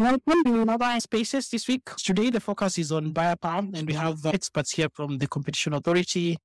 [0.00, 1.84] Welcome to another Spaces this week.
[1.96, 5.26] Today, the focus is on buyer power, and we have uh, experts here from the
[5.26, 6.38] Competition Authority.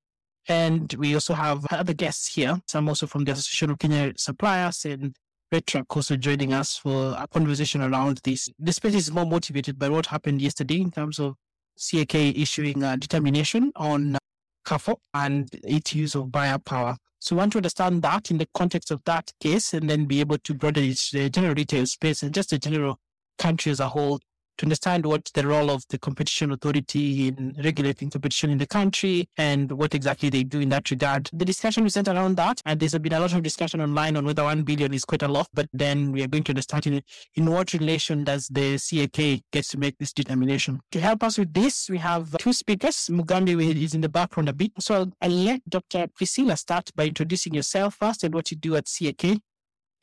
[0.48, 4.84] And we also have other guests here, some also from the Association of Kenya Suppliers
[4.86, 5.14] and
[5.52, 8.48] RETRAK also joining us for a conversation around this.
[8.58, 11.36] The space is more motivated by what happened yesterday in terms of
[11.78, 14.18] CAK issuing a determination on
[14.64, 16.96] Carrefour and its use of buyer power.
[17.20, 20.18] So we want to understand that in the context of that case and then be
[20.18, 22.98] able to broaden it to the general retail space and just the general
[23.38, 24.20] country as a whole
[24.58, 29.28] to understand what the role of the competition authority in regulating competition in the country
[29.36, 31.28] and what exactly they do in that regard.
[31.32, 34.24] The discussion is centered around that, and there's been a lot of discussion online on
[34.24, 35.48] whether one billion is quite a lot.
[35.52, 37.02] But then we are going to understand in,
[37.34, 40.80] in what relation does the CAK get to make this determination.
[40.92, 43.08] To help us with this, we have two speakers.
[43.10, 46.06] Mugambi is in the background a bit, so I'll let Dr.
[46.14, 49.40] Priscilla start by introducing yourself first and what you do at CAK.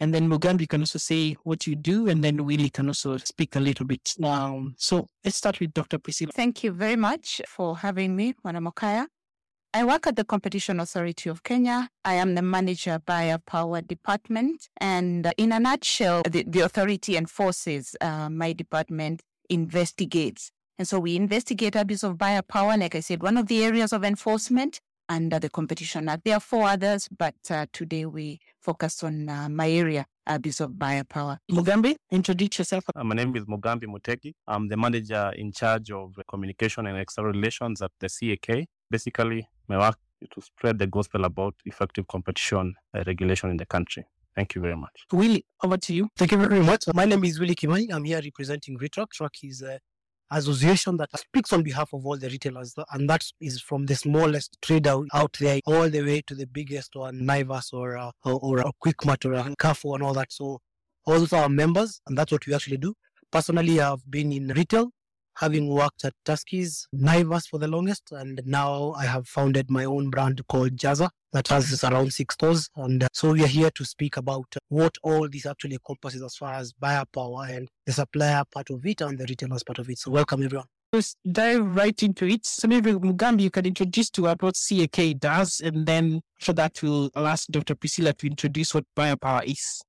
[0.02, 3.56] And then Mugambi can also say what you do, and then Willy can also speak
[3.56, 4.16] a little bit.
[4.18, 6.00] Now, so let's start with Dr.
[6.00, 6.32] Priscilla.
[6.34, 9.06] Thank you very much for having me, Mwanamokaya.
[9.76, 11.88] I work at the Competition Authority of Kenya.
[12.04, 14.70] I am the manager by power department.
[14.78, 20.52] And in a nutshell, the, the authority enforces, uh, my department investigates.
[20.80, 22.76] And so we investigate abuse of buyer power.
[22.76, 26.24] Like I said, one of the areas of enforcement under the Competition Act.
[26.24, 30.80] There are four others, but uh, today we focus on uh, my area, abuse of
[30.80, 31.38] buyer power.
[31.52, 32.86] Mugambi, introduce yourself.
[32.96, 34.34] Uh, my name is Mugambi Mutegi.
[34.48, 38.68] I'm the manager in charge of communication and external relations at the CAK.
[38.90, 43.66] Basically, my work is to spread the gospel about effective competition uh, regulation in the
[43.66, 44.06] country.
[44.34, 45.06] Thank you very much.
[45.12, 46.08] Willy, over to you.
[46.18, 46.86] Thank you very much.
[46.94, 47.94] My name is Willy Kimani.
[47.94, 49.08] I'm here representing RETRAK.
[49.20, 49.78] RETRAK is a
[50.32, 54.58] association that speaks on behalf of all the retailers, and that is from the smallest
[54.62, 58.60] trader out there all the way to the biggest one, Naivas or uh, or, or
[58.60, 60.32] a Quickmart or a Carrefour and all that.
[60.32, 60.60] So
[61.06, 62.94] all those are members, and that's what we actually do.
[63.32, 64.92] Personally, I've been in retail,
[65.38, 70.10] having worked at Tuskys, Naivas for the longest, and now I have founded my own
[70.10, 72.70] brand called Jazza that has around six stores.
[72.76, 76.36] And uh, so we are here to speak about what all this actually encompasses as
[76.36, 79.90] far as buyer power and the supplier part of it and the retailers part of
[79.90, 79.98] it.
[79.98, 80.68] So welcome everyone.
[80.94, 82.46] Let's dive right into it.
[82.46, 86.82] So maybe Mugambi, you can introduce to us what CAK does, and then for that
[86.84, 87.76] we'll I'll ask Dr.
[87.76, 89.82] Priscilla to introduce what buyer power is.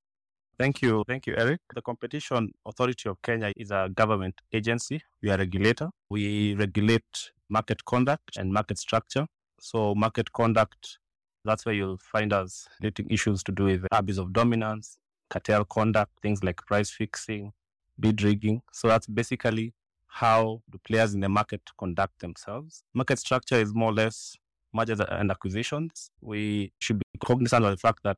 [0.57, 1.03] Thank you.
[1.05, 1.59] Thank you, Eric.
[1.75, 5.01] The Competition Authority of Kenya is a government agency.
[5.21, 5.89] We are a regulator.
[6.09, 9.25] We regulate market conduct and market structure.
[9.59, 10.99] So market conduct,
[11.45, 14.97] that's where you'll find us relating issues to do with abuse of dominance,
[15.29, 17.51] cartel conduct, things like price fixing,
[17.99, 18.61] bid rigging.
[18.71, 19.73] So that's basically
[20.07, 22.83] how the players in the market conduct themselves.
[22.93, 24.35] Market structure is more or less
[24.73, 26.11] mergers and acquisitions.
[26.21, 28.17] We should be cognizant of the fact that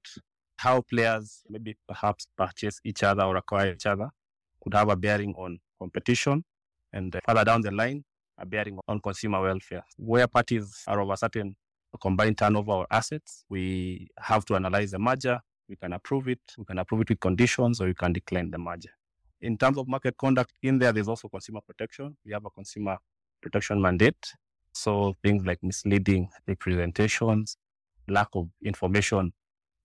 [0.58, 4.10] how players maybe perhaps purchase each other or acquire each other
[4.64, 6.44] could have a bearing on competition
[6.94, 8.04] and further down the line,
[8.38, 9.84] a bearing on consumer welfare.
[9.98, 11.56] Where parties are of a certain
[11.98, 15.40] combined turnover or assets, we have to analyze the merger.
[15.68, 16.40] We can approve it.
[16.58, 18.92] We can approve it with conditions or we can decline the merger.
[19.42, 22.16] In terms of market conduct, in there, there's also consumer protection.
[22.26, 22.98] We have a consumer
[23.42, 24.34] protection mandate.
[24.74, 27.58] So things like misleading representations,
[28.08, 29.34] lack of information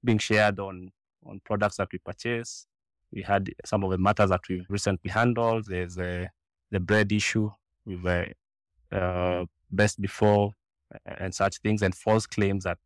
[0.02, 0.90] being shared on,
[1.24, 2.66] on products that we purchase.
[3.12, 5.66] We had some of the matters that we recently handled.
[5.68, 6.30] There's a,
[6.70, 7.50] the bread issue
[7.84, 10.52] with uh, uh, best before
[11.04, 12.78] and such things and false claims that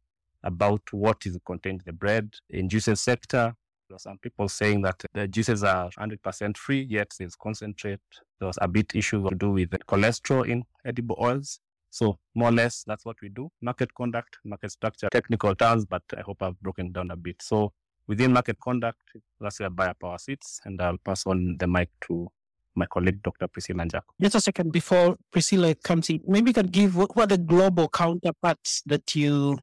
[0.43, 2.35] about what is contained in the bread.
[2.51, 3.55] In juices sector,
[3.89, 8.01] there are some people saying that the juices are 100% free, yet there's concentrate.
[8.39, 11.61] There was a bit issue to do with cholesterol in edible oils.
[11.91, 13.51] So more or less, that's what we do.
[13.63, 17.37] Market conduct, market structure, technical terms, but I hope I've broken down a bit.
[17.41, 17.73] So
[18.07, 19.01] within market conduct,
[19.41, 22.29] that's where buyer power sits, and I'll pass on the mic to
[22.77, 23.49] my colleague, Dr.
[23.49, 24.15] Priscilla Njako.
[24.21, 27.43] Just a second before Priscilla comes in, maybe you can give what, what are the
[27.43, 29.59] global counterparts that you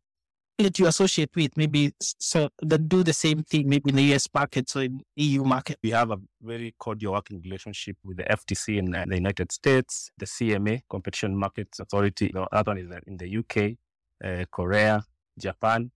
[0.64, 4.28] that you associate with, maybe so that do the same thing, maybe in the US
[4.34, 5.78] market so in EU market.
[5.84, 10.26] We have a very cordial working relationship with the FTC in the United States, the
[10.26, 12.32] CMA, Competition Markets Authority.
[12.34, 13.78] The other one is in the UK,
[14.24, 15.04] uh, Korea,
[15.40, 15.92] Japan,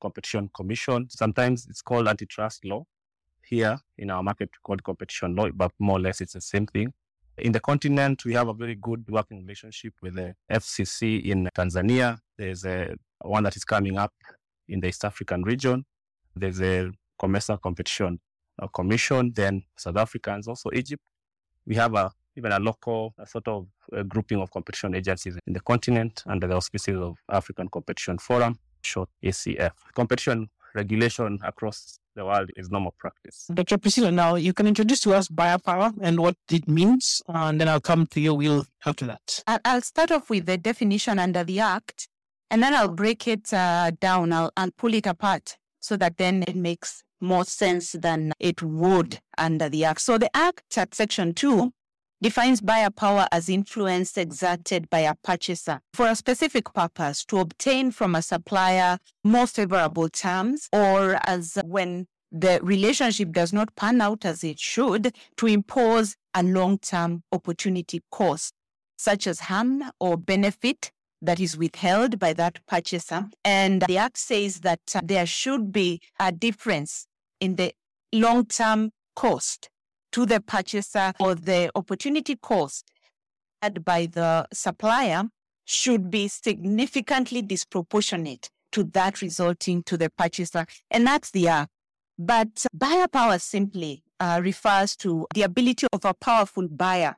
[0.00, 1.08] Competition Commission.
[1.10, 2.84] Sometimes it's called antitrust law.
[3.48, 6.92] Here in our market, called competition law, but more or less it's the same thing.
[7.38, 12.18] In the continent, we have a very good working relationship with the FCC in Tanzania.
[12.36, 14.12] There's a one that is coming up
[14.68, 15.84] in the East African region.
[16.34, 16.90] There's a
[17.20, 18.18] COMESA competition
[18.74, 21.02] commission, then South Africans, also Egypt.
[21.66, 23.66] We have a even a local a sort of
[24.08, 29.08] grouping of competition agencies in the continent under the auspices of African Competition Forum, short
[29.22, 29.72] ACF.
[29.94, 33.46] Competition regulation across the world is normal practice.
[33.52, 33.78] Dr.
[33.78, 37.68] Priscilla, now you can introduce to us buyer power and what it means, and then
[37.68, 39.44] I'll come to your wheel after that.
[39.64, 42.08] I'll start off with the definition under the Act,
[42.50, 44.32] and then I'll break it uh, down.
[44.32, 49.20] I'll, I'll pull it apart so that then it makes more sense than it would
[49.38, 50.00] under the Act.
[50.00, 51.72] So the Act at Section 2
[52.22, 57.90] defines buyer power as influence exerted by a purchaser for a specific purpose to obtain
[57.90, 64.24] from a supplier more favorable terms or as when the relationship does not pan out
[64.24, 68.54] as it should to impose a long-term opportunity cost
[68.96, 70.90] such as harm or benefit
[71.22, 73.26] that is withheld by that purchaser.
[73.44, 77.06] And the Act says that there should be a difference
[77.40, 77.72] in the
[78.12, 79.70] long term cost
[80.16, 82.90] to the purchaser or the opportunity cost
[83.60, 85.24] had by the supplier
[85.66, 90.64] should be significantly disproportionate to that resulting to the purchaser.
[90.90, 91.70] And that's the Act.
[92.18, 97.16] But buyer power simply uh, refers to the ability of a powerful buyer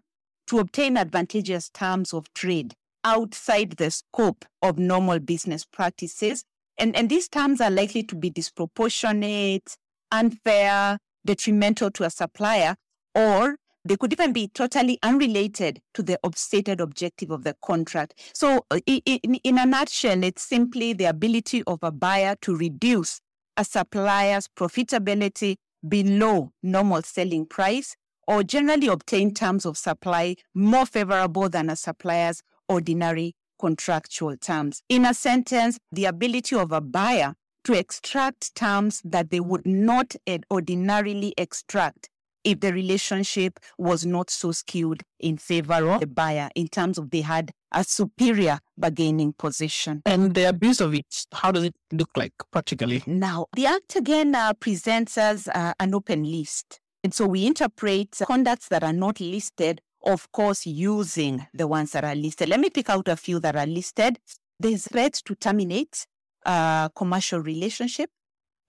[0.49, 2.75] to obtain advantageous terms of trade
[3.05, 6.43] outside the scope of normal business practices.
[6.77, 9.77] And, and these terms are likely to be disproportionate,
[10.11, 12.75] unfair, detrimental to a supplier,
[13.19, 18.15] or they could even be totally unrelated to the stated objective of the contract.
[18.33, 23.21] So, uh, in, in a nutshell, it's simply the ability of a buyer to reduce
[23.57, 25.57] a supplier's profitability
[25.89, 32.43] below normal selling price or generally obtain terms of supply more favorable than a supplier's
[32.69, 34.83] ordinary contractual terms.
[34.89, 40.15] In a sentence, the ability of a buyer to extract terms that they would not
[40.51, 42.11] ordinarily extract
[42.45, 47.11] if the relationship was not so skewed in favor of the buyer in terms of
[47.11, 50.03] they had a superior bargaining position.
[50.07, 53.03] And the abuse of it, how does it look like practically?
[53.07, 56.81] Now, the Act again uh, presents us uh, an open list.
[57.05, 62.05] And so we interpret conducts that are not listed of course, using the ones that
[62.05, 62.49] are listed.
[62.49, 64.19] Let me pick out a few that are listed.
[64.61, 66.07] There's threat to terminate
[66.45, 68.11] a commercial relationship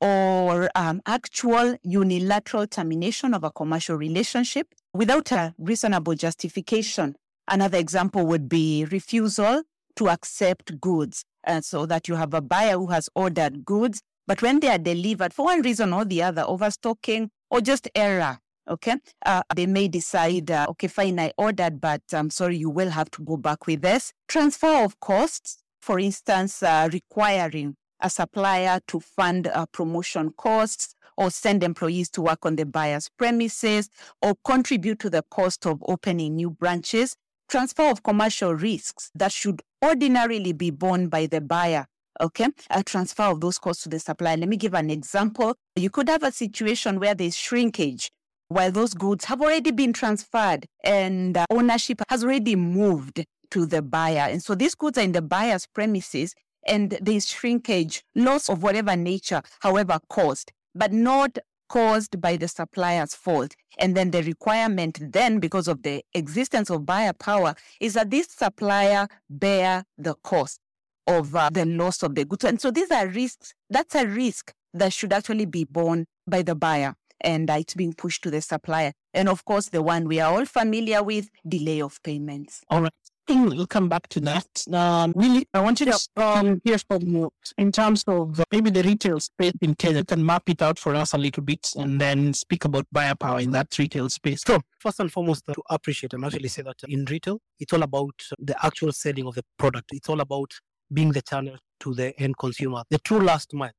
[0.01, 7.15] or um, actual unilateral termination of a commercial relationship without a reasonable justification.
[7.47, 9.63] Another example would be refusal
[9.95, 11.25] to accept goods.
[11.43, 14.77] And so that you have a buyer who has ordered goods, but when they are
[14.77, 19.87] delivered for one reason or the other, overstocking or just error, okay, uh, they may
[19.87, 23.65] decide, uh, okay, fine, I ordered, but I'm sorry, you will have to go back
[23.65, 24.13] with this.
[24.27, 31.29] Transfer of costs, for instance, uh, requiring a supplier to fund uh, promotion costs or
[31.29, 33.89] send employees to work on the buyer's premises
[34.21, 37.15] or contribute to the cost of opening new branches.
[37.49, 41.85] Transfer of commercial risks that should ordinarily be borne by the buyer
[42.21, 45.89] okay a transfer of those costs to the supplier let me give an example you
[45.89, 48.11] could have a situation where there's shrinkage
[48.49, 53.81] while those goods have already been transferred and uh, ownership has already moved to the
[53.81, 54.27] buyer.
[54.29, 56.33] And so these goods are in the buyer's premises
[56.69, 61.37] and there's shrinkage, loss of whatever nature, however caused, but not
[61.67, 63.55] caused by the supplier's fault.
[63.77, 68.27] And then the requirement then, because of the existence of buyer power, is that this
[68.29, 70.59] supplier bear the cost
[71.07, 72.43] of uh, the loss of the goods.
[72.43, 73.53] And so these are risks.
[73.69, 78.23] That's a risk that should actually be borne by the buyer and it's being pushed
[78.23, 78.93] to the supplier.
[79.13, 82.61] And of course, the one we are all familiar with, delay of payments.
[82.69, 82.93] All right.
[83.31, 84.47] We'll come back to that.
[84.73, 88.81] Um, really, I wanted to um, hear from you in terms of uh, maybe the
[88.81, 89.99] retail space in Kenya.
[89.99, 93.13] You can map it out for us a little bit and then speak about buyer
[93.13, 94.41] power in that retail space.
[94.47, 97.83] So, first and foremost, uh, to appreciate and actually say that in retail, it's all
[97.83, 99.91] about the actual selling of the product.
[99.93, 100.51] It's all about
[100.91, 103.71] being the channel to the end consumer, the true last mile,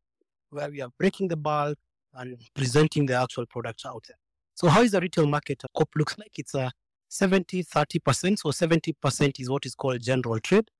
[0.51, 1.77] where we are breaking the bulk,
[2.15, 4.17] and presenting the actual products out there.
[4.55, 5.63] So how is the retail market?
[5.77, 6.71] COP looks like it's a
[7.09, 8.39] 70, 30%.
[8.39, 10.71] So 70% is what is called general trade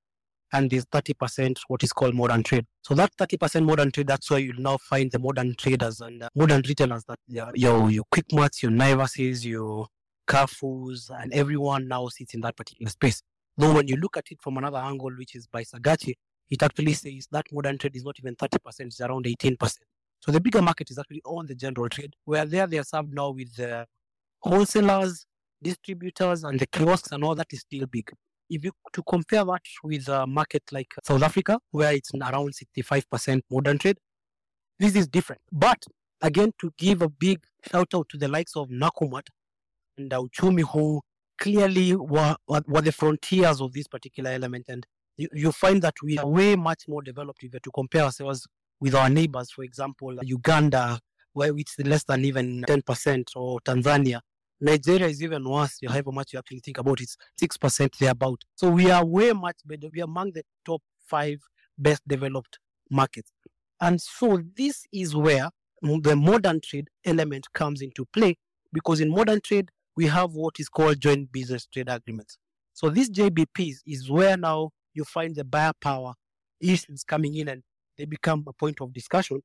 [0.53, 2.67] and there's 30% what is called modern trade.
[2.83, 6.29] So that 30% modern trade, that's where you'll now find the modern traders and uh,
[6.35, 9.87] modern retailers that your, your, your Quick Marts, your Naivases, your
[10.27, 13.23] Carrefours, and everyone now sits in that particular space.
[13.57, 16.15] Though when you look at it from another angle, which is by Sagachi,
[16.51, 19.77] it actually says that modern trade is not even 30%, it's around 18%.
[20.21, 23.13] So the bigger market is actually on the general trade, where there they are served
[23.13, 23.87] now with the
[24.41, 25.27] wholesalers,
[25.63, 28.11] distributors, and the kiosks and all that is still big.
[28.51, 33.41] If you to compare that with a market like South Africa, where it's around 65%
[33.51, 33.99] modern trade,
[34.79, 35.41] this is different.
[35.53, 35.85] But
[36.21, 39.29] again, to give a big shout out to the likes of Nakumatt
[39.97, 41.01] and Uchumi, who
[41.39, 44.67] clearly were, were the frontiers of this particular element.
[44.69, 44.85] And
[45.17, 48.47] you, you find that we are way much more developed if we to compare ourselves
[48.81, 50.99] with our neighbors, for example, Uganda,
[51.33, 54.21] where it's less than even 10%, or Tanzania.
[54.61, 57.17] Nigeria is even worse, however much you actually think about it, it's
[57.59, 58.43] 6% thereabout.
[58.57, 59.89] So we are way much better.
[59.93, 61.39] We are among the top five
[61.79, 62.59] best developed
[62.91, 63.33] markets.
[63.81, 65.49] And so this is where
[65.83, 68.37] the modern trade element comes into play
[68.73, 72.37] because in modern trade, we have what is called joint business trade agreements.
[72.75, 76.15] So these JBPs is where now you find the buyer power
[76.61, 77.63] issues coming in and
[78.01, 79.41] they become a point of discussion.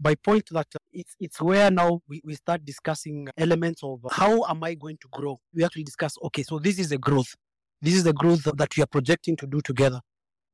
[0.00, 4.44] By point that uh, it's, it's where now we, we start discussing elements of how
[4.46, 5.38] am I going to grow?
[5.54, 7.32] We actually discuss, okay, so this is the growth.
[7.80, 10.00] This is the growth that we are projecting to do together.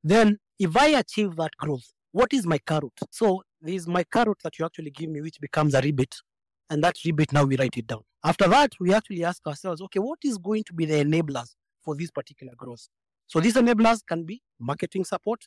[0.05, 2.93] Then if I achieve that growth, what is my carrot?
[3.11, 6.17] So there is my carrot that you actually give me, which becomes a rebate.
[6.69, 8.03] And that rebate, now we write it down.
[8.25, 11.97] After that, we actually ask ourselves, okay, what is going to be the enablers for
[11.97, 12.89] this particular growth?
[13.29, 15.47] So these enablers can be marketing support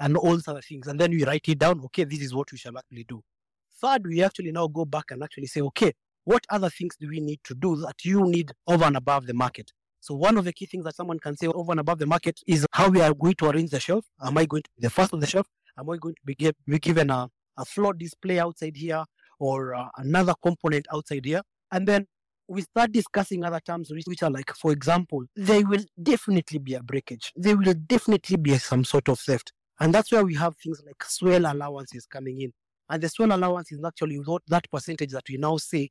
[0.00, 0.86] and all these other things.
[0.86, 3.22] And then we write it down, okay, this is what we shall actually do.
[3.80, 5.92] Third, we actually now go back and actually say, okay,
[6.24, 9.34] what other things do we need to do that you need over and above the
[9.34, 9.72] market?
[10.00, 12.40] So one of the key things that someone can say over and above the market
[12.46, 14.04] is how we are going to arrange the shelf.
[14.22, 15.46] Am I going to be the first on the shelf?
[15.78, 19.04] Am I going to be, give, be given a, a floor display outside here
[19.38, 21.42] or uh, another component outside here?
[21.72, 22.06] And then
[22.48, 26.74] we start discussing other terms which, which are like, for example, there will definitely be
[26.74, 27.32] a breakage.
[27.34, 29.52] There will definitely be some sort of theft.
[29.80, 32.52] And that's where we have things like swell allowances coming in.
[32.88, 35.90] And the swell allowance is actually that percentage that we now say,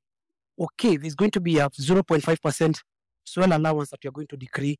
[0.59, 2.79] okay, there's going to be a 0.5%
[3.25, 4.77] swell allowance that you're going to decree,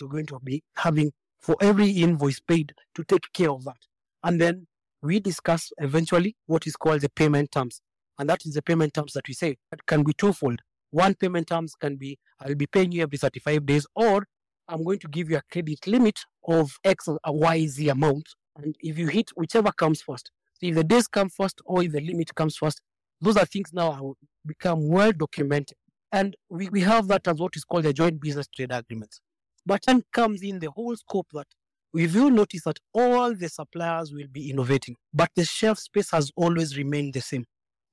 [0.00, 3.76] you're going to be having for every invoice paid to take care of that.
[4.22, 4.66] And then
[5.02, 7.80] we discuss eventually what is called the payment terms.
[8.18, 10.60] And that is the payment terms that we say that can be twofold.
[10.90, 14.26] One payment terms can be I'll be paying you every 35 days, or
[14.68, 18.28] I'm going to give you a credit limit of X or Y Z amount.
[18.56, 21.92] And if you hit whichever comes first, so if the days come first or if
[21.92, 22.80] the limit comes first,
[23.20, 24.14] those are things now
[24.46, 25.76] become well documented.
[26.12, 29.20] And we, we have that as what is called the joint business trade agreements.
[29.66, 31.48] But then comes in the whole scope that
[31.92, 36.30] we will notice that all the suppliers will be innovating, but the shelf space has
[36.36, 37.44] always remained the same.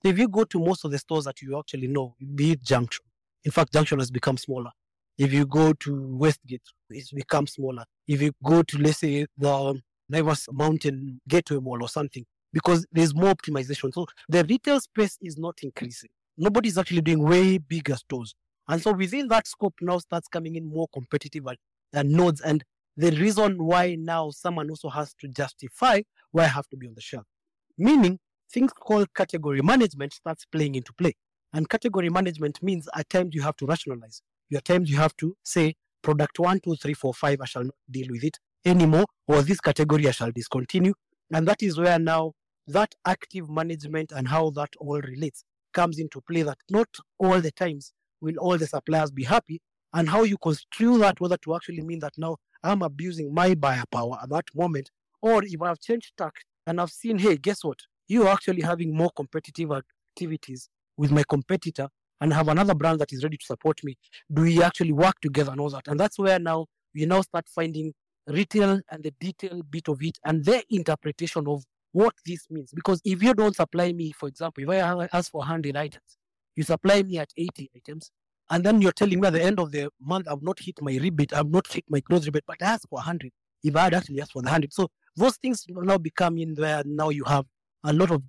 [0.03, 3.05] If you go to most of the stores that you actually know, be it Junction,
[3.45, 4.71] in fact, Junction has become smaller.
[5.17, 7.85] If you go to Westgate, it's become smaller.
[8.07, 9.79] If you go to, let's say, the
[10.13, 13.93] Naivas Mountain Gateway Mall or something, because there's more optimization.
[13.93, 16.09] So the retail space is not increasing.
[16.37, 18.35] Nobody's actually doing way bigger stores.
[18.67, 21.43] And so within that scope now starts coming in more competitive
[21.93, 22.41] and, nodes.
[22.41, 22.63] And
[22.95, 26.01] the reason why now someone also has to justify
[26.31, 27.25] why I have to be on the shelf.
[27.77, 28.19] Meaning
[28.51, 31.13] things called category management starts playing into play.
[31.51, 34.21] And category management means at times you have to rationalize.
[34.55, 37.75] At times you have to say product one, two, three, four, five, I shall not
[37.89, 40.93] deal with it anymore, or this category I shall discontinue.
[41.33, 42.33] And that is where now
[42.67, 45.43] that active management and how that all relates
[45.73, 46.87] comes into play that not
[47.19, 49.59] all the times will all the suppliers be happy
[49.93, 53.83] and how you construe that whether to actually mean that now I'm abusing my buyer
[53.91, 54.89] power at that moment
[55.21, 56.33] or if I've changed tack
[56.65, 57.79] and I've seen hey guess what?
[58.07, 61.89] You're actually having more competitive activities with my competitor
[62.21, 63.95] and have another brand that is ready to support me.
[64.31, 65.87] Do we actually work together and all that?
[65.87, 67.93] And that's where now we now start finding
[68.27, 72.71] retail and the detail bit of it and their interpretation of what this means.
[72.73, 76.17] Because if you don't supply me, for example, if I ask for 100 items,
[76.55, 78.11] you supply me at 80 items,
[78.49, 80.91] and then you're telling me at the end of the month, I've not hit my
[80.91, 83.31] rebate, I've not hit my close rebate, but I asked for 100.
[83.63, 84.73] If I had actually asked for the 100.
[84.73, 87.45] So those things now become in where now you have
[87.83, 88.21] a lot of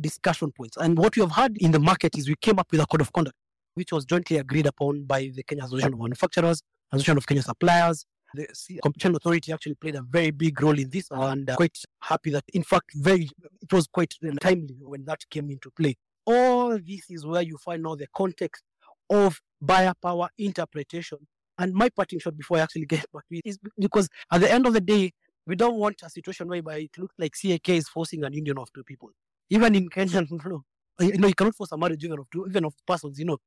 [0.00, 0.76] discussion points.
[0.76, 3.00] And what we have had in the market is we came up with a code
[3.00, 3.36] of conduct,
[3.74, 8.04] which was jointly agreed upon by the Kenya Association of Manufacturers, Association of Kenya Suppliers,
[8.34, 12.30] the competition authority actually played a very big role in this and uh, quite happy
[12.30, 13.28] that in fact very
[13.60, 15.96] it was quite timely when that came into play.
[16.24, 18.62] All this is where you find now the context
[19.10, 21.18] of buyer power interpretation.
[21.58, 24.50] And my parting shot before i actually get back to it is because at the
[24.50, 25.12] end of the day
[25.46, 28.72] we don't want a situation whereby it looks like CAK is forcing an union of
[28.72, 29.10] two people.
[29.50, 30.62] Even in Kenya, know,
[31.00, 33.38] you know, you cannot force a marriage even of two, even of persons, you know,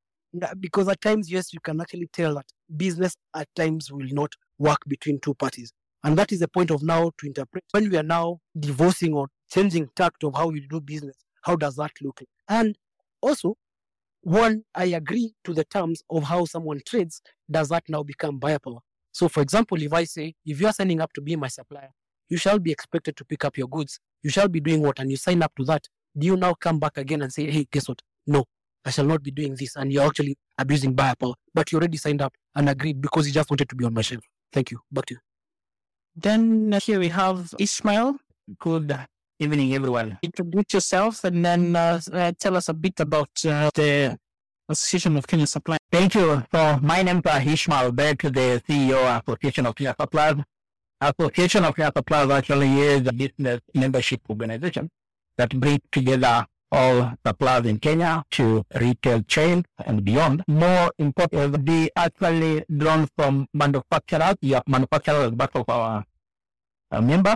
[0.60, 4.80] because at times, yes, you can actually tell that business at times will not work
[4.88, 5.72] between two parties.
[6.04, 9.28] And that is the point of now to interpret when we are now divorcing or
[9.52, 12.22] changing tact of how we do business, how does that look?
[12.48, 12.78] And
[13.22, 13.56] also,
[14.22, 18.60] one, I agree to the terms of how someone trades, does that now become buyer
[18.60, 18.80] power?
[19.12, 21.92] So, for example, if I say, if you are signing up to be my supplier,
[22.28, 24.00] you shall be expected to pick up your goods.
[24.24, 25.00] You shall be doing what?
[25.00, 25.88] And you sign up to that.
[26.18, 28.02] Do you now come back again and say, hey, guess what?
[28.26, 28.46] No,
[28.84, 29.76] I shall not be doing this.
[29.76, 31.34] And you're actually abusing buyer power.
[31.54, 34.02] But you already signed up and agreed because you just wanted to be on my
[34.02, 34.24] shelf.
[34.52, 34.80] Thank you.
[34.92, 35.20] Back to you.
[36.16, 38.18] Then here we have Ishmail.
[38.60, 38.98] Good
[39.40, 40.18] evening, everyone.
[40.22, 44.18] Introduce yourself and then uh, uh, tell us a bit about uh, the
[44.70, 45.78] Association of Kenya Supply.
[45.92, 46.44] Thank you.
[46.54, 50.38] So my name is Ishmail Bett, the CEO of Association of Kenya Suppliers.
[51.02, 54.90] Association of Kenya Suppliers actually is a business membership organization
[55.38, 60.44] that brings together all suppliers in Kenya to retail chain and beyond.
[60.48, 64.36] More important, they actually drawn from manufacturers.
[64.44, 66.03] Have manufacturers part of our,
[66.91, 67.36] our member.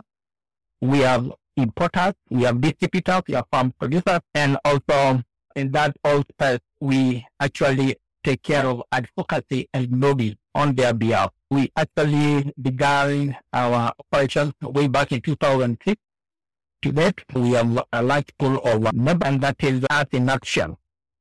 [0.81, 5.21] We have importers, we have distributors, we have farm producers, and also
[5.55, 6.23] in that all
[6.81, 11.31] we actually take care of advocacy and lobby on their behalf.
[11.49, 16.01] We actually began our operations way back in 2006
[16.81, 20.77] to date, we have a large pool of members, and that is us in action.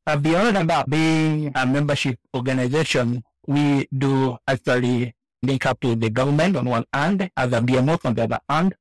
[0.07, 6.57] Uh, beyond about being a membership organization, we do actually link up to the government
[6.57, 8.75] on one hand, as a BMO on the other hand.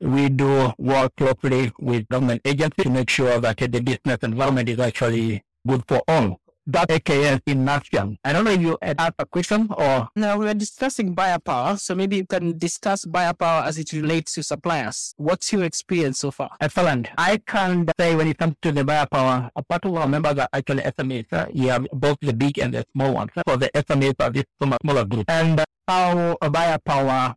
[0.00, 4.78] We do work closely with government agencies to make sure that the business environment is
[4.78, 6.40] actually good for all.
[6.68, 8.16] That AKS in nutshell.
[8.24, 10.08] I don't know if you had a question or.
[10.16, 13.92] Now, we are discussing buyer power, so maybe you can discuss buyer power as it
[13.92, 15.14] relates to suppliers.
[15.16, 16.50] What's your experience so far?
[16.60, 17.08] Excellent.
[17.16, 20.38] I can say when it comes to the buyer power, a part of our members
[20.38, 21.32] are actually SMEs.
[21.32, 23.30] Uh, you have both the big and the small ones.
[23.46, 25.26] For the SMEs are this smaller group.
[25.28, 27.36] And how a buyer power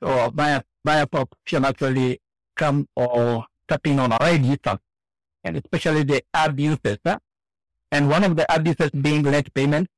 [0.00, 2.18] or buyer, buyer power can actually
[2.56, 4.78] come or tapping on a register,
[5.44, 6.98] and especially the abuses.
[7.04, 7.18] Uh,
[7.94, 9.88] and one of the abuses being late payment.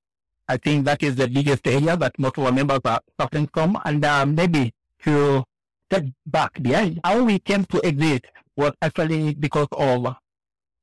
[0.48, 3.78] I think that is the biggest area that most of our members are suffering from.
[3.86, 4.74] And uh, maybe
[5.04, 5.42] to
[5.90, 10.14] step back behind, how we came to exist was actually because of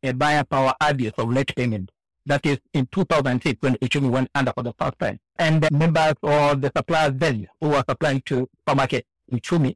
[0.02, 1.92] a buyer power abuse of late payment.
[2.26, 5.20] That is in 2006 when Uchumi went under for the first time.
[5.38, 9.76] And the members or the suppliers then who were supplying to supermarket Uchumi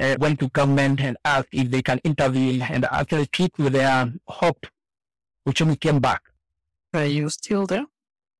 [0.00, 4.10] uh, went to government and asked if they can intervene and actually treat with their
[4.26, 4.66] hope.
[5.46, 6.22] Uchumi came back
[6.94, 7.86] are you still there?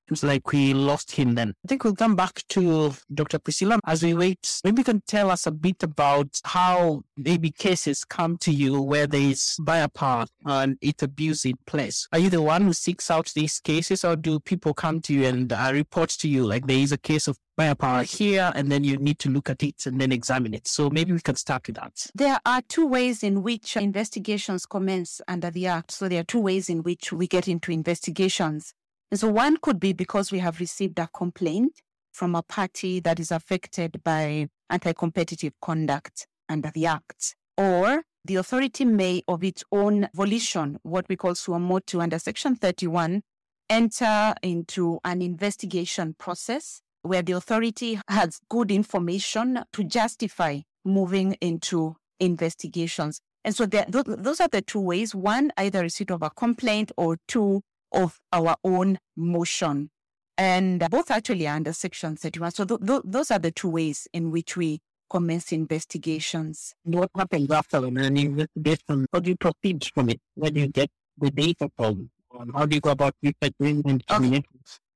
[0.08, 1.52] Seems like we lost him then.
[1.66, 3.38] I think we'll come back to Dr.
[3.38, 4.60] Priscilla as we wait.
[4.64, 9.06] Maybe you can tell us a bit about how maybe cases come to you where
[9.06, 12.08] there is buyer power and it abuse in place.
[12.10, 15.26] Are you the one who seeks out these cases or do people come to you
[15.26, 18.70] and uh, report to you like there is a case of buyer power here and
[18.70, 20.68] then you need to look at it and then examine it.
[20.68, 22.06] So maybe we can start with that.
[22.14, 25.90] There are two ways in which investigations commence under the Act.
[25.90, 28.74] So there are two ways in which we get into investigations.
[29.10, 33.18] And so one could be because we have received a complaint from a party that
[33.18, 37.34] is affected by anti-competitive conduct under the Act.
[37.56, 42.54] Or the authority may, of its own volition, what we call suo motu under Section
[42.54, 43.22] 31,
[43.68, 51.96] enter into an investigation process where the authority has good information to justify moving into
[52.20, 53.20] investigations.
[53.44, 55.14] And so there, those are the two ways.
[55.14, 59.90] One, either receipt of a complaint, or two, of our own motion.
[60.36, 62.52] And both actually are under Section 31.
[62.52, 64.80] So th- th- those are the two ways in which we
[65.10, 66.74] commence investigations.
[66.84, 69.06] What happens after an investigation?
[69.12, 70.20] How do you proceed from it?
[70.34, 72.10] Where do you get the data from?
[72.54, 74.42] How do you go about researching and okay.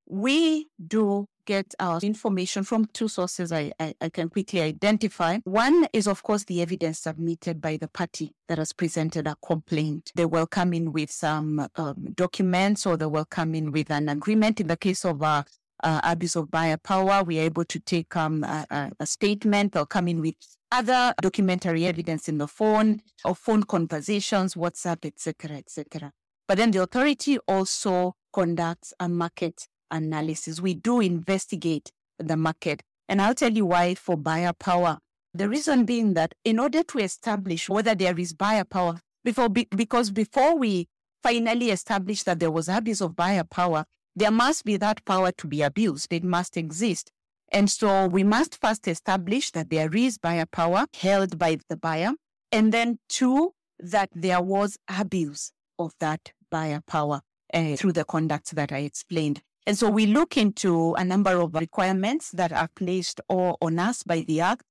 [0.06, 5.38] We do get our information from two sources I, I, I, can quickly identify.
[5.44, 10.12] One is, of course, the evidence submitted by the party that has presented a complaint.
[10.14, 14.09] They will come in with some um, documents or they will come in with an
[14.09, 14.61] agreement.
[14.61, 15.44] In the case of uh,
[15.83, 19.72] uh, abuse of buyer power, we are able to take um, a, a statement.
[19.72, 20.37] They'll come in with
[20.70, 26.12] other documentary evidence in the phone or phone conversations, WhatsApp, etc., etc.
[26.48, 30.61] But then the authority also conducts a market analysis.
[30.61, 32.83] We do investigate the market.
[33.09, 34.98] And I'll tell you why for buyer power.
[35.35, 40.11] The reason being that in order to establish whether there is buyer power, before because
[40.11, 40.88] before we
[41.22, 43.85] finally establish that there was abuse of buyer power,
[44.16, 46.12] there must be that power to be abused.
[46.12, 47.11] It must exist.
[47.50, 52.12] And so we must first establish that there is buyer power held by the buyer.
[52.50, 57.20] And then two, that there was abuse of that buyer power
[57.52, 59.42] uh, through the conduct that I explained.
[59.66, 64.03] And so we look into a number of requirements that are placed or on us
[64.03, 64.64] by the Act.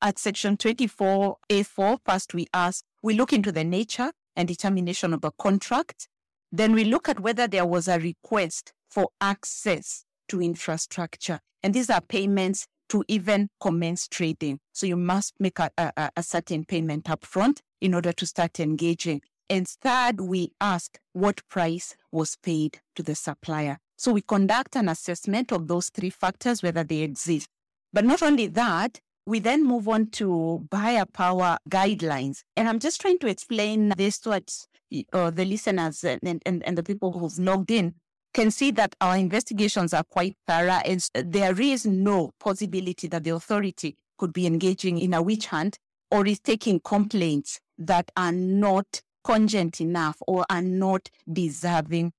[0.00, 5.32] At Section 24A4, first we ask, we look into the nature and determination of a
[5.32, 6.08] contract.
[6.50, 11.40] Then we look at whether there was a request for access to infrastructure.
[11.62, 14.60] And these are payments to even commence trading.
[14.72, 19.20] So you must make a, a, a certain payment upfront in order to start engaging.
[19.50, 23.78] And third, we ask what price was paid to the supplier.
[23.98, 27.48] So we conduct an assessment of those three factors, whether they exist.
[27.92, 32.44] But not only that, We then move on to buyer power guidelines.
[32.56, 34.32] And I'm just trying to explain this to
[35.12, 37.94] uh, the listeners and, and, and the people who've logged in
[38.32, 43.34] can see that our investigations are quite thorough and there is no possibility that the
[43.34, 45.78] authority could be engaging in a witch hunt
[46.10, 52.12] or is taking complaints that are not cogent enough or are not deserving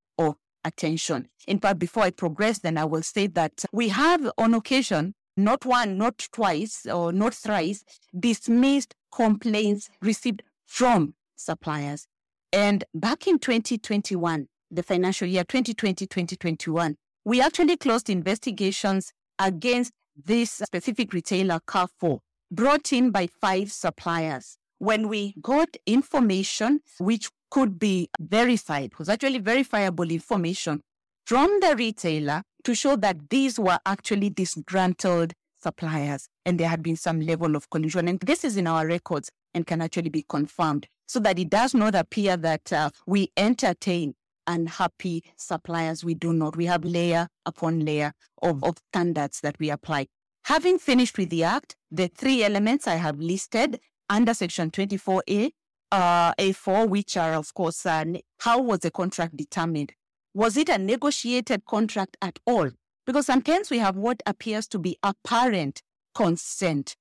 [0.63, 1.28] attention.
[1.48, 5.65] In fact, before I progress, then I will say that we have on occasion, not
[5.65, 7.84] one, not twice, or not thrice,
[8.17, 12.08] dismissed complaints received from suppliers.
[12.52, 16.95] And back in 2021, the financial year 2020-2021,
[17.26, 19.93] we actually closed investigations against
[20.26, 22.19] this specific retailer, Carrefour,
[22.52, 24.58] brought in by five suppliers.
[24.80, 30.82] When we got information which could be verified, was actually verifiable information
[31.26, 36.96] from the retailer to show that these were actually disgruntled suppliers and there had been
[36.96, 38.08] some level of collusion.
[38.08, 41.74] And this is in our records and can actually be confirmed so that it does
[41.74, 44.14] not appear that uh, we entertain
[44.48, 46.04] unhappy suppliers.
[46.04, 46.56] We do not.
[46.56, 50.08] We have layer upon layer of, of standards that we apply.
[50.46, 55.52] Having finished with the Act, the three elements I have listed under Section 24A,
[55.91, 58.06] uh, A4, which are, of course, uh,
[58.39, 59.93] how was the contract determined?
[60.34, 62.69] Was it a negotiated contract at all?
[63.06, 65.82] Because sometimes we have what appears to be apparent
[66.13, 66.95] consent.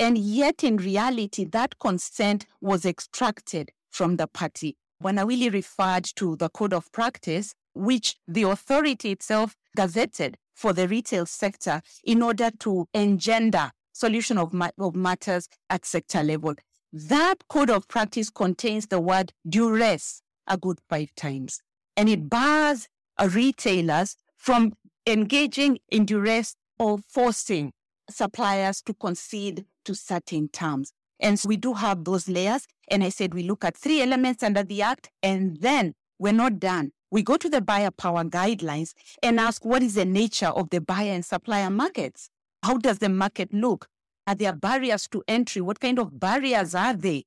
[0.00, 4.76] And yet, in reality, that consent was extracted from the party.
[4.98, 10.72] When I Wanawili referred to the code of practice, which the authority itself gazetted for
[10.72, 16.54] the retail sector in order to engender solution of, ma- of matters at sector level.
[16.92, 21.62] That code of practice contains the word duress a good five times,
[21.96, 24.74] and it bars retailers from
[25.06, 27.72] engaging in duress or forcing
[28.10, 30.92] suppliers to concede to certain terms.
[31.18, 32.66] And so we do have those layers.
[32.90, 36.58] And I said we look at three elements under the Act, and then we're not
[36.60, 36.92] done.
[37.10, 40.80] We go to the buyer power guidelines and ask what is the nature of the
[40.80, 42.28] buyer and supplier markets?
[42.62, 43.88] How does the market look?
[44.26, 45.62] Are there barriers to entry?
[45.62, 47.24] What kind of barriers are they?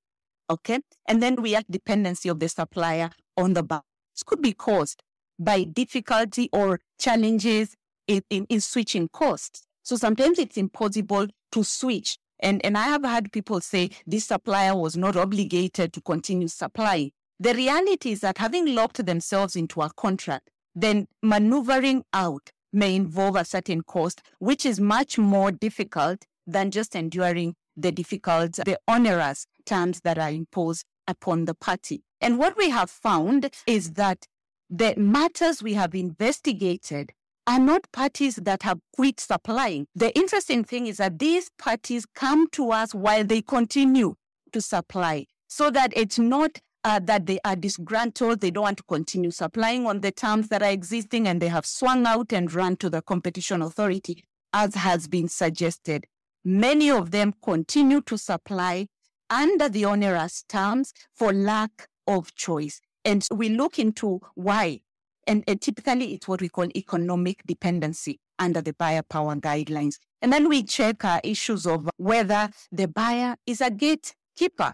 [0.49, 0.79] Okay.
[1.08, 3.81] And then we add dependency of the supplier on the buyer.
[4.13, 5.01] This could be caused
[5.38, 7.75] by difficulty or challenges
[8.08, 9.63] in, in, in switching costs.
[9.84, 14.75] So sometimes it's impossible to switch and, and I have had people say this supplier
[14.75, 17.12] was not obligated to continue supplying.
[17.39, 23.36] The reality is that having locked themselves into a contract, then maneuvering out may involve
[23.36, 29.47] a certain cost, which is much more difficult than just enduring the difficult, the onerous
[29.65, 32.03] terms that are imposed upon the party.
[32.21, 34.25] And what we have found is that
[34.69, 37.12] the matters we have investigated
[37.47, 39.88] are not parties that have quit supplying.
[39.93, 44.15] The interesting thing is that these parties come to us while they continue
[44.51, 48.84] to supply, so that it's not uh, that they are disgruntled, they don't want to
[48.84, 52.75] continue supplying on the terms that are existing, and they have swung out and run
[52.77, 56.05] to the competition authority, as has been suggested.
[56.45, 58.88] Many of them continue to supply
[59.29, 62.79] under the onerous terms for lack of choice.
[63.03, 64.81] And we look into why
[65.27, 69.95] and, and typically, it's what we call economic dependency under the buyer power guidelines.
[70.21, 74.73] And then we check uh, issues of whether the buyer is a gatekeeper.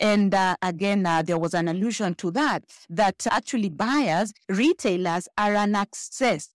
[0.00, 5.54] And uh, again, uh, there was an allusion to that, that actually buyers, retailers are
[5.54, 6.50] an access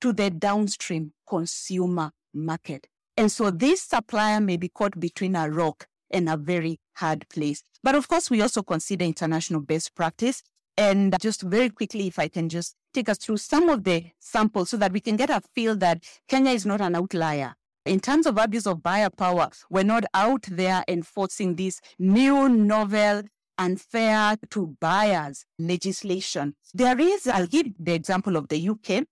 [0.00, 2.88] to the downstream consumer market.
[3.18, 7.64] And so this supplier may be caught between a rock and a very hard place.
[7.82, 10.40] But of course, we also consider international best practice
[10.76, 14.70] and just very quickly, if I can just take us through some of the samples
[14.70, 17.56] so that we can get a feel that Kenya is not an outlier.
[17.84, 23.22] In terms of abuse of buyer power, we're not out there enforcing this new, novel,
[23.58, 26.54] unfair to buyers legislation.
[26.72, 29.06] There is, I'll give the example of the UK.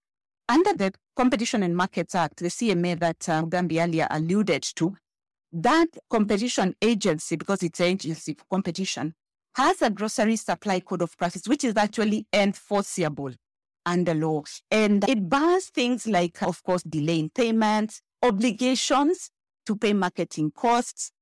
[0.49, 4.95] Under the Competition and Markets Act, the CMA that uh, Gambi earlier alluded to,
[5.51, 9.15] that competition agency, because it's an agency for competition,
[9.55, 13.33] has a grocery supply code of practice, which is actually enforceable
[13.87, 14.43] under law.
[14.71, 19.31] And it bars things like, of course, delaying payments, obligations
[19.65, 21.13] to pay marketing costs,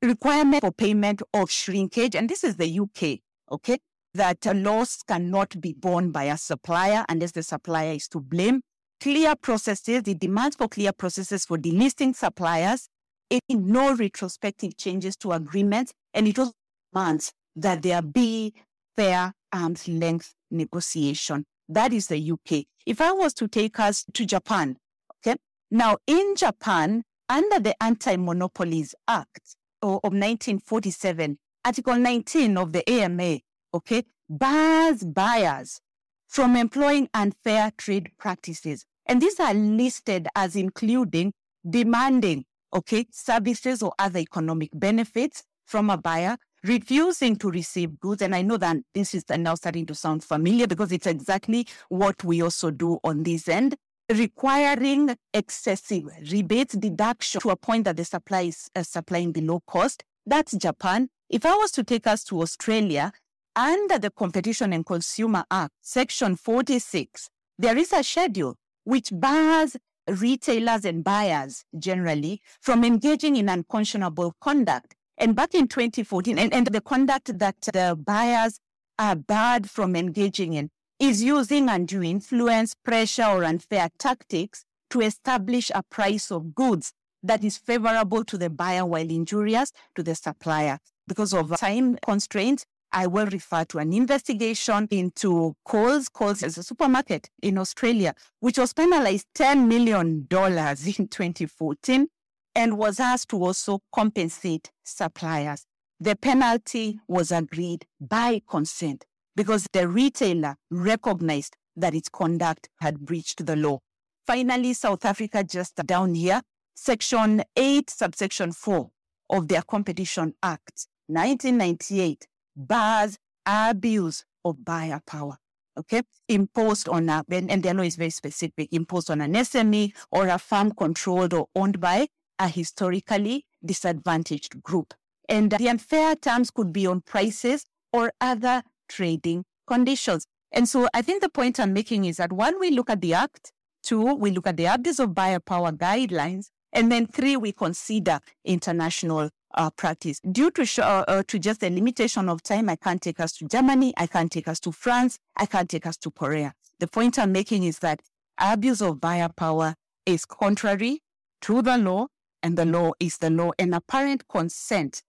[0.00, 2.14] requirement for payment of shrinkage.
[2.14, 3.18] And this is the UK,
[3.50, 3.78] okay?
[4.14, 8.60] That a loss cannot be borne by a supplier unless the supplier is to blame.
[9.00, 12.88] Clear processes, the demands for clear processes for delisting suppliers,
[13.30, 16.52] it no retrospective changes to agreements, and it also
[16.92, 18.52] demands that there be
[18.96, 21.44] fair arm's length negotiation.
[21.66, 22.64] That is the UK.
[22.84, 24.76] If I was to take us to Japan,
[25.16, 25.36] okay,
[25.70, 33.38] now in Japan, under the Anti Monopolies Act of 1947, Article 19 of the AMA,
[33.72, 35.80] okay, bars buyers
[36.28, 38.84] from employing unfair trade practices.
[39.10, 41.32] And these are listed as including
[41.68, 48.22] demanding, okay, services or other economic benefits from a buyer, refusing to receive goods.
[48.22, 52.22] And I know that this is now starting to sound familiar because it's exactly what
[52.22, 53.74] we also do on this end
[54.10, 60.04] requiring excessive rebates deduction to a point that the supply is uh, supplying below cost.
[60.24, 61.08] That's Japan.
[61.28, 63.12] If I was to take us to Australia,
[63.56, 70.84] under the Competition and Consumer Act, Section 46, there is a schedule which bars retailers
[70.84, 74.94] and buyers generally from engaging in unconscionable conduct.
[75.18, 78.58] And back in 2014, and, and the conduct that the buyers
[78.98, 85.70] are barred from engaging in is using undue influence, pressure, or unfair tactics to establish
[85.74, 90.78] a price of goods that is favorable to the buyer while injurious to the supplier.
[91.06, 96.08] Because of time constraints, I will refer to an investigation into Coles.
[96.08, 102.08] Coles is a supermarket in Australia, which was penalized $10 million in 2014
[102.54, 105.66] and was asked to also compensate suppliers.
[106.00, 109.04] The penalty was agreed by consent
[109.36, 113.78] because the retailer recognized that its conduct had breached the law.
[114.26, 116.40] Finally, South Africa, just down here,
[116.74, 118.90] Section 8, subsection 4
[119.30, 122.26] of their Competition Act, 1998,
[122.56, 125.36] bars abuse of buyer power.
[125.78, 129.92] Okay, imposed on a, and, and the law is very specific, imposed on an SME
[130.10, 132.08] or a firm controlled or owned by
[132.38, 134.94] a historically disadvantaged group.
[135.28, 140.26] And the unfair terms could be on prices or other trading conditions.
[140.52, 143.14] And so I think the point I'm making is that one, we look at the
[143.14, 147.52] Act, two, we look at the abuse of buyer power guidelines, and then three, we
[147.52, 150.20] consider international uh, practice.
[150.20, 153.32] Due to, sh- uh, uh, to just the limitation of time, I can't take us
[153.34, 156.54] to Germany, I can't take us to France, I can't take us to Korea.
[156.78, 158.00] The point I'm making is that
[158.38, 159.74] abuse of buyer power
[160.06, 161.02] is contrary
[161.42, 162.06] to the law,
[162.42, 165.02] and the law is the law, and apparent consent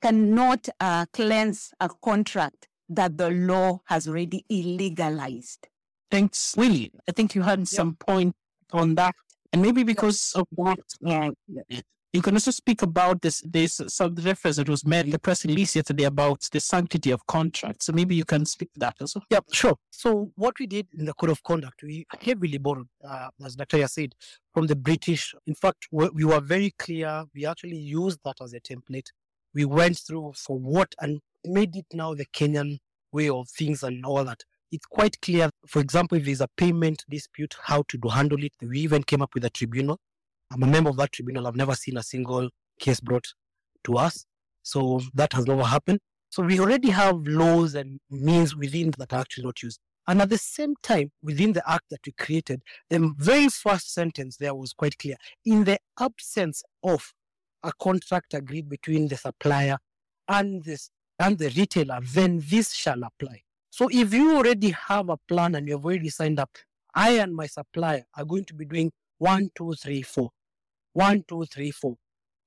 [0.00, 5.58] cannot uh, cleanse a contract that the law has already illegalized.
[6.10, 6.90] Thanks, Willy.
[7.08, 8.34] I think you had some point
[8.72, 9.14] on that.
[9.52, 11.30] And maybe because of that, uh,
[12.12, 13.42] you can also speak about this.
[13.44, 17.26] There's some reference that was made in the press release yesterday about the sanctity of
[17.26, 17.86] contracts.
[17.86, 19.20] So maybe you can speak to that also.
[19.30, 19.76] Yeah, sure.
[19.90, 23.86] So what we did in the code of conduct, we heavily borrowed, uh, as Dr.
[23.88, 24.14] said,
[24.54, 25.34] from the British.
[25.46, 27.24] In fact, we were very clear.
[27.34, 29.08] We actually used that as a template.
[29.54, 32.78] We went through for what and made it now the Kenyan
[33.12, 34.44] way of things and all that.
[34.70, 38.52] It's quite clear, for example, if there's a payment dispute, how to handle it.
[38.60, 39.98] We even came up with a tribunal.
[40.50, 41.46] I'm a member of that tribunal.
[41.46, 42.48] I've never seen a single
[42.80, 43.26] case brought
[43.84, 44.24] to us.
[44.62, 46.00] So that has never happened.
[46.30, 49.80] So we already have laws and means within that are actually not used.
[50.06, 54.38] And at the same time, within the act that we created, the very first sentence
[54.38, 55.16] there was quite clear.
[55.44, 57.12] In the absence of
[57.62, 59.78] a contract agreed between the supplier
[60.28, 63.42] and this and the retailer, then this shall apply.
[63.70, 66.50] So if you already have a plan and you have already signed up,
[66.94, 70.30] I and my supplier are going to be doing one, two, three, four.
[70.98, 71.94] One, two, three, four.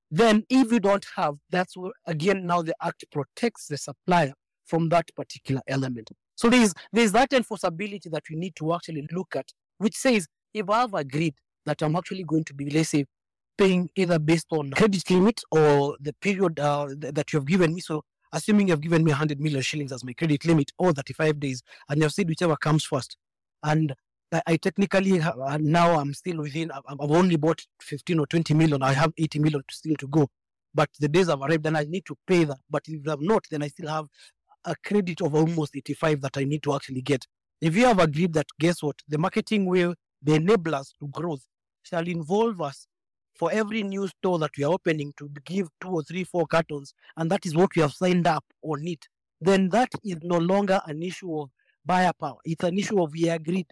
[0.10, 4.34] Then if you don't have, that's where again now the act protects the supplier
[4.66, 6.10] from that particular element.
[6.36, 10.70] So there's there's that enforceability that we need to actually look at, which says if
[10.70, 11.36] I've agreed
[11.66, 13.06] that I'm actually going to be, let's say,
[13.58, 17.74] paying either based on credit limit or the period uh, th- that you have given
[17.74, 17.80] me.
[17.80, 21.64] So assuming you've given me 100 million shillings as my credit limit or 35 days,
[21.88, 23.16] and you've said whichever comes first.
[23.64, 23.96] And
[24.48, 28.54] I, technically ha- uh, now I'm still within, I've, I've only bought 15 or 20
[28.54, 28.82] million.
[28.82, 30.30] I have 80 million still to go.
[30.74, 32.60] But the days have arrived and I need to pay that.
[32.70, 34.08] But if I've not, then I still have
[34.64, 37.26] a credit of almost 85 that I need to actually get.
[37.60, 38.96] If you have agreed that, guess what?
[39.08, 41.46] The marketing will, the enablers to growth
[41.84, 42.88] shall involve us
[43.36, 46.94] for every new store that we are opening to give two or three, four cartons,
[47.18, 49.08] and that is what we have signed up on it,
[49.40, 51.50] then that is no longer an issue of
[51.86, 52.38] buyer power.
[52.46, 53.68] It's an issue of we agreed.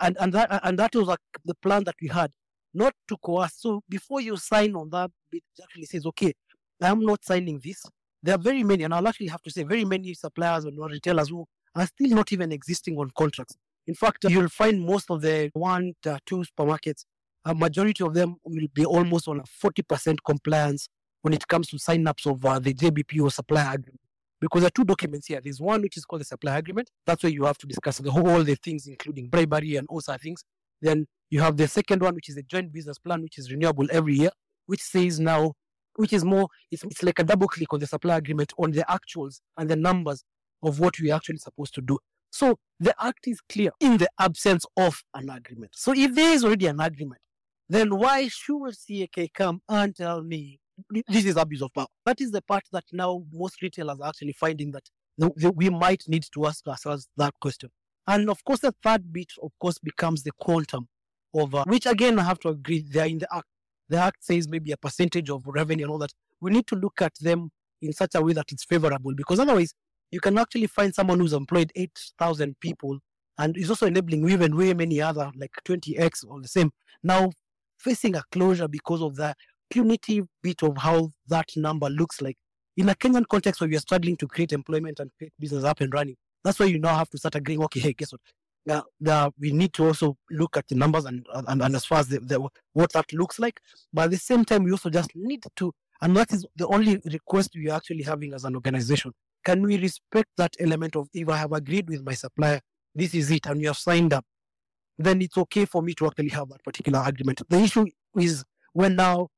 [0.00, 2.30] And, and, that, and that was like the plan that we had,
[2.74, 3.54] not to coerce.
[3.56, 6.32] So before you sign on that, it actually says, okay,
[6.80, 7.84] I'm not signing this.
[8.22, 11.30] There are very many, and I'll actually have to say, very many suppliers and retailers
[11.30, 13.56] who are still not even existing on contracts.
[13.86, 15.94] In fact, you'll find most of the one,
[16.26, 17.04] two supermarkets
[17.44, 20.88] a majority of them will be almost on a 40% compliance
[21.22, 24.00] when it comes to sign-ups of uh, the JBP or supply agreement.
[24.40, 25.40] Because there are two documents here.
[25.42, 26.90] There's one which is called the supply agreement.
[27.06, 30.16] That's where you have to discuss the whole all the things, including bribery and also
[30.16, 30.42] things.
[30.80, 33.86] Then you have the second one, which is a joint business plan, which is renewable
[33.90, 34.30] every year,
[34.66, 35.52] which says now,
[35.96, 38.84] which is more, it's, it's like a double click on the supply agreement on the
[38.88, 40.24] actuals and the numbers
[40.62, 41.98] of what we're actually supposed to do.
[42.30, 45.72] So the act is clear in the absence of an agreement.
[45.74, 47.20] So if there is already an agreement,
[47.68, 50.59] then why should CAK come and tell me
[51.08, 51.86] this is abuse of power?
[52.06, 54.88] That is the part that now most retailers are actually finding that
[55.54, 57.70] we might need to ask ourselves that question.
[58.06, 60.88] And of course, the third bit, of course, becomes the quantum
[61.34, 63.46] of, uh, which again, I have to agree, they are in the act.
[63.88, 66.12] The act says maybe a percentage of revenue and all that.
[66.40, 67.50] We need to look at them
[67.82, 69.74] in such a way that it's favorable because otherwise,
[70.10, 72.98] you can actually find someone who's employed 8,000 people
[73.38, 76.70] and is also enabling even way many other, like 20x or the same,
[77.02, 77.30] now
[77.78, 79.34] facing a closure because of the
[79.70, 82.36] punitive bit of how that number looks like.
[82.76, 85.80] In a Kenyan context where we are struggling to create employment and create business up
[85.80, 88.20] and running, that's why you now have to start agreeing, okay, hey, guess what?
[88.66, 91.98] Now, now we need to also look at the numbers and, and, and as far
[91.98, 93.60] as the, the, what that looks like.
[93.92, 97.00] But at the same time, we also just need to, and that is the only
[97.04, 99.12] request we are actually having as an organization.
[99.44, 102.60] Can we respect that element of if I have agreed with my supplier,
[102.94, 104.24] this is it, and you have signed up,
[104.98, 107.40] then it's okay for me to actually have that particular agreement.
[107.48, 107.86] The issue
[108.18, 109.28] is when now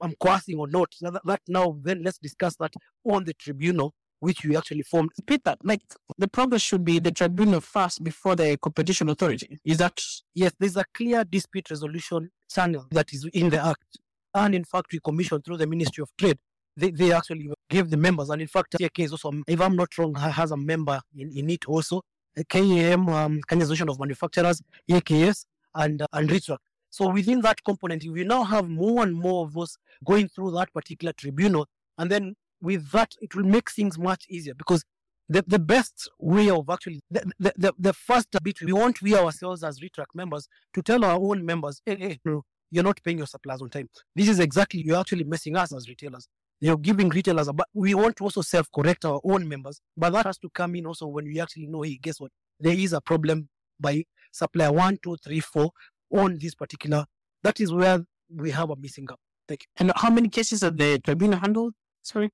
[0.00, 0.94] I'm coercing or not.
[1.00, 2.72] That, that now, then let's discuss that
[3.04, 5.10] on the tribunal which we actually formed.
[5.26, 5.80] Peter, like
[6.18, 9.58] the progress should be the tribunal first before the competition authority.
[9.64, 9.98] Is that?
[10.34, 13.98] Yes, there's a clear dispute resolution channel that is in the Act.
[14.34, 16.38] And in fact, we commissioned through the Ministry of Trade.
[16.76, 18.30] They, they actually gave the members.
[18.30, 21.50] And in fact, CAK is also, if I'm not wrong, has a member in, in
[21.50, 22.02] it also.
[22.48, 26.58] KAM, um, Kenya Association of Manufacturers, AKS, and, uh, and RETRAK.
[26.90, 30.72] So within that component, we now have more and more of us going through that
[30.72, 31.66] particular tribunal.
[31.98, 34.84] And then with that, it will make things much easier because
[35.28, 39.14] the, the best way of actually, the, the, the, the first bit, we want we
[39.16, 42.40] ourselves as RETRAK members to tell our own members, hey, hey,
[42.72, 43.88] you're not paying your suppliers on time.
[44.16, 46.26] This is exactly, you're actually messing us as retailers.
[46.60, 49.80] You're giving retailers, but we want to also self correct our own members.
[49.96, 52.32] But that has to come in also when we actually know, hey, guess what?
[52.58, 53.48] There is a problem
[53.78, 55.70] by supplier one, two, three, four
[56.10, 57.04] on this particular.
[57.42, 59.18] That is where we have a missing gap.
[59.48, 59.66] Thank you.
[59.78, 61.74] And how many cases have the tribunal handled?
[62.02, 62.30] Sorry.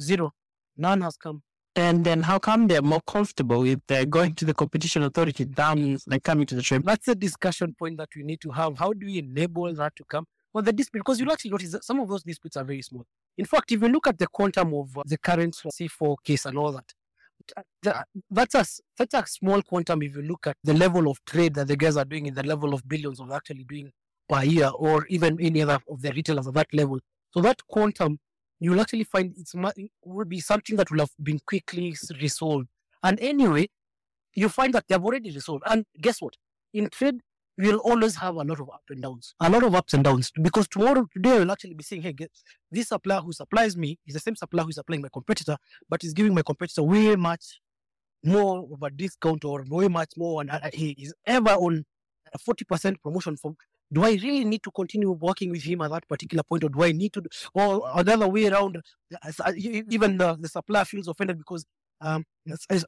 [0.00, 0.32] Zero.
[0.76, 1.42] None has come.
[1.76, 5.98] And then how come they're more comfortable if they're going to the competition authority than
[6.08, 6.82] like coming to the trip?
[6.84, 8.78] That's a discussion point that we need to have.
[8.78, 10.24] How do we enable that to come?
[10.52, 13.06] Well, the dispute, because you'll actually notice that some of those disputes are very small.
[13.36, 16.72] In fact, if you look at the quantum of the current C4 case and all
[16.72, 16.92] that,
[17.86, 18.64] Uh, that's a,
[18.96, 21.96] such a small quantum if you look at the level of trade that the guys
[21.96, 23.90] are doing in the level of billions of actually doing
[24.28, 26.98] per year or even any other of the retailers at that level.
[27.30, 28.18] So that quantum
[28.60, 32.68] you'll actually find it's it will be something that will have been quickly resolved.
[33.02, 33.68] And anyway,
[34.34, 35.64] you find that they've already resolved.
[35.66, 36.34] And guess what?
[36.74, 37.20] In trade,
[37.58, 40.30] we'll always have a lot of up and downs, a lot of ups and downs.
[40.40, 42.14] Because tomorrow, today, we'll actually be saying, hey,
[42.70, 45.56] this supplier who supplies me is the same supplier who's supplying my competitor,
[45.88, 47.60] but is giving my competitor way much
[48.24, 50.40] more of a discount or way much more.
[50.40, 51.84] And he is ever on
[52.32, 53.54] a 40% promotion for
[53.90, 56.82] do I really need to continue working with him at that particular point, or do
[56.82, 57.22] I need to,
[57.54, 58.76] or another way around?
[59.56, 61.64] Even the, the supplier feels offended because
[62.02, 62.24] um,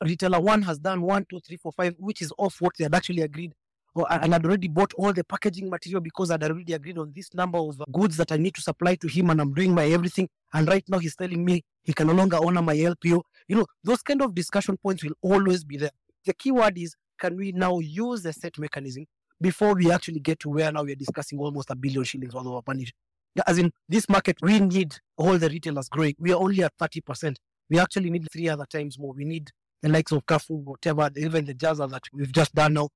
[0.03, 2.95] retailer one has done one, two, three, four, five, which is off what they had
[2.95, 3.53] actually agreed.
[3.97, 7.13] Oh, or, and I'd already bought all the packaging material because I'd already agreed on
[7.15, 9.75] this number of uh, goods that I need to supply to him, and I'm doing
[9.75, 10.29] my everything.
[10.53, 13.23] And right now he's telling me he can no longer honor my LPO.
[13.49, 15.91] You know, those kind of discussion points will always be there.
[16.25, 19.07] The key word is can we now use the set mechanism
[19.41, 22.53] before we actually get to where now we're discussing almost a billion shillings worth of
[22.53, 22.93] our punish.
[23.47, 26.15] As in this market, we need all the retailers growing.
[26.19, 27.37] We are only at 30%.
[27.69, 29.15] We actually need three other times more.
[29.15, 29.51] We need
[29.83, 32.89] the likes of Carrefour, whatever, even the Jazza that we've just done now.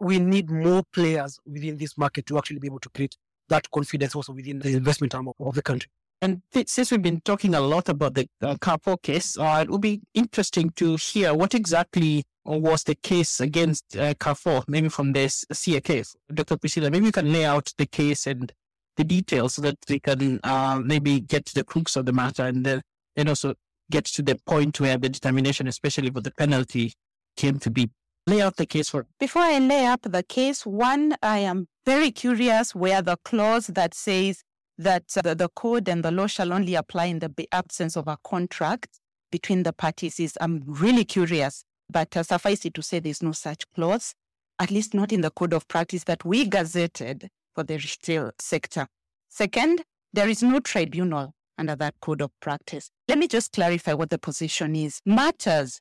[0.00, 3.16] We need more players within this market to actually be able to create
[3.48, 5.90] that confidence also within the investment arm of, the country.
[6.22, 9.82] And since we've been talking a lot about the uh, Carrefour case, uh, it would
[9.82, 15.44] be interesting to hear what exactly was the case against uh, Carrefour, maybe from this
[15.52, 16.04] CAK.
[16.32, 16.56] Dr.
[16.56, 18.52] Priscilla, maybe you can lay out the case and
[18.96, 22.44] the details so that we can uh, maybe get to the crux of the matter
[22.44, 22.82] and then
[23.16, 23.54] and also
[23.90, 26.92] get to the point where the determination, especially for the penalty,
[27.36, 27.90] came to be.
[28.26, 29.06] Lay out the case for.
[29.20, 33.94] Before I lay up the case, one, I am very curious where the clause that
[33.94, 34.42] says
[34.78, 38.08] that uh, the, the code and the law shall only apply in the absence of
[38.08, 38.98] a contract
[39.30, 40.38] between the parties is.
[40.40, 44.14] I'm really curious but uh, suffice it to say, there's no such clause,
[44.58, 48.86] at least not in the code of practice that we gazetted for the retail sector.
[49.28, 49.82] Second,
[50.12, 52.90] there is no tribunal under that code of practice.
[53.08, 55.00] Let me just clarify what the position is.
[55.04, 55.80] Matters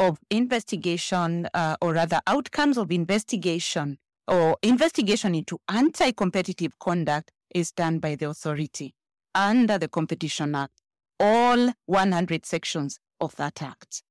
[0.00, 7.70] of investigation, uh, or rather outcomes of investigation or investigation into anti competitive conduct is
[7.70, 8.94] done by the authority.
[9.34, 10.72] under the Competition Act,
[11.20, 14.02] all 100 sections of that act.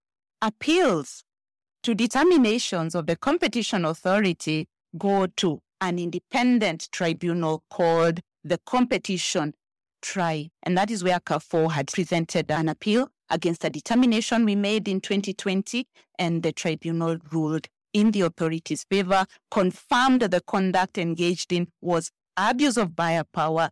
[0.41, 1.23] Appeals
[1.83, 4.67] to determinations of the competition authority
[4.97, 9.53] go to an independent tribunal called the Competition
[10.01, 10.49] Tri.
[10.63, 15.01] And that is where Carrefour had presented an appeal against a determination we made in
[15.01, 22.11] 2020, and the tribunal ruled in the authority's favor, confirmed the conduct engaged in was
[22.37, 23.69] abuse of buyer power,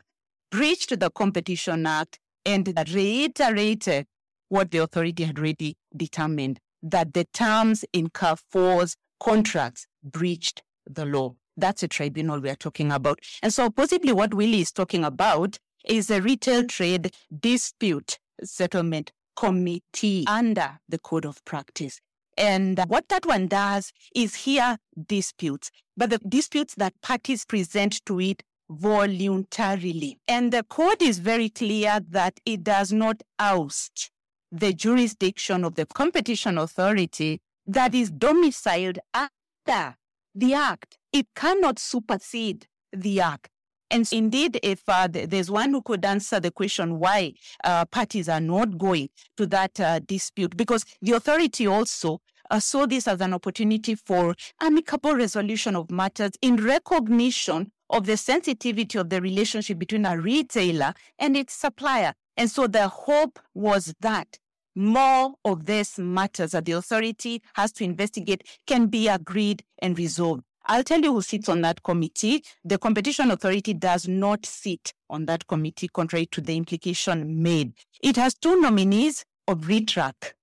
[0.51, 4.07] breached the Competition Act, and reiterated
[4.49, 11.35] what the authority had already determined that the terms in Carrefour's contracts breached the law.
[11.57, 13.19] That's a tribunal we are talking about.
[13.41, 20.25] And so, possibly, what Willy is talking about is a retail trade dispute settlement committee
[20.27, 22.01] under the code of practice.
[22.37, 24.77] And what that one does is hear
[25.07, 30.19] disputes, but the disputes that parties present to it voluntarily.
[30.27, 34.11] And the code is very clear that it does not oust
[34.51, 39.95] the jurisdiction of the competition authority that is domiciled under
[40.35, 40.97] the act.
[41.11, 43.49] It cannot supersede the act.
[43.89, 47.33] And indeed, if uh, there's one who could answer the question why
[47.63, 52.21] uh, parties are not going to that uh, dispute, because the authority also
[52.51, 58.17] uh, saw this as an opportunity for amicable resolution of matters in recognition of the
[58.17, 62.13] sensitivity of the relationship between a retailer and its supplier.
[62.35, 64.37] And so the hope was that
[64.75, 70.43] more of these matters that the authority has to investigate can be agreed and resolved.
[70.69, 72.43] I'll tell you who sits on that committee.
[72.65, 77.73] The Competition Authority does not sit on that committee, contrary to the implication made.
[78.03, 80.33] It has two nominees of RETRAK.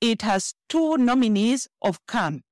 [0.00, 2.42] It has two nominees of KAM.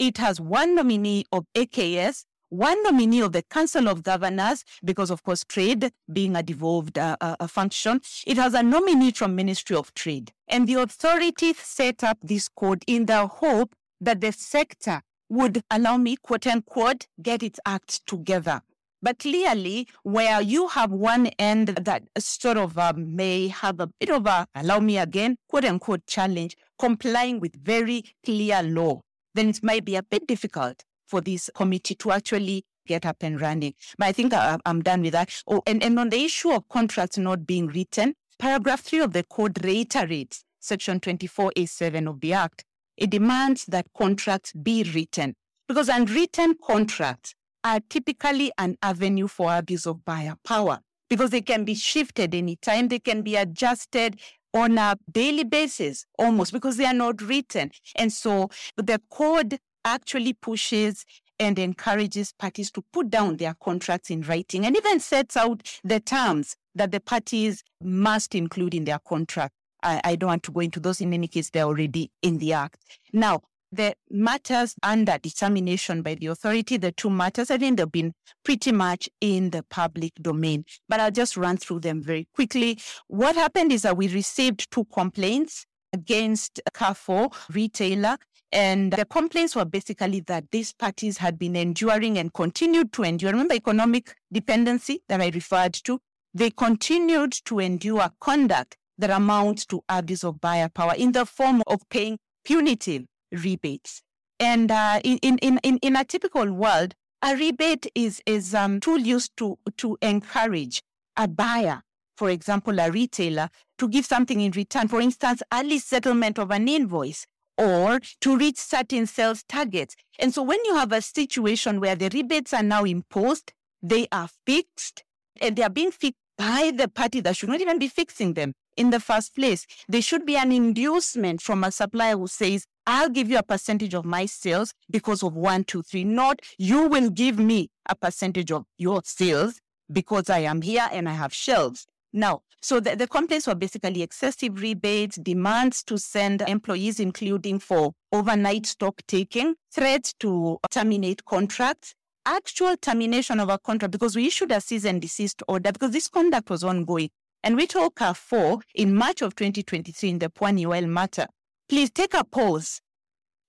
[0.00, 5.22] It has one nominee of AKS, one nominee of the Council of Governors, because of
[5.22, 8.00] course trade being a devolved uh, uh, function.
[8.26, 10.32] It has a nominee from Ministry of Trade.
[10.48, 15.96] And the authorities set up this code in the hope that the sector would allow
[15.96, 18.62] me, quote unquote, get its act together.
[19.02, 24.10] But clearly, where you have one end that sort of uh, may have a bit
[24.10, 29.00] of a, allow me again, quote unquote, challenge, complying with very clear law,
[29.34, 33.40] then it might be a bit difficult for this committee to actually get up and
[33.40, 33.74] running.
[33.98, 35.30] But I think I, am done with that.
[35.46, 39.24] Oh, and, and on the issue of contracts not being written, paragraph 3 of the
[39.24, 42.64] code reiterates section 24A7 of the Act
[42.96, 45.34] it demands that contracts be written
[45.68, 47.34] because unwritten contracts
[47.64, 50.78] are typically an avenue for abuse of buyer power
[51.10, 54.18] because they can be shifted anytime, they can be adjusted
[54.54, 57.70] on a daily basis almost because they are not written.
[57.96, 61.04] And so the code actually pushes
[61.38, 66.00] and encourages parties to put down their contracts in writing and even sets out the
[66.00, 69.52] terms that the parties must include in their contract.
[69.82, 71.00] I, I don't want to go into those.
[71.00, 72.80] In any case, they're already in the act.
[73.12, 73.40] Now,
[73.72, 78.12] the matters under determination by the authority, the two matters, I think they've been
[78.44, 82.78] pretty much in the public domain, but I'll just run through them very quickly.
[83.08, 88.16] What happened is that we received two complaints against Carrefour retailer.
[88.52, 93.32] And the complaints were basically that these parties had been enduring and continued to endure.
[93.32, 95.98] Remember economic dependency that I referred to?
[96.32, 101.62] They continued to endure conduct that amount to abuse of buyer power in the form
[101.66, 104.02] of paying punitive rebates.
[104.38, 108.98] And uh, in, in, in, in a typical world, a rebate is, is um, tool
[108.98, 110.82] used to, to encourage
[111.16, 111.82] a buyer,
[112.16, 114.88] for example, a retailer, to give something in return.
[114.88, 117.26] For instance, early settlement of an invoice
[117.58, 119.96] or to reach certain sales targets.
[120.18, 124.28] And so when you have a situation where the rebates are now imposed, they are
[124.46, 125.02] fixed,
[125.40, 128.52] and they are being fixed by the party that should not even be fixing them
[128.76, 129.66] in the first place.
[129.88, 133.94] There should be an inducement from a supplier who says, I'll give you a percentage
[133.94, 136.04] of my sales because of one, two, three.
[136.04, 139.60] Not you will give me a percentage of your sales
[139.90, 141.86] because I am here and I have shelves.
[142.12, 147.92] Now, so the, the complaints were basically excessive rebates, demands to send employees, including for
[148.12, 154.50] overnight stock taking, threats to terminate contracts, actual termination of a contract because we issued
[154.50, 157.10] a cease and desist order because this conduct was ongoing.
[157.46, 161.28] And we told Carrefour in March of 2023 in the Pwani Oil matter,
[161.68, 162.80] please take a pause.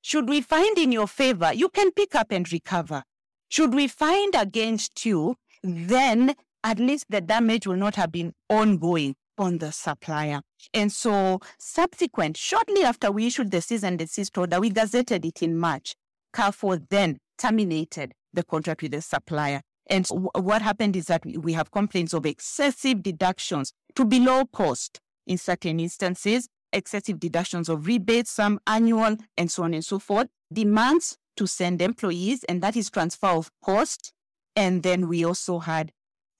[0.04, 3.02] Should we find in your favor, you can pick up and recover.
[3.50, 5.34] Should we find against you,
[5.64, 10.42] then at least the damage will not have been ongoing on the supplier.
[10.76, 15.42] And so, subsequent, shortly after we issued the cease and desist order, we gazetted it
[15.42, 15.96] in March.
[16.34, 19.62] Carrefour then terminated the contract with the supplier.
[19.90, 25.00] And w- what happened is that we have complaints of excessive deductions to below cost
[25.26, 30.28] in certain instances, excessive deductions of rebates, some annual, and so on and so forth,
[30.52, 34.14] demands to send employees, and that is transfer of cost.
[34.56, 35.92] And then we also had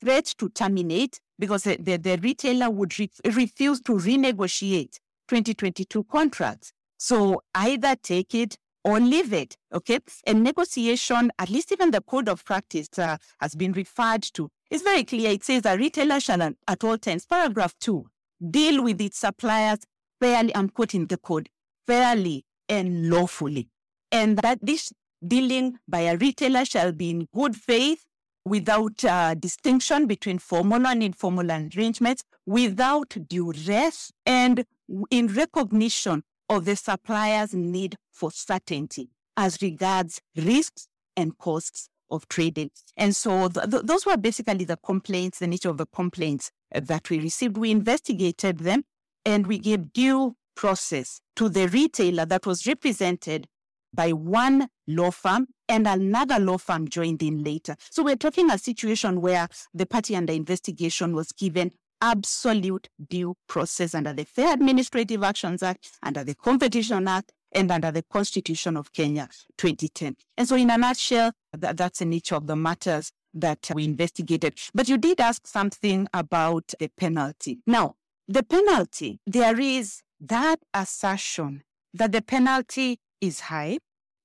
[0.02, 6.74] threats to terminate because the, the, the retailer would re- refuse to renegotiate 2022 contracts.
[6.98, 8.58] So either take it
[8.88, 9.58] or leave it.
[9.74, 10.00] Okay.
[10.26, 14.50] And negotiation, at least even the code of practice uh, has been referred to.
[14.72, 15.32] It's very clear.
[15.32, 18.08] It says a retailer shall at all times, paragraph two,
[18.50, 19.80] deal with its suppliers
[20.22, 21.50] fairly, I'm quoting the code,
[21.86, 23.70] fairly and lawfully.
[24.12, 24.94] And that this
[25.26, 28.06] dealing by a retailer shall be in good faith
[28.46, 34.64] without uh, distinction between formal and informal arrangements, without duress, and
[35.12, 42.72] in recognition of the supplier's need for certainty as regards risks and costs of trading.
[42.96, 47.10] And so th- th- those were basically the complaints, the nature of the complaints that
[47.10, 47.58] we received.
[47.58, 48.84] We investigated them
[49.26, 53.48] and we gave due process to the retailer that was represented
[53.94, 57.76] by one law firm and another law firm joined in later.
[57.90, 61.72] So we're talking a situation where the party under investigation was given
[62.02, 67.92] absolute due process under the Fair Administrative Actions Act, under the Competition Act, and under
[67.92, 70.16] the Constitution of Kenya 2010.
[70.38, 74.58] And so, in a nutshell, that, that's the nature of the matters that we investigated.
[74.74, 77.60] But you did ask something about the penalty.
[77.66, 77.96] Now,
[78.28, 83.80] the penalty, there is that assertion that the penalty is high,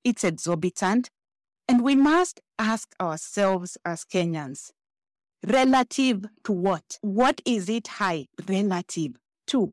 [0.04, 1.10] it's exorbitant,
[1.68, 4.70] and we must ask ourselves as Kenyans
[5.46, 6.98] relative to what?
[7.00, 9.12] What is it high relative
[9.48, 9.72] to?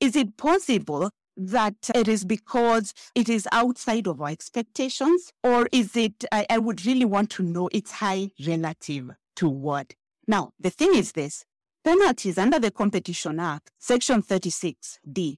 [0.00, 5.32] Is it possible that it is because it is outside of our expectations?
[5.42, 9.94] Or is it, I, I would really want to know it's high relative to what?
[10.26, 11.44] Now, the thing is this
[11.84, 15.36] penalties under the Competition Act, Section 36D,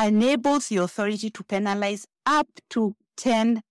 [0.00, 3.62] enables the authority to penalize up to 10%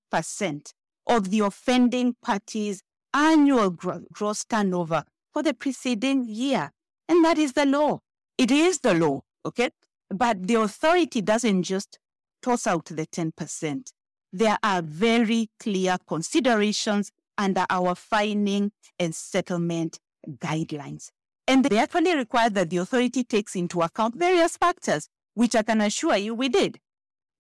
[1.08, 2.82] of the offending party's
[3.14, 5.04] annual gross turnover
[5.36, 6.72] for the preceding year.
[7.10, 8.00] And that is the law.
[8.38, 9.70] It is the law, okay?
[10.10, 12.00] But the authority doesn't just
[12.42, 13.92] toss out the 10%.
[14.32, 21.10] There are very clear considerations under our fining and settlement guidelines.
[21.50, 25.82] And they actually require that the authority takes into account various factors, which I can
[25.82, 26.80] assure you we did.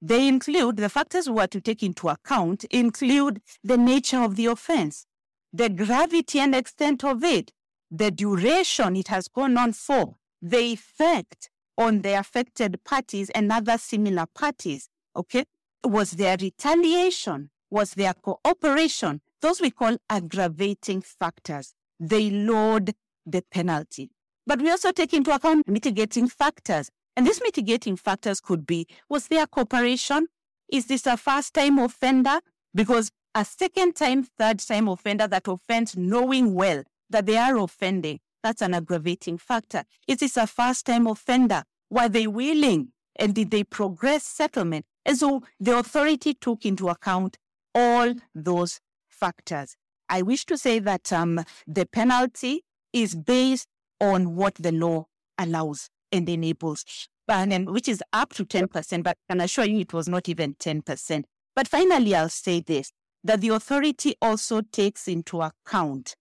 [0.01, 4.47] They include the factors we are to take into account include the nature of the
[4.47, 5.05] offense,
[5.53, 7.53] the gravity and extent of it,
[7.91, 13.77] the duration it has gone on for, the effect on the affected parties and other
[13.77, 14.89] similar parties.
[15.15, 15.45] Okay.
[15.83, 17.49] Was there retaliation?
[17.69, 19.21] Was there cooperation?
[19.41, 21.73] Those we call aggravating factors.
[21.99, 22.93] They load
[23.25, 24.09] the penalty.
[24.47, 26.89] But we also take into account mitigating factors.
[27.15, 30.27] And these mitigating factors could be was there cooperation?
[30.71, 32.39] Is this a first time offender?
[32.73, 38.19] Because a second time, third time offender that offends knowing well that they are offending,
[38.43, 39.83] that's an aggravating factor.
[40.07, 41.63] Is this a first time offender?
[41.89, 42.89] Were they willing?
[43.15, 44.85] And did they progress settlement?
[45.05, 47.37] And so the authority took into account
[47.73, 49.75] all those factors.
[50.09, 53.67] I wish to say that um, the penalty is based
[53.99, 56.85] on what the law allows and enables,
[57.27, 60.55] and, which is up to 10%, but I can assure you it was not even
[60.55, 61.23] 10%.
[61.55, 62.91] But finally, I'll say this
[63.23, 66.15] that the authority also takes into account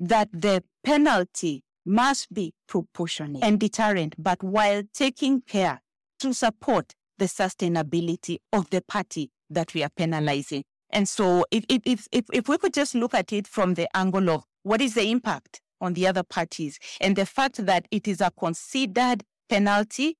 [0.00, 5.80] that the penalty must be proportionate and deterrent, but while taking care
[6.18, 10.64] to support the sustainability of the party that we are penalizing.
[10.90, 14.30] And so if, if, if, if we could just look at it from the angle
[14.30, 18.20] of what is the impact on the other parties and the fact that it is
[18.20, 20.16] a considered penalty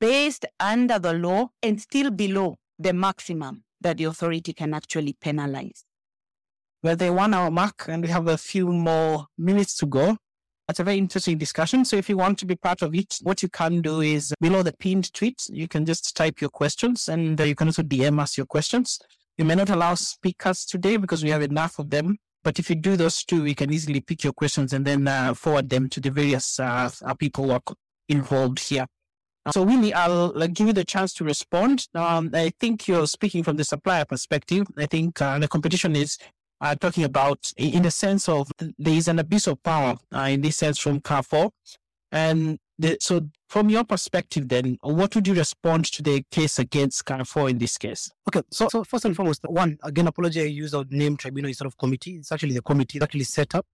[0.00, 5.84] based under the law and still below the maximum that the authority can actually penalize.
[6.84, 10.18] We're the one hour mark and we have a few more minutes to go.
[10.68, 11.86] That's a very interesting discussion.
[11.86, 14.62] So if you want to be part of it, what you can do is below
[14.62, 18.20] the pinned tweet, you can just type your questions and uh, you can also DM
[18.20, 18.98] us your questions.
[19.38, 22.18] We may not allow speakers today because we have enough of them.
[22.42, 25.32] But if you do those two, we can easily pick your questions and then uh,
[25.32, 27.62] forward them to the various uh, uh people who are
[28.10, 28.86] involved here.
[29.52, 31.86] So, Winnie, I'll, I'll give you the chance to respond.
[31.94, 34.66] Um, I think you're speaking from the supplier perspective.
[34.78, 36.16] I think uh, the competition is
[36.60, 40.40] uh, talking about in the sense of there is an abuse of power uh, in
[40.40, 41.50] this sense from Carrefour.
[42.12, 47.04] And the, so, from your perspective, then, what would you respond to the case against
[47.04, 48.10] Carrefour in this case?
[48.28, 51.66] Okay, so, so first and foremost, one, again, apology, I use our name tribunal instead
[51.66, 52.16] of committee.
[52.16, 53.66] It's actually the committee that actually set up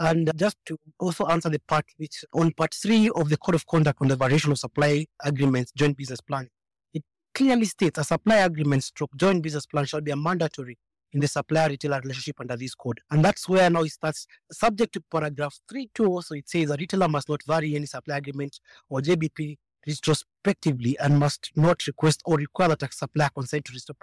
[0.00, 3.66] And just to also answer the part which on part three of the Code of
[3.66, 6.48] Conduct on the variation of supply agreements, joint business plan,
[6.94, 7.02] it
[7.34, 10.78] clearly states a supply agreement stroke joint business plan shall be a mandatory
[11.12, 13.00] in the supplier retailer relationship under this code.
[13.10, 16.76] And that's where now it starts subject to paragraph 3 2 also it says a
[16.76, 19.56] retailer must not vary any supply agreement or JBP
[19.86, 23.96] retrospectively and must not request or require that a supplier consent to restore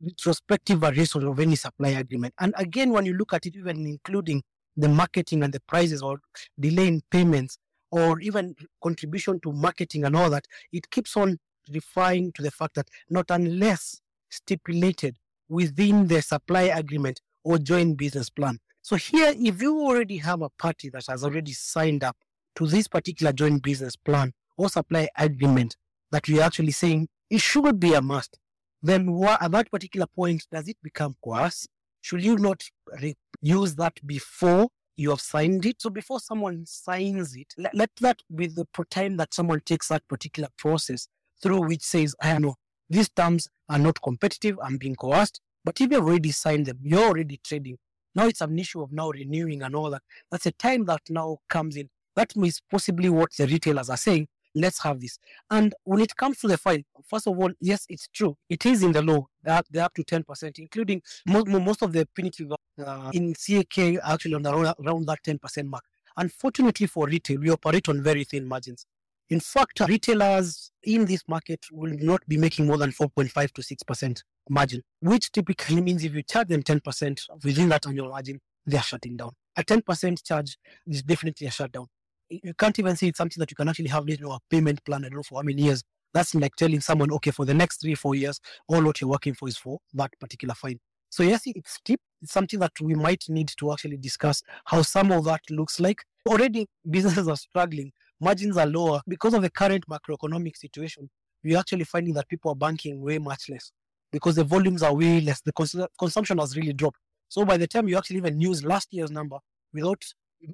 [0.00, 2.34] retrospective variation of any supply agreement.
[2.38, 4.42] And again, when you look at it, even including
[4.76, 6.20] the marketing and the prices or
[6.58, 7.58] delay in payments
[7.90, 11.38] or even contribution to marketing and all that, it keeps on
[11.72, 15.16] referring to the fact that not unless stipulated
[15.48, 18.58] within the supply agreement or joint business plan.
[18.82, 22.16] So here, if you already have a party that has already signed up
[22.56, 25.76] to this particular joint business plan or supply agreement
[26.10, 28.38] that we are actually saying it should be a must,
[28.82, 31.68] then what, at that particular point, does it become coerced?
[32.00, 32.62] Should you not
[33.02, 35.82] re- use that before you have signed it?
[35.82, 40.06] So before someone signs it, let, let that be the time that someone takes that
[40.08, 41.08] particular process
[41.42, 42.54] through which says, I know
[42.90, 45.40] these terms are not competitive, I'm being coerced.
[45.64, 47.78] But if you've already signed them, you're already trading.
[48.14, 50.02] Now it's an issue of now renewing and all that.
[50.30, 51.88] That's a time that now comes in.
[52.16, 55.18] That means possibly what the retailers are saying let's have this.
[55.50, 58.36] And when it comes to the fine, first of all, yes, it's true.
[58.48, 59.26] It is in the law.
[59.42, 62.52] They're, they're up to 10%, including most, most of the punitive
[62.84, 65.84] uh, in CAK actually on around, around that 10% mark.
[66.16, 68.86] Unfortunately for retail, we operate on very thin margins.
[69.30, 74.22] In fact, retailers in this market will not be making more than 4.5 to 6%
[74.48, 78.82] margin, which typically means if you charge them 10% within that annual margin, they are
[78.82, 79.32] shutting down.
[79.56, 80.56] A 10% charge
[80.86, 81.88] is definitely a shutdown
[82.30, 84.84] you can't even say it's something that you can actually have you know, a payment
[84.84, 85.82] plan, I don't know for how many years.
[86.14, 89.34] That's like telling someone, okay, for the next three, four years, all what you're working
[89.34, 90.78] for is for that particular fine.
[91.10, 92.00] So yes, it's steep.
[92.22, 96.02] It's something that we might need to actually discuss how some of that looks like.
[96.28, 97.92] Already businesses are struggling.
[98.20, 101.08] Margins are lower because of the current macroeconomic situation.
[101.44, 103.70] We're actually finding that people are banking way much less
[104.10, 105.40] because the volumes are way less.
[105.40, 106.98] The cons- consumption has really dropped.
[107.28, 109.38] So by the time you actually even use last year's number
[109.72, 110.04] without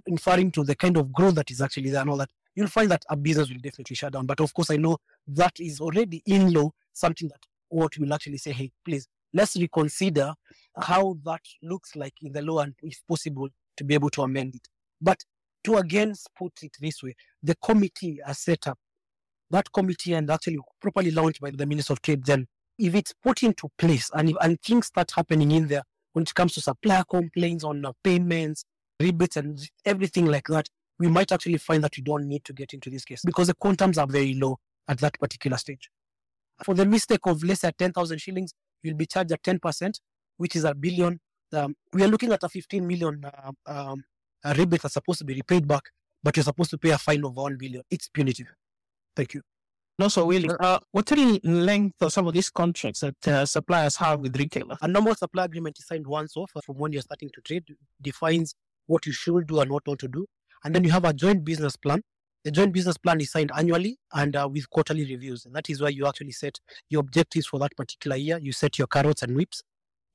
[0.07, 2.91] inferring to the kind of growth that is actually there and all that, you'll find
[2.91, 4.27] that a business will definitely shut down.
[4.27, 4.99] But of course, I know
[5.29, 10.35] that is already in law, something that what will actually say, hey, please, let's reconsider
[10.81, 14.55] how that looks like in the law and if possible to be able to amend
[14.55, 14.69] it.
[15.01, 15.25] But
[15.65, 18.79] to again put it this way, the committee are set up.
[19.51, 22.47] That committee and actually properly launched by the Minister of Trade, then
[22.79, 26.35] if it's put into place and, if, and things start happening in there when it
[26.35, 28.65] comes to supplier complaints on payments,
[29.01, 32.73] rebates and everything like that, we might actually find that we don't need to get
[32.73, 34.57] into this case because the quantums are very low
[34.89, 35.91] at that particular stage.
[36.63, 39.95] For the mistake of less than 10,000 shillings, you'll be charged at 10%,
[40.37, 41.21] which is a billion.
[41.53, 44.05] Um, we are looking at a 15 million uh, um,
[44.45, 45.83] a rebate that's supposed to be repaid back,
[46.23, 47.83] but you're supposed to pay a fine of 1 billion.
[47.91, 48.53] It's punitive.
[49.17, 49.43] Thank you.
[49.97, 53.97] No, so Willy, uh, what's the length of some of these contracts that uh, suppliers
[53.97, 54.77] have with retailers?
[54.83, 57.65] A normal supply agreement is signed once off from when you're starting to trade,
[58.03, 60.27] defines what you should do and what not to do.
[60.65, 62.03] And then you have a joint business plan.
[62.43, 65.47] The joint business plan is signed annually and uh, with quarterly reviews.
[65.47, 66.59] And that is where you actually set
[66.91, 68.39] your objectives for that particular year.
[68.43, 69.63] You set your carrots and whips.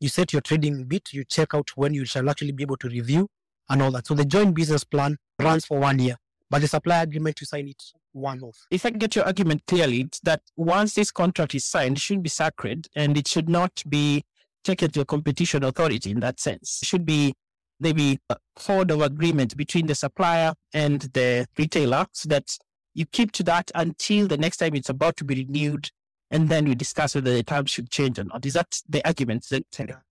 [0.02, 1.14] You set your trading bit.
[1.14, 3.30] You check out when you shall actually be able to review
[3.70, 4.08] and all that.
[4.08, 6.16] So the joint business plan runs for one year,
[6.50, 8.66] but the supply agreement, you sign it one off.
[8.72, 12.24] If I get your argument clearly, it's that once this contract is signed, it should
[12.24, 14.24] be sacred and it should not be
[14.64, 16.80] taken to a competition authority in that sense.
[16.82, 17.34] It should be
[17.80, 22.58] maybe a code of agreement between the supplier and the retailer so that
[22.94, 25.90] you keep to that until the next time it's about to be renewed
[26.32, 28.46] and then we discuss whether the terms should change or not.
[28.46, 29.48] Is that the argument?
[29.50, 29.66] That,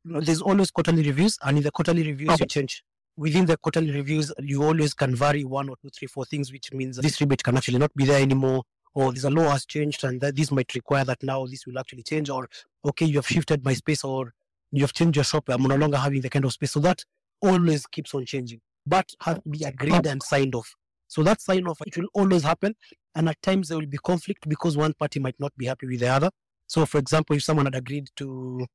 [0.05, 2.43] There's always quarterly reviews, and in the quarterly reviews, okay.
[2.45, 2.83] you change.
[3.19, 6.73] Within the quarterly reviews, you always can vary one or two, three, four things, which
[6.73, 8.63] means this rebate can actually not be there anymore,
[8.95, 11.81] or there's a law has changed, and that this might require that now this will
[11.81, 12.49] actually change, or
[12.85, 14.33] okay, you have shifted my space, or
[14.71, 16.71] you have changed your shop, I'm no longer having the kind of space.
[16.71, 17.05] So that
[17.43, 20.73] always keeps on changing, but has to be agreed and signed off.
[21.09, 22.77] So that sign off, it will always happen.
[23.17, 25.99] And at times there will be conflict because one party might not be happy with
[26.01, 26.31] the other.
[26.69, 28.67] So, for example, if someone had agreed to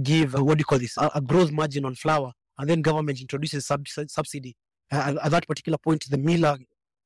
[0.00, 2.82] give, uh, what do you call this, a, a growth margin on flour, and then
[2.82, 4.54] government introduces sub- subsidy,
[4.92, 6.56] uh, at that particular point, the miller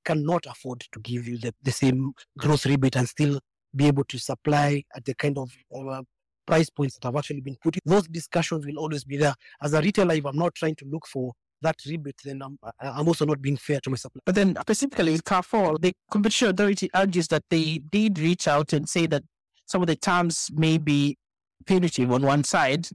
[0.05, 3.39] cannot afford to give you the, the same growth rebate and still
[3.75, 6.03] be able to supply at the kind of uh,
[6.47, 7.77] price points that have actually been put.
[7.85, 9.35] Those discussions will always be there.
[9.63, 11.33] As a retailer, if I'm not trying to look for
[11.63, 14.23] that rebate, then I'm, I'm also not being fair to my supplier.
[14.27, 18.89] But then specifically with Carrefour, the competition authority argues that they did reach out and
[18.89, 19.23] say that
[19.67, 21.17] some of the terms may be
[21.65, 22.89] punitive on one side.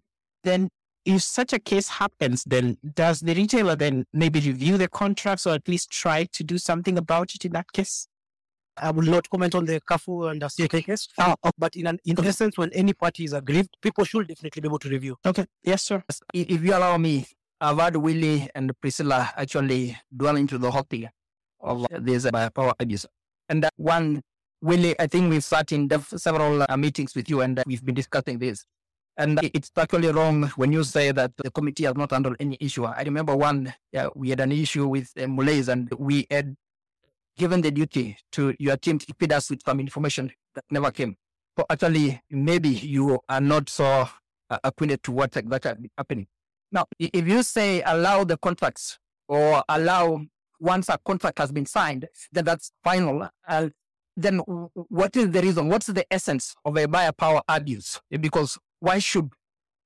[0.43, 0.69] Then
[1.07, 5.53] if such a case happens, then does the retailer then maybe review the contracts or
[5.53, 8.09] at least try to do something about it in that case?
[8.75, 11.07] I will not comment on the Carrefour and the CAK case.
[11.17, 14.67] Uh, but in an in essence, when any party is aggrieved, people should definitely be
[14.67, 15.15] able to review.
[15.25, 15.45] Okay.
[15.63, 16.03] Yes, sir.
[16.33, 17.25] If you allow me,
[17.59, 21.07] I've had Willy and Priscilla actually dwell into the whole thing
[21.61, 23.05] of this buyer power abuse.
[23.49, 24.21] And that one,
[24.61, 27.95] Willy, I think we've sat in several uh, meetings with you and uh, we've been
[27.95, 28.65] discussing this.
[29.17, 32.85] And it's actually wrong when you say that the committee has not handled any issue.
[32.85, 33.73] I remember one,
[34.15, 36.55] we had an issue with uh, Mulays and we had
[37.35, 41.15] given the duty to your team to feed us with some information that never came.
[41.57, 44.07] So actually, maybe you are not so
[44.49, 46.27] uh, acquainted to what exactly happening.
[46.71, 50.21] Now, if you say allow the contracts or allow
[50.59, 53.29] once a contract has been signed, then that's final.
[53.47, 53.69] Uh,
[54.15, 55.69] then what is the reason?
[55.69, 58.01] What's the essence of a buyer power abuse?
[58.09, 59.29] Because why should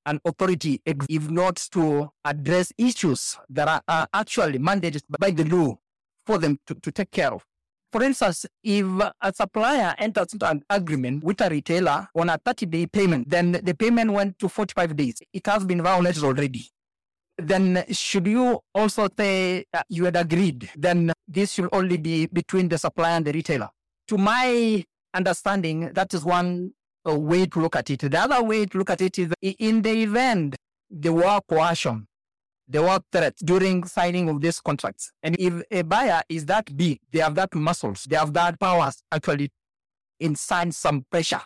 [0.05, 5.77] an authority, if not to address issues that are, are actually mandated by the law
[6.25, 7.45] for them to, to take care of.
[7.91, 8.85] For instance, if
[9.21, 13.51] a supplier enters into an agreement with a retailer on a 30 day payment, then
[13.51, 15.15] the payment went to 45 days.
[15.33, 16.69] It has been violated already.
[17.37, 20.69] Then should you also say you had agreed?
[20.75, 23.69] Then this should only be between the supplier and the retailer.
[24.07, 26.71] To my understanding, that is one
[27.05, 27.99] way to look at it.
[27.99, 30.55] The other way to look at it is in the event
[30.89, 32.07] there were coercion
[32.71, 35.11] there were threats during signing of these contracts.
[35.21, 39.03] And if a buyer is that big, they have that muscles, they have that powers
[39.11, 39.49] actually
[40.19, 41.41] in sign some pressure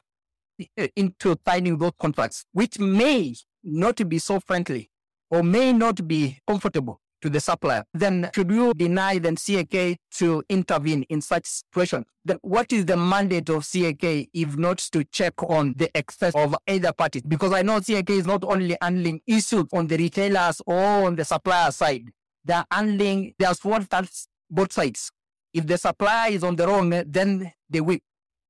[0.95, 4.91] into signing those contracts, which may not be so friendly
[5.31, 10.43] or may not be comfortable to the supplier, then should you deny then CAK to
[10.49, 12.05] intervene in such situation?
[12.23, 16.55] Then what is the mandate of CAK if not to check on the excess of
[16.67, 17.23] either parties?
[17.23, 21.25] Because I know CAK is not only handling issues on the retailers or on the
[21.25, 22.09] supplier side.
[22.43, 25.11] They're handling, there's one that's both sides.
[25.53, 27.99] If the supplier is on the wrong, then they will.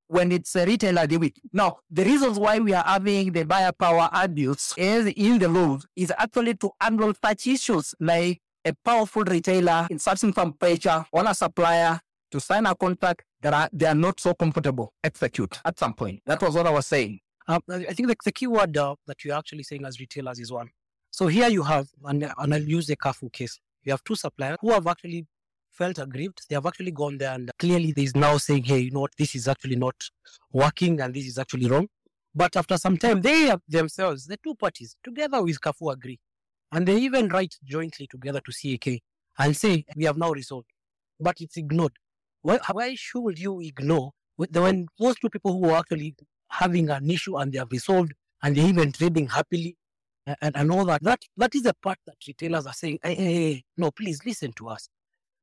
[0.07, 1.29] When it's a retailer, they will.
[1.51, 5.79] Now, the reasons why we are having the buyer power abuse is in the law
[5.95, 11.33] is actually to handle such issues like a powerful retailer inserting some pressure on a
[11.33, 11.99] supplier
[12.31, 16.19] to sign a contract that are, they are not so comfortable execute at some point.
[16.25, 17.19] That was what I was saying.
[17.47, 20.51] Um, I think the, the key word uh, that you're actually saying as retailers is
[20.51, 20.69] one.
[21.11, 23.59] So here you have, and, and I'll use the Carrefour case.
[23.83, 25.27] You have two suppliers who have actually
[25.71, 26.41] felt aggrieved.
[26.49, 29.35] They have actually gone there and clearly there's now saying, hey, you know what, this
[29.35, 29.95] is actually not
[30.51, 31.87] working and this is actually wrong.
[32.33, 36.19] But after some time, they themselves, the two parties, together with Carrefour, agree.
[36.75, 39.01] And they even write jointly together to CAK
[39.39, 40.67] and say, we have now resolved.
[41.21, 41.93] But it's ignored.
[42.41, 46.15] Why, why should you ignore when those two people who are actually
[46.49, 48.11] having an issue and they have resolved
[48.43, 49.77] and they're even trading happily
[50.27, 53.33] and, and all that, that, that is the part that retailers are saying, hey, hey,
[53.33, 54.89] hey, no, please listen to us.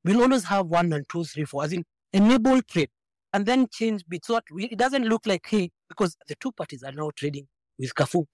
[0.04, 2.90] We'll always have one and two, three, four, as in enable trade
[3.32, 4.26] and then change bits.
[4.26, 7.46] So it doesn't look like, hey, because the two parties are now trading
[7.78, 8.26] with Carrefour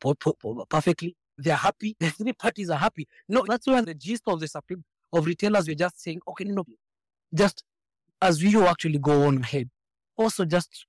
[0.69, 1.97] perfectly they're happy.
[2.01, 3.07] The three parties are happy.
[3.29, 5.67] No, that's where the gist of the supreme of retailers.
[5.67, 6.65] We're just saying, okay, no,
[7.35, 7.63] just
[8.21, 9.71] as you actually go on ahead.
[10.17, 10.87] Also, just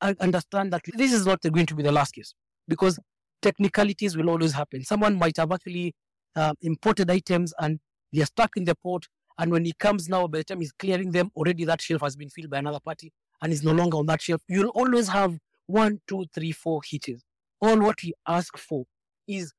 [0.00, 2.34] understand that this is not going to be the last case
[2.68, 2.98] because
[3.40, 4.82] technicalities will always happen.
[4.84, 5.94] Someone might have actually
[6.36, 7.78] uh, imported items and
[8.12, 9.06] they're stuck in the port.
[9.38, 12.16] And when he comes now, by the time he's clearing them, already that shelf has
[12.16, 14.42] been filled by another party and is no longer on that shelf.
[14.48, 15.36] You'll always have
[15.66, 17.22] one, two, three, four hitches.
[17.60, 18.84] All what we ask for
[19.26, 19.52] is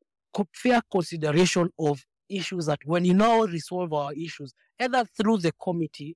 [0.54, 6.16] fair consideration of issues that when you now resolve our issues, either through the committee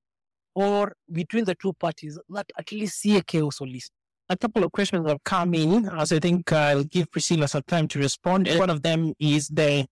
[0.56, 3.92] or between the two parties, that at least CAK also list.
[4.30, 7.88] A couple of questions have come in, as I think I'll give Priscilla some time
[7.90, 8.48] to respond.
[8.58, 9.86] One of them is the,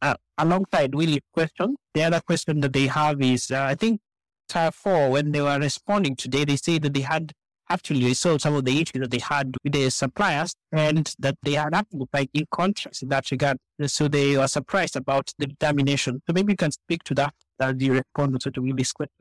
[0.00, 4.00] uh, alongside Willy's question, the other question that they have is, uh, I think,
[4.48, 7.32] Tier 4, when they were responding today, they say that they had
[7.72, 11.52] actually resolved some of the issues that they had with their suppliers and that they
[11.52, 11.72] had
[12.12, 13.56] like in contracts in that regard.
[13.86, 16.22] So they were surprised about the determination.
[16.26, 19.14] So maybe you can speak to that as you respond to this question.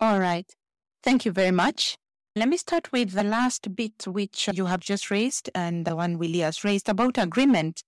[0.00, 0.50] All right.
[1.02, 1.96] Thank you very much.
[2.34, 6.18] Let me start with the last bit which you have just raised and the one
[6.18, 7.82] Willy has raised about agreement.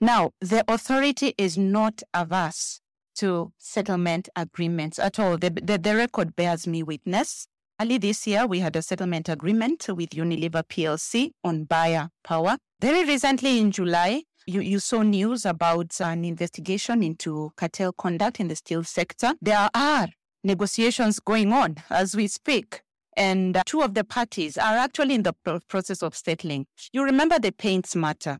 [0.00, 2.80] Now, the authority is not averse
[3.16, 5.36] to settlement agreements at all.
[5.36, 7.48] The, the, the record bears me witness
[7.80, 12.56] Early this year, we had a settlement agreement with Unilever PLC on buyer power.
[12.80, 18.48] Very recently in July, you, you saw news about an investigation into cartel conduct in
[18.48, 19.34] the steel sector.
[19.40, 20.08] There are
[20.44, 22.82] negotiations going on as we speak.
[23.16, 25.34] And uh, two of the parties are actually in the
[25.68, 26.66] process of settling.
[26.92, 28.38] You remember the paints matter.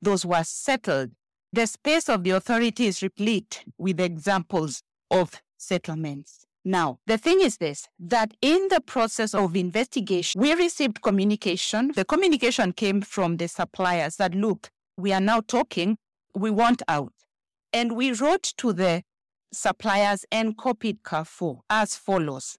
[0.00, 1.10] Those were settled
[1.54, 6.44] the space of the authority is replete with examples of settlements.
[6.64, 11.92] Now, the thing is this that in the process of investigation, we received communication.
[11.94, 15.98] The communication came from the suppliers that, look, we are now talking,
[16.34, 17.12] we want out.
[17.72, 19.02] And we wrote to the
[19.52, 22.56] suppliers and copied Carrefour as follows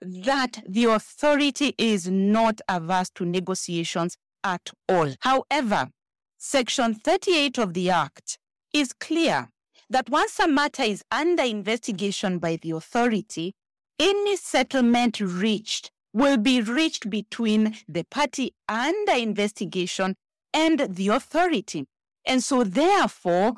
[0.00, 5.14] that the authority is not averse to negotiations at all.
[5.20, 5.90] However,
[6.38, 8.38] Section 38 of the Act
[8.72, 9.48] is clear
[9.92, 13.54] that once a matter is under investigation by the authority,
[13.98, 20.14] any settlement reached will be reached between the party under investigation
[20.52, 21.86] and the authority.
[22.26, 23.54] And so, therefore,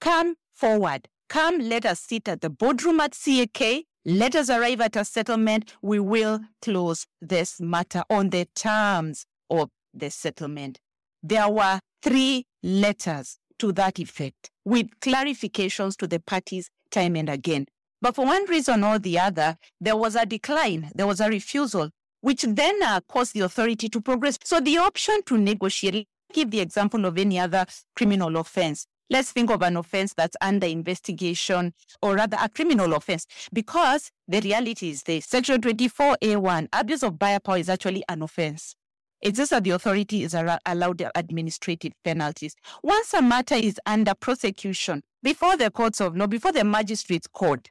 [0.00, 1.08] come forward.
[1.28, 3.84] Come, let us sit at the boardroom at CAK.
[4.04, 5.74] Let us arrive at a settlement.
[5.82, 10.78] We will close this matter on the terms of the settlement.
[11.22, 17.66] There were three letters to that effect with clarifications to the parties time and again.
[18.02, 21.90] But for one reason or the other, there was a decline, there was a refusal,
[22.20, 24.38] which then uh, caused the authority to progress.
[24.44, 27.64] So the option to negotiate, give the example of any other
[27.94, 28.86] criminal offense.
[29.08, 34.40] Let's think of an offense that's under investigation, or rather a criminal offense, because the
[34.40, 38.74] reality is this Section 24A1, abuse of buyer power is actually an offense.
[39.22, 42.54] It's just that the authority is allowed administrative penalties.
[42.82, 47.70] Once a matter is under prosecution before the courts of law, before the magistrate's court,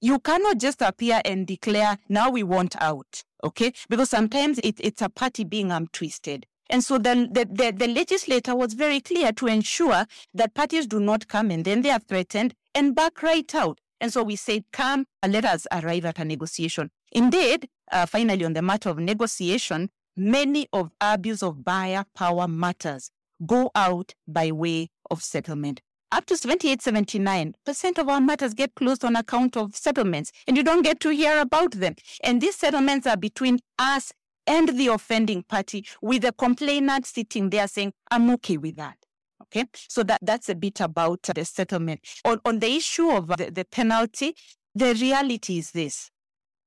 [0.00, 3.72] you cannot just appear and declare, now we want out, okay?
[3.88, 6.44] Because sometimes it, it's a party being um, twisted.
[6.68, 11.00] And so the, the, the, the legislator was very clear to ensure that parties do
[11.00, 13.80] not come and then they are threatened and back right out.
[14.00, 16.90] And so we said, come, let us arrive at a negotiation.
[17.12, 23.10] Indeed, uh, finally, on the matter of negotiation, many of abuse of buyer power matters
[23.46, 25.80] go out by way of settlement.
[26.12, 30.62] Up to 78, 79% of our matters get closed on account of settlements, and you
[30.62, 31.96] don't get to hear about them.
[32.22, 34.12] And these settlements are between us
[34.46, 38.96] and the offending party, with the complainant sitting there saying, I'm okay with that.
[39.42, 42.00] Okay, so that, that's a bit about the settlement.
[42.24, 44.34] On, on the issue of the, the penalty,
[44.74, 46.10] the reality is this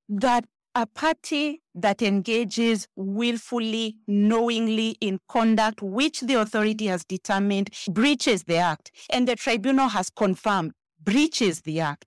[0.10, 0.46] that
[0.78, 8.58] a party that engages willfully, knowingly in conduct which the authority has determined breaches the
[8.58, 10.72] act and the tribunal has confirmed
[11.04, 12.06] breaches the act,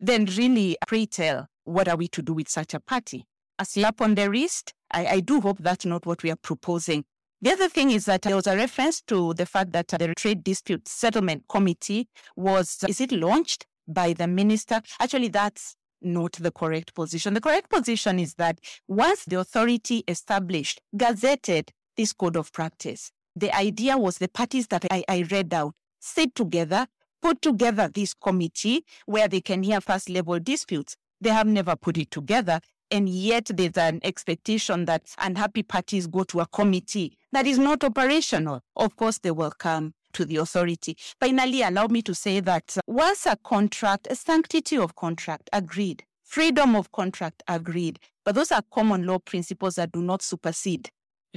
[0.00, 3.24] then really, pray tell, what are we to do with such a party?
[3.60, 4.74] A slap on the wrist?
[4.90, 7.04] I, I do hope that's not what we are proposing.
[7.40, 10.42] The other thing is that there was a reference to the fact that the Trade
[10.42, 14.82] Dispute Settlement Committee was, is it launched by the minister?
[14.98, 17.34] Actually, that's not the correct position.
[17.34, 23.54] The correct position is that once the authority established, gazetted this code of practice, the
[23.56, 26.86] idea was the parties that I, I read out sit together,
[27.20, 30.96] put together this committee where they can hear first level disputes.
[31.20, 32.60] They have never put it together.
[32.90, 37.84] And yet there's an expectation that unhappy parties go to a committee that is not
[37.84, 38.62] operational.
[38.76, 40.96] Of course, they will come to the authority.
[41.20, 46.76] Finally, allow me to say that once a contract, a sanctity of contract agreed, freedom
[46.76, 50.90] of contract agreed, but those are common law principles that do not supersede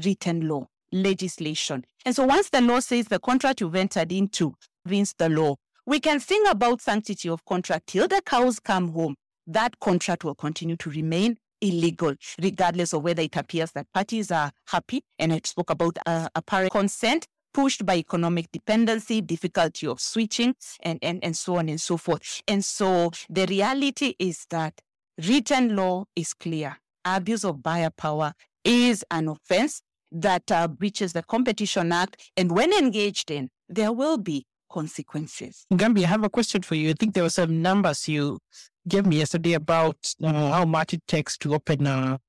[0.04, 1.84] written law, legislation.
[2.06, 4.54] And so once the law says the contract you've entered into
[4.86, 5.56] means the law,
[5.86, 9.16] we can think about sanctity of contract till the cows come home.
[9.48, 14.52] That contract will continue to remain illegal, regardless of whether it appears that parties are
[14.68, 15.04] happy.
[15.20, 21.00] And I spoke about uh, apparent consent pushed by economic dependency, difficulty of switching, and,
[21.02, 22.42] and, and so on and so forth.
[22.48, 24.82] And so the reality is that
[25.18, 26.78] written law is clear.
[27.04, 28.34] Abuse of buyer power
[28.64, 29.82] is an offense
[30.12, 32.18] that uh, breaches the Competition Act.
[32.38, 35.66] And when engaged in, there will be consequences.
[35.74, 36.92] Gambi, I have a question for you.
[36.92, 38.40] I think there were some numbers you
[38.88, 42.20] gave me yesterday about uh, how much it takes to open a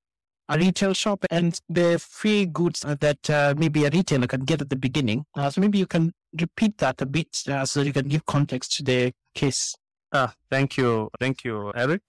[0.52, 4.68] a retail shop and the free goods that uh, maybe a retailer can get at
[4.68, 5.24] the beginning.
[5.34, 8.76] Uh, so maybe you can repeat that a bit uh, so you can give context
[8.76, 9.74] to the case.
[10.12, 11.08] Ah, thank you.
[11.18, 12.02] Thank you, Eric.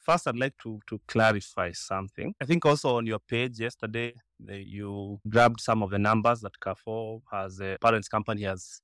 [0.00, 2.34] First, I'd like to, to clarify something.
[2.40, 6.60] I think also on your page yesterday, the, you grabbed some of the numbers that
[6.60, 8.82] Carrefour has, a parents company has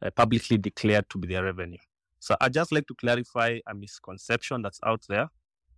[0.00, 1.78] uh, publicly declared to be their revenue.
[2.20, 5.28] So I'd just like to clarify a misconception that's out there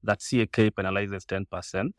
[0.03, 1.91] that CAK penalizes 10%.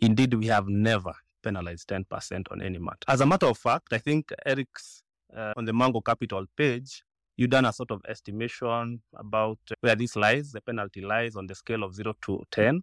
[0.00, 2.98] Indeed, we have never penalized 10% on any matter.
[3.08, 5.02] As a matter of fact, I think Eric's
[5.36, 7.02] uh, on the Mwango Capital page,
[7.36, 11.54] you done a sort of estimation about where this lies, the penalty lies on the
[11.54, 12.82] scale of 0 to 10.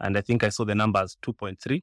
[0.00, 1.80] And I think I saw the numbers 2.3.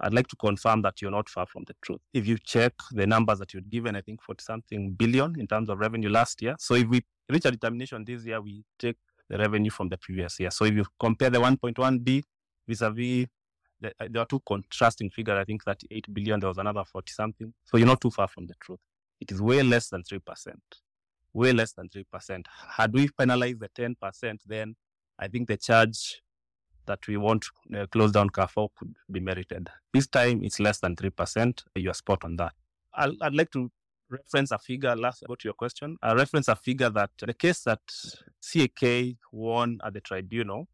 [0.00, 2.00] I'd like to confirm that you're not far from the truth.
[2.12, 5.68] If you check the numbers that you'd given, I think 40 something billion in terms
[5.70, 6.56] of revenue last year.
[6.58, 8.96] So if we reach a determination this year, we take
[9.28, 10.50] the revenue from the previous year.
[10.50, 12.24] So if you compare the 1.1 B
[12.66, 13.26] vis-a-vis, the, uh,
[13.98, 15.38] there are two contrasting figures.
[15.38, 17.52] I think 38 billion, there was another 40 something.
[17.64, 18.80] So you're not too far from the truth.
[19.20, 20.20] It is way less than 3%.
[21.32, 22.46] Way less than 3%.
[22.76, 24.76] Had we penalized the 10%, then
[25.18, 26.22] I think the charge
[26.86, 29.70] that we want to uh, close down Carrefour could be merited.
[29.92, 31.62] This time it's less than 3%.
[31.76, 32.52] You are spot on that.
[32.94, 33.70] i would like to
[34.10, 37.60] reference a figure, last go to your question, I reference a figure that the case
[37.64, 37.80] that
[38.42, 40.68] CAK won at the tribunal,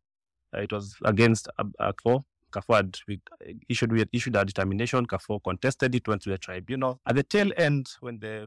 [0.55, 2.25] uh, it was against uh, Carrefour.
[2.53, 2.97] Carrefour had
[3.69, 5.07] issued, issued a determination.
[5.07, 7.01] Carrefour contested it, went to the tribunal.
[7.07, 8.47] At the tail end, when the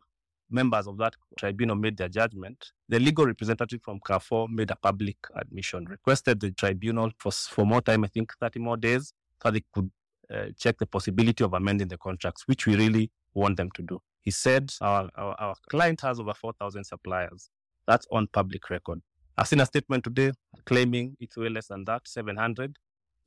[0.49, 5.17] members of that tribunal made their judgment, the legal representative from Carrefour made a public
[5.35, 9.63] admission, requested the tribunal for, for more time, I think 30 more days, so they
[9.73, 9.89] could
[10.33, 13.99] uh, check the possibility of amending the contracts, which we really want them to do.
[14.21, 17.49] He said our, our, our client has over 4,000 suppliers.
[17.87, 19.01] That's on public record.
[19.37, 20.31] I've seen a statement today
[20.65, 22.77] claiming it's way less than that, 700.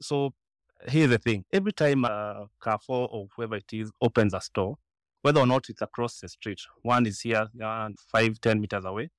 [0.01, 0.33] So
[0.89, 1.45] here's the thing.
[1.53, 4.77] Every time uh, Carrefour or whoever it is opens a store,
[5.23, 6.61] whether or not it's across the street.
[6.83, 7.49] One is here,
[8.13, 9.11] five, 10 meters away.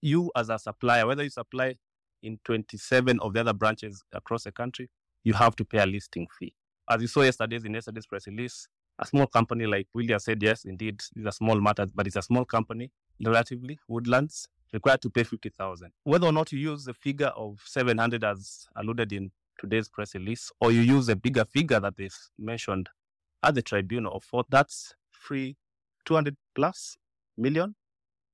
[0.00, 1.76] You, as a supplier, whether you supply
[2.22, 4.88] in 27 of the other branches across the country,
[5.24, 6.54] you have to pay a listing fee.
[6.88, 10.64] As you saw yesterday's in yesterday's press release, a small company like William said, yes,
[10.64, 12.90] indeed, it's a small matter, but it's a small company,
[13.24, 15.90] relatively, Woodlands, required to pay 50,000.
[16.04, 20.50] Whether or not you use the figure of 700 as alluded in today's press release,
[20.60, 22.88] or you use a bigger figure that they've mentioned
[23.42, 25.56] at the tribunal of four, that's free
[26.04, 26.96] 200 plus
[27.36, 27.74] million.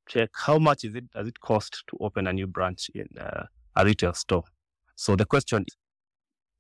[0.09, 3.45] Check how much is it does it cost to open a new branch in uh,
[3.77, 4.45] a retail store.
[4.97, 5.77] So the question is,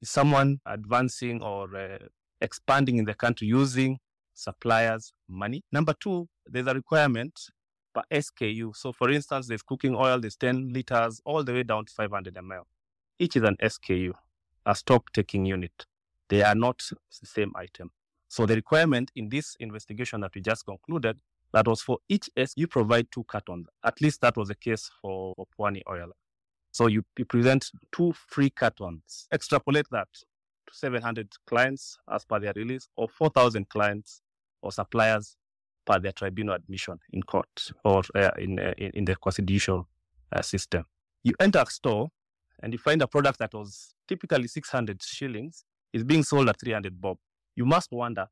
[0.03, 1.99] is someone advancing or uh,
[2.41, 3.99] expanding in the country using
[4.33, 5.63] suppliers' money?
[5.73, 7.39] Number two, there's a requirement
[7.95, 8.75] per SKU.
[8.75, 12.35] So for instance, there's cooking oil, there's 10 liters, all the way down to 500
[12.35, 12.63] ml.
[13.19, 14.13] Each is an SKU,
[14.67, 15.87] a stock taking unit.
[16.29, 16.83] They are not
[17.21, 17.91] the same item.
[18.29, 21.19] So the requirement in this investigation that we just concluded,
[21.53, 23.69] that was for each S, you provide two cartons.
[23.85, 26.11] At least that was the case for, for Oil.
[26.73, 29.29] So you, you present two free cartons.
[29.33, 30.09] Extrapolate that
[30.67, 34.21] to 700 clients as per their release, or 4,000 clients
[34.63, 35.37] or suppliers
[35.87, 39.87] per their tribunal admission in court or uh, in, uh, in the constitutional
[40.33, 40.85] uh, system.
[41.23, 42.09] You enter a store
[42.65, 47.01] and you find a product that was typically 600 shillings is being sold at 300
[47.01, 47.19] bob
[47.57, 48.27] you must wonder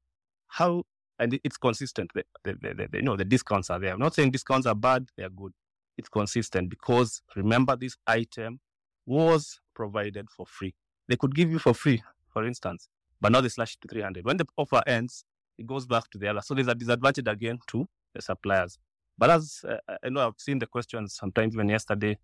[0.49, 0.85] how,
[1.19, 2.11] and it's consistent.
[2.15, 3.93] The, the, the, the, you know, the discounts are there.
[3.93, 5.53] I'm not saying discounts are bad, they are good.
[5.97, 8.61] It's consistent because remember, this item
[9.07, 10.75] was provided for free.
[11.09, 12.03] They could give you for free,
[12.33, 12.89] for instance,
[13.21, 14.25] but now they slash it to 300.
[14.25, 15.25] When the offer ends,
[15.59, 16.41] it goes back to the other.
[16.43, 18.79] So there's a disadvantage again to the suppliers.
[19.19, 22.17] But as uh, I know, I've seen the questions sometimes even yesterday,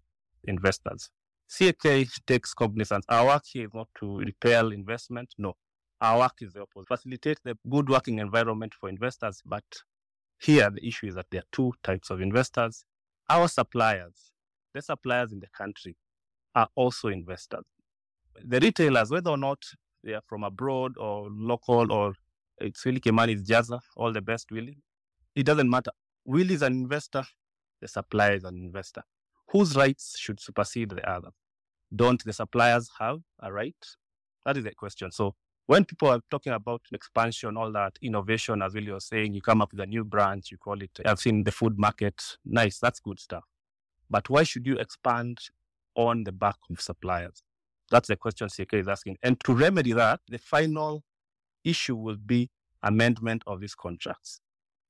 [0.45, 1.11] investors.
[1.49, 3.05] CAK takes cognizance.
[3.09, 5.35] Our work here is not to repel investment.
[5.39, 5.55] No,
[6.01, 6.89] our work is the opposite.
[6.89, 9.43] Facilitate the good working environment for investors.
[9.45, 9.65] But
[10.41, 12.85] here the issue is that there are two types of investors.
[13.31, 14.33] Our suppliers,
[14.75, 15.97] the suppliers in the country,
[16.55, 17.65] are also investors.
[18.45, 19.65] The retailers, whether or not
[20.05, 22.15] they are from abroad or local or
[22.61, 24.79] it's Willy Kimani, it's Jazza, all the best, Willy.
[25.35, 25.93] It doesn't matter.
[26.25, 27.25] Willy is an investor,
[27.81, 29.03] the supplier is an investor.
[29.51, 31.31] Whose rights should supersede the other?
[31.95, 33.87] Don't the suppliers have a right?
[34.45, 35.11] That is the question.
[35.11, 35.35] So
[35.67, 39.63] when people are talking about expansion, all that innovation, as Willy was saying, you come
[39.63, 42.23] up with a new branch, you call it, I've seen the food market.
[42.45, 43.45] Nice, that's good stuff.
[44.11, 45.39] But why should you expand
[45.95, 47.43] on the back of suppliers?
[47.91, 49.19] That's the question CAK is asking.
[49.23, 51.05] And to remedy that, the final
[51.65, 52.51] issue will be
[52.83, 54.41] amendment of these contracts.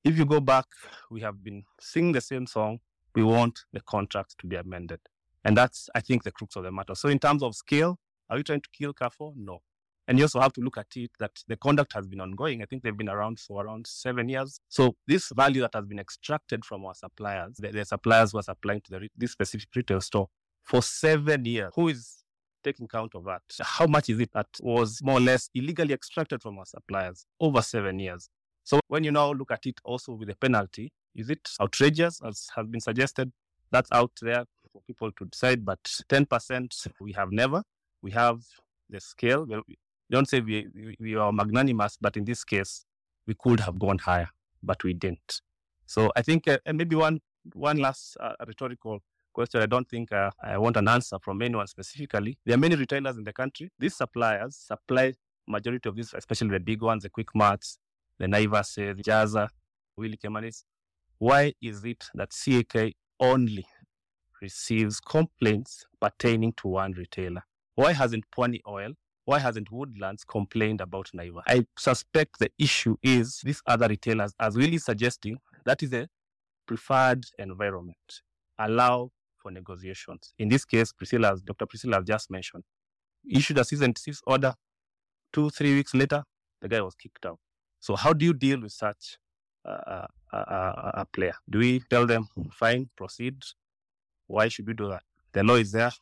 [0.05, 0.67] If you go back,
[1.11, 2.79] we have been singing the same song.
[3.19, 5.01] We want the contracts to be amended.
[5.45, 6.95] And that's, I think, the crux of the matter.
[6.95, 7.99] So, in terms of scale,
[8.31, 9.33] are we trying to kill Carrefour?
[9.37, 9.59] No.
[10.07, 12.63] And you also have to look at it that the conduct has been ongoing.
[12.63, 14.61] I think they've been around for around seven years.
[14.69, 18.45] So this value that has been extracted from our suppliers, the, the suppliers who are
[18.45, 20.29] supplying to the, this specific retail store
[20.63, 22.23] for seven years, who is
[22.63, 23.43] taking count of that?
[23.61, 27.63] How much is it that was more or less illegally extracted from our suppliers over
[27.63, 28.29] seven years?
[28.63, 32.49] So when you now look at it also with a penalty, is it outrageous as
[32.55, 33.33] has been suggested?
[33.71, 35.65] That's out there for people to decide.
[35.65, 37.63] But 10% we have never.
[38.03, 38.43] We have
[38.89, 39.47] the scale
[40.11, 42.85] don't say we, we are magnanimous, but in this case,
[43.27, 44.29] we could have gone higher,
[44.63, 45.43] but we didn't.
[45.87, 47.21] So I think, uh, maybe one
[47.55, 49.01] one last uh, rhetorical
[49.33, 49.63] question.
[49.63, 52.39] I don't think uh, I want an answer from anyone specifically.
[52.45, 53.71] There are many retailers in the country.
[53.79, 55.15] These suppliers supply
[55.47, 57.79] majority of these, especially the big ones, the Quick Marts,
[58.19, 59.49] the Naivas, the Jaza,
[59.97, 60.65] Willy Kimanis,
[61.19, 63.67] why is it that CAK only
[64.41, 67.43] receives complaints pertaining to one retailer?
[67.75, 68.93] Why hasn't Pwani Oil,
[69.25, 71.43] why hasn't Woodlands complained about Naiva?
[71.47, 76.09] I suspect the issue is these other retailers, as Willy suggesting, that is a
[76.67, 78.23] preferred environment.
[78.59, 80.35] Allow for negotiations.
[80.39, 81.67] In this case, Priscilla, Dr.
[81.67, 82.65] Priscilla has just mentioned,
[83.29, 84.55] issued a cease and desist order.
[85.33, 86.23] Two, three weeks later,
[86.61, 87.39] the guy was kicked out.
[87.81, 89.19] So how do you deal with such
[89.69, 91.35] a, a, a player?
[91.49, 93.43] Do we tell them, fine, proceed?
[94.27, 95.03] Why should we do that?
[95.33, 95.93] The law is there.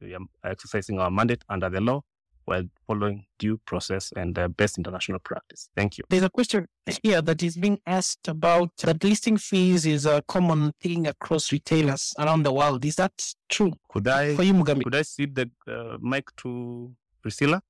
[0.00, 2.02] We are exercising our mandate under the law
[2.44, 5.68] while following due process and uh, best international practice.
[5.74, 6.04] Thank you.
[6.08, 6.66] There's a question
[7.02, 12.14] here that is being asked about that listing fees is a common thing across retailers
[12.18, 12.84] around the world.
[12.84, 13.12] Is that
[13.48, 13.72] true?
[13.88, 14.84] Could I For you, Mugambi.
[14.84, 17.60] could I cede the uh, mic to Priscilla?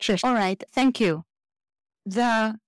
[0.00, 0.16] Sure.
[0.24, 1.24] All right, thank you.
[2.06, 2.58] The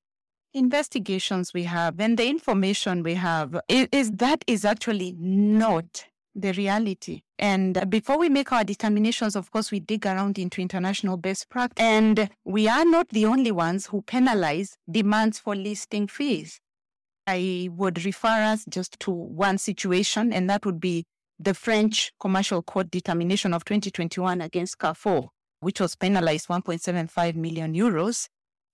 [0.58, 6.04] investigations we have and the information we have is, is that is actually not
[6.34, 7.22] the reality.
[7.38, 11.82] And before we make our determinations, of course, we dig around into international best practice.
[11.82, 16.60] And we are not the only ones who penalize demands for listing fees.
[17.26, 21.04] I would refer us just to one situation, and that would be
[21.38, 25.30] the French Commercial Court determination of 2021 against Carrefour,
[25.60, 28.28] which was penalized 1.75 million euros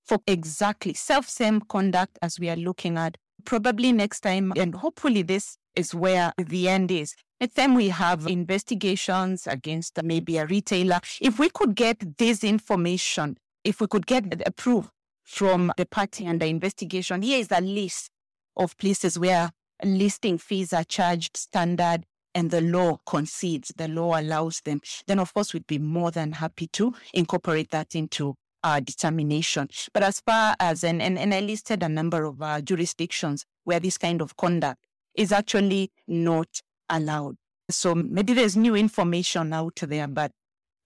[0.04, 3.16] for exactly self-same conduct as we are looking at.
[3.44, 7.14] Probably next time, and hopefully this is where the end is.
[7.40, 11.00] Next time we have investigations against maybe a retailer.
[11.20, 14.90] If we could get this information, if we could get the proof
[15.24, 18.10] from the party under investigation, here is a list
[18.56, 19.50] of places where
[19.82, 25.32] listing fees are charged standard and the law concedes, the law allows them, then of
[25.32, 28.34] course we'd be more than happy to incorporate that into
[28.64, 29.68] our determination.
[29.92, 33.78] But as far as, and, and, and I listed a number of uh, jurisdictions where
[33.78, 34.80] this kind of conduct
[35.14, 36.60] is actually not
[36.90, 37.36] allowed.
[37.70, 40.32] So maybe there's new information out there, but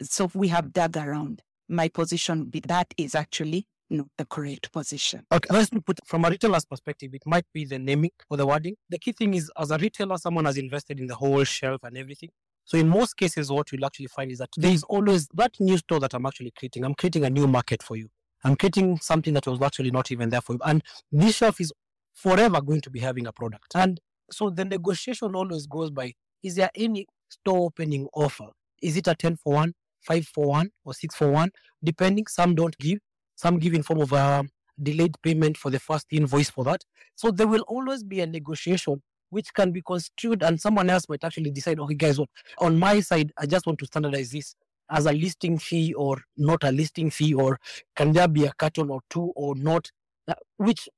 [0.02, 1.42] so we have dug around.
[1.68, 5.24] My position be that is actually not the correct position.
[5.32, 8.76] Okay, let's put from a retailer's perspective, it might be the naming or the wording.
[8.90, 11.96] The key thing is, as a retailer, someone has invested in the whole shelf and
[11.96, 12.30] everything.
[12.68, 15.78] So in most cases, what you'll actually find is that there is always that new
[15.78, 16.84] store that I'm actually creating.
[16.84, 18.08] I'm creating a new market for you.
[18.44, 20.58] I'm creating something that was actually not even there for you.
[20.62, 21.72] And this shelf is
[22.12, 23.74] forever going to be having a product.
[23.74, 23.98] And
[24.30, 26.12] so the negotiation always goes by,
[26.42, 28.48] is there any store opening offer?
[28.82, 31.50] Is it a 10 for 1, 5 for 1, or 6 for 1?
[31.82, 32.98] Depending, some don't give.
[33.34, 34.44] Some give in form of a
[34.82, 36.84] delayed payment for the first invoice for that.
[37.14, 39.00] So there will always be a negotiation
[39.30, 43.00] which can be construed and someone else might actually decide, okay, guys, what on my
[43.00, 44.54] side, I just want to standardize this
[44.90, 47.58] as a listing fee or not a listing fee, or
[47.94, 49.90] can there be a carton or two or not?
[50.26, 50.88] Uh, Which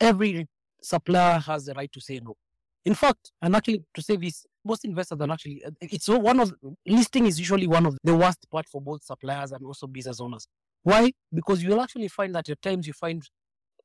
[0.00, 0.46] every
[0.82, 2.36] supplier has the right to say no.
[2.84, 6.52] In fact, and actually to say this, most investors are actually uh, it's one of
[6.86, 10.46] listing is usually one of the worst part for both suppliers and also business owners.
[10.82, 11.12] Why?
[11.34, 13.22] Because you'll actually find that at times you find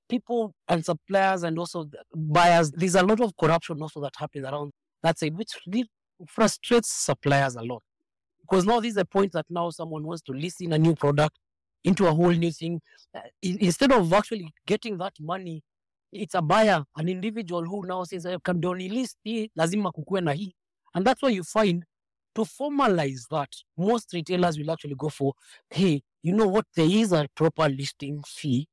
[0.10, 2.72] people and suppliers and also buyers.
[2.72, 5.90] There's a lot of corruption also that happens around that side, which really
[6.28, 7.82] frustrates suppliers a lot.
[8.42, 10.96] Because now this is a point that now someone wants to list in a new
[10.96, 11.38] product
[11.84, 12.82] into a whole new thing.
[13.16, 15.62] Uh, instead of actually getting that money,
[16.12, 20.32] it's a buyer, an individual who now says, "Eh, can list hii, lazima kukue na
[20.32, 20.54] hii.
[20.94, 21.84] And that's why you find
[22.36, 25.34] to formalize that, most retailers will actually go for,
[25.70, 28.68] hey, you know what, there is a proper listing fee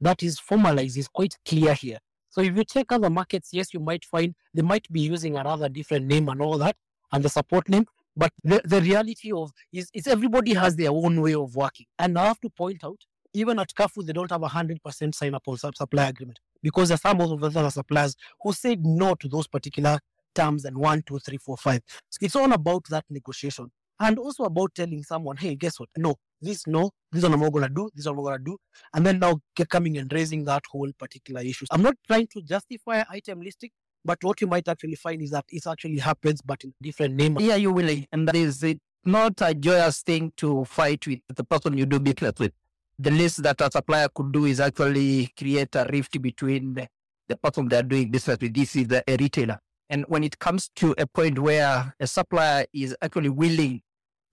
[0.00, 1.98] that is formalized, is quite clear here.
[2.28, 5.42] So if you check other markets, yes, you might find they might be using a
[5.42, 6.76] rather different name and all that,
[7.12, 7.86] and the support name.
[8.16, 11.86] But the, the reality of is, is everybody has their own way of working.
[11.98, 12.98] And I have to point out,
[13.34, 16.88] even at Carrefour, they don't have a hundred percent sign up on supply agreement because
[16.88, 19.98] there's some of the other suppliers who said no to those particular
[20.34, 21.80] terms and one, two, three, four, five.
[22.10, 23.70] So it's all about that negotiation
[24.00, 25.88] and also about telling someone, hey, guess what?
[25.96, 28.58] No, this no, this one I'm not gonna do, this one I'm gonna do,
[28.94, 31.66] and then now coming and raising that whole particular issue.
[31.70, 33.70] I'm not trying to justify item listing,
[34.04, 37.38] but what you might actually find is that it actually happens, but in different name.
[37.40, 38.04] Yeah, you will.
[38.12, 38.78] And that is it.
[39.04, 42.52] Not a joyous thing to fight with the person you do business with.
[42.98, 46.88] The least that a supplier could do is actually create a rift between the,
[47.28, 48.54] the person they're doing business with.
[48.54, 49.60] This is the, a retailer.
[49.88, 53.82] And when it comes to a point where a supplier is actually willing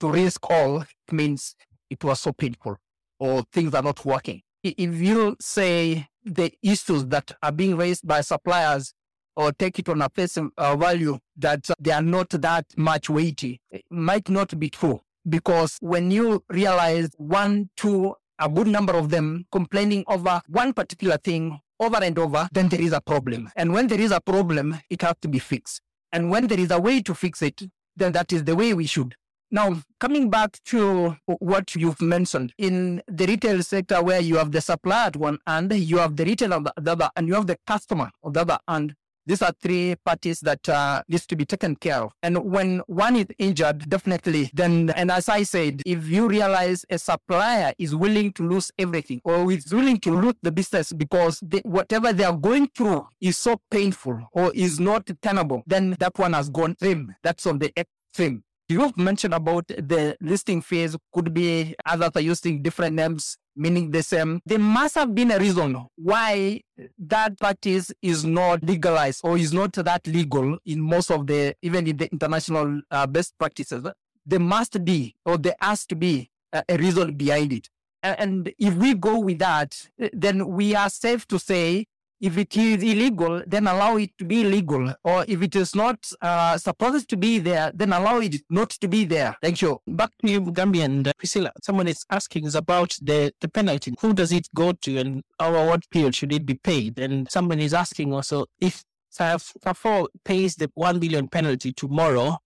[0.00, 1.54] to risk all, it means
[1.90, 2.76] it was so painful
[3.18, 4.42] or things are not working.
[4.62, 8.94] If you say the issues that are being raised by suppliers
[9.36, 13.10] or take it on a face uh, value that uh, they are not that much
[13.10, 15.00] weighty, it might not be true.
[15.28, 21.16] Because when you realize one, two a good number of them complaining over one particular
[21.18, 23.50] thing over and over, then there is a problem.
[23.56, 25.80] And when there is a problem, it has to be fixed.
[26.12, 27.62] And when there is a way to fix it,
[27.96, 29.14] then that is the way we should.
[29.54, 34.60] Now, coming back to what you've mentioned in the retail sector, where you have the
[34.60, 37.56] supplier at one end, you have the retailer on the other, and you have the
[37.64, 38.96] customer on the other end.
[39.26, 42.14] These are three parties that uh, needs to be taken care of.
[42.20, 46.98] And when one is injured, definitely, then, and as I said, if you realize a
[46.98, 51.60] supplier is willing to lose everything or is willing to lose the business because they,
[51.60, 56.32] whatever they are going through is so painful or is not tenable, then that one
[56.32, 57.14] has gone trim.
[57.22, 58.42] That's on the extreme.
[58.74, 64.02] You've mentioned about the listing fees could be others are using different names meaning the
[64.02, 64.40] same.
[64.44, 66.60] There must have been a reason why
[66.98, 71.86] that practice is not legalized or is not that legal in most of the, even
[71.86, 73.86] in the international uh, best practices.
[74.26, 77.68] There must be, or there has to be a, a reason behind it.
[78.02, 81.86] And if we go with that, then we are safe to say
[82.20, 84.94] if it is illegal, then allow it to be illegal.
[85.04, 88.88] Or if it is not uh, supposed to be there, then allow it not to
[88.88, 89.36] be there.
[89.42, 89.80] Thank you.
[89.86, 91.52] Back to you, Mugambi and uh, Priscilla.
[91.62, 93.94] Someone is asking is about the, the penalty.
[94.00, 96.98] Who does it go to and over what period should it be paid?
[96.98, 98.84] And someone is asking also if
[99.16, 102.38] Carrefour pays the 1 billion penalty tomorrow,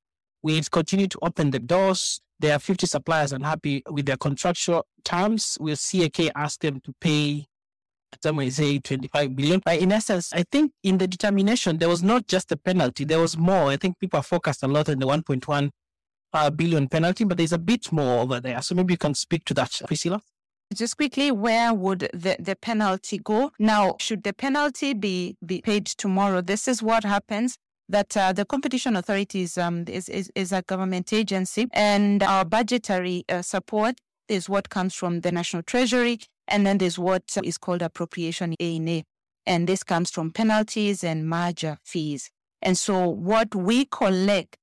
[0.43, 2.21] will it continue to open the doors?
[2.41, 5.59] There are 50 suppliers unhappy with their contractual terms.
[5.61, 7.48] Will CAK ask them to pay
[8.23, 9.61] some say 25 billion.
[9.65, 13.21] But in essence, I think in the determination, there was not just a penalty, there
[13.21, 13.69] was more.
[13.69, 15.71] I think people are focused a lot on the 1.1
[16.33, 18.61] uh, billion penalty, but there's a bit more over there.
[18.63, 20.21] So maybe you can speak to that, Priscilla.
[20.75, 23.51] Just quickly, where would the, the penalty go?
[23.59, 26.43] Now, should the penalty be, be paid tomorrow?
[26.43, 27.57] This is what happens
[27.89, 33.25] that uh, the competition authorities um, is, is, is, a government agency and our budgetary
[33.31, 33.97] uh, support
[34.29, 39.05] is what comes from the national treasury and then there's what is called appropriation A&A.
[39.47, 42.31] And this comes from penalties and merger fees.
[42.61, 44.57] And so what we collect,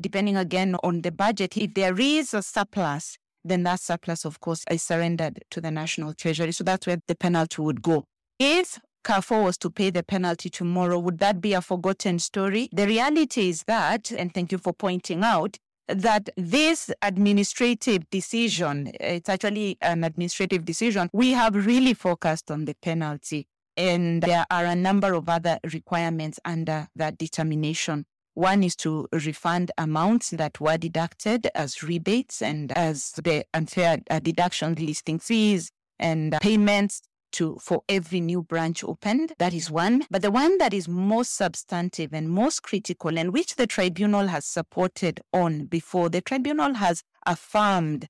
[0.00, 4.64] depending again on the budget, if there is a surplus, then that surplus, of course,
[4.70, 6.52] is surrendered to the National Treasury.
[6.52, 8.04] So that's where the penalty would go.
[8.38, 12.68] If Carrefour was to pay the penalty tomorrow, would that be a forgotten story?
[12.72, 15.56] The reality is that, and thank you for pointing out,
[15.88, 22.74] that this administrative decision, it's actually an administrative decision, we have really focused on the
[22.74, 23.46] penalty.
[23.76, 28.06] And there are a number of other requirements under that determination.
[28.34, 34.18] One is to refund amounts that were deducted as rebates and as the unfair uh,
[34.20, 37.02] deduction listing fees and payments
[37.32, 39.32] to for every new branch opened.
[39.38, 40.04] That is one.
[40.10, 44.44] But the one that is most substantive and most critical and which the tribunal has
[44.44, 48.06] supported on before, the tribunal has affirmed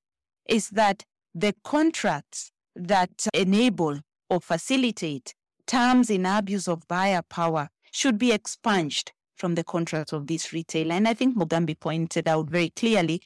[0.49, 1.05] is that
[1.35, 4.01] the contracts that enable
[4.31, 5.35] or facilitate
[5.67, 10.95] terms in abuse of buyer power should be expunged from the contracts of this retailer.
[10.95, 13.23] And I think Mugambi pointed out very clearly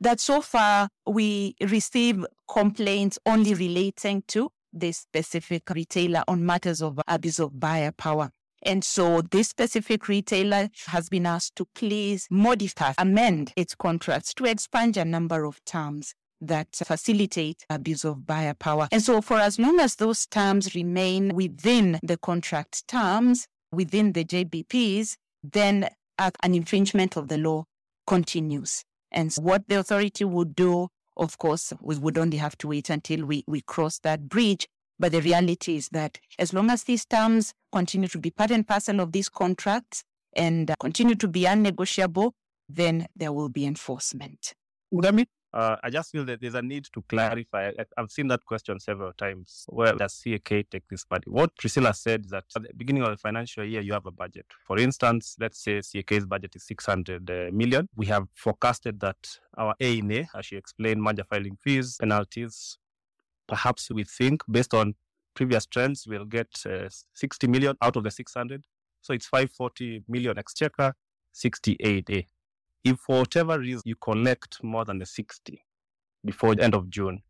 [0.00, 7.00] that so far we receive complaints only relating to this specific retailer on matters of
[7.08, 8.30] abuse of buyer power.
[8.62, 14.44] And so this specific retailer has been asked to please modify, amend its contracts to
[14.44, 18.88] expunge a number of terms that facilitate abuse of buyer power.
[18.92, 24.24] And so for as long as those terms remain within the contract terms, within the
[24.24, 25.88] JBPs, then
[26.18, 27.64] an infringement of the law
[28.06, 28.84] continues.
[29.10, 30.88] And so what the authority would do
[31.20, 34.66] of course, we would only have to wait until we, we cross that bridge.
[34.98, 38.66] But the reality is that as long as these terms continue to be part and
[38.66, 40.02] parcel of these contracts
[40.34, 42.32] and continue to be unnegotiable,
[42.68, 44.54] then there will be enforcement.
[44.92, 45.26] Mugambi?
[45.52, 47.70] Uh, I just feel that there's a need to clarify.
[47.78, 49.64] I, have seen that question several times.
[49.68, 51.24] Where does CAK take this money?
[51.26, 54.12] What Priscilla said is that at the beginning of the financial year, you have a
[54.12, 54.46] budget.
[54.64, 57.82] For instance, let's say CAK's budget is 600 uh.
[57.96, 62.78] We have forecasted that our A&A, as she explained, merger filing fees, penalties,
[63.48, 64.94] perhaps we think based on
[65.34, 68.62] previous trends, we'll get uh, 60 million out of the 600.
[69.02, 70.94] So it's 540 million exchequer,
[71.34, 72.26] 68A.
[72.84, 75.62] If for whatever reason you collect more than the 60
[76.24, 77.22] before the end of June,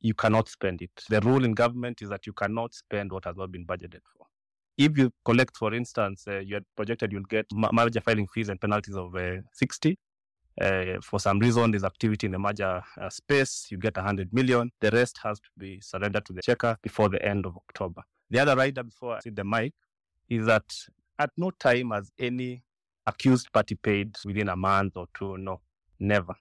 [0.00, 0.90] you cannot spend it.
[1.08, 4.26] The rule in government is that you cannot spend what has not been budgeted for.
[4.76, 8.60] If you collect, for instance, uh, you had projected you'll get merger filing fees and
[8.60, 9.98] penalties of uh, 60.
[10.60, 14.70] Uh, for some reason, there's activity in the merger uh, space, you get 100 million.
[14.80, 18.02] The rest has to be surrendered to the exchequer before the end of October.
[18.30, 19.74] The other rider, before I see the mic,
[20.28, 20.64] is that
[21.18, 22.62] at no time has any
[23.06, 25.36] accused party paid within a month or two.
[25.38, 25.60] No,
[25.98, 26.34] never.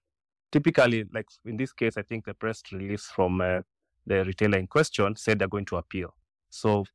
[0.51, 3.61] Typically, like in this case, I think the press release from uh,
[4.05, 6.13] the retailer in question said they're going to appeal.
[6.49, 6.85] So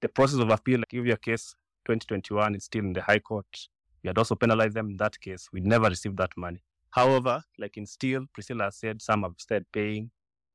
[0.00, 1.54] the process of appeal, like give your case
[1.86, 3.46] 2021, is still in the High Court.
[4.02, 5.48] We had also penalized them in that case.
[5.52, 6.62] We never received that money.
[6.90, 10.10] However, like in steel, Priscilla said some have started paying.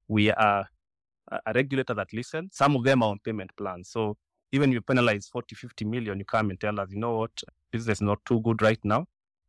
[0.08, 0.68] We are
[1.32, 2.56] a regulator that listens.
[2.56, 3.90] Some of them are on payment plans.
[3.90, 4.18] So
[4.56, 7.98] even you penalize 40, 50 million, you come and tell us, you know what, business
[7.98, 9.06] is not too good right now.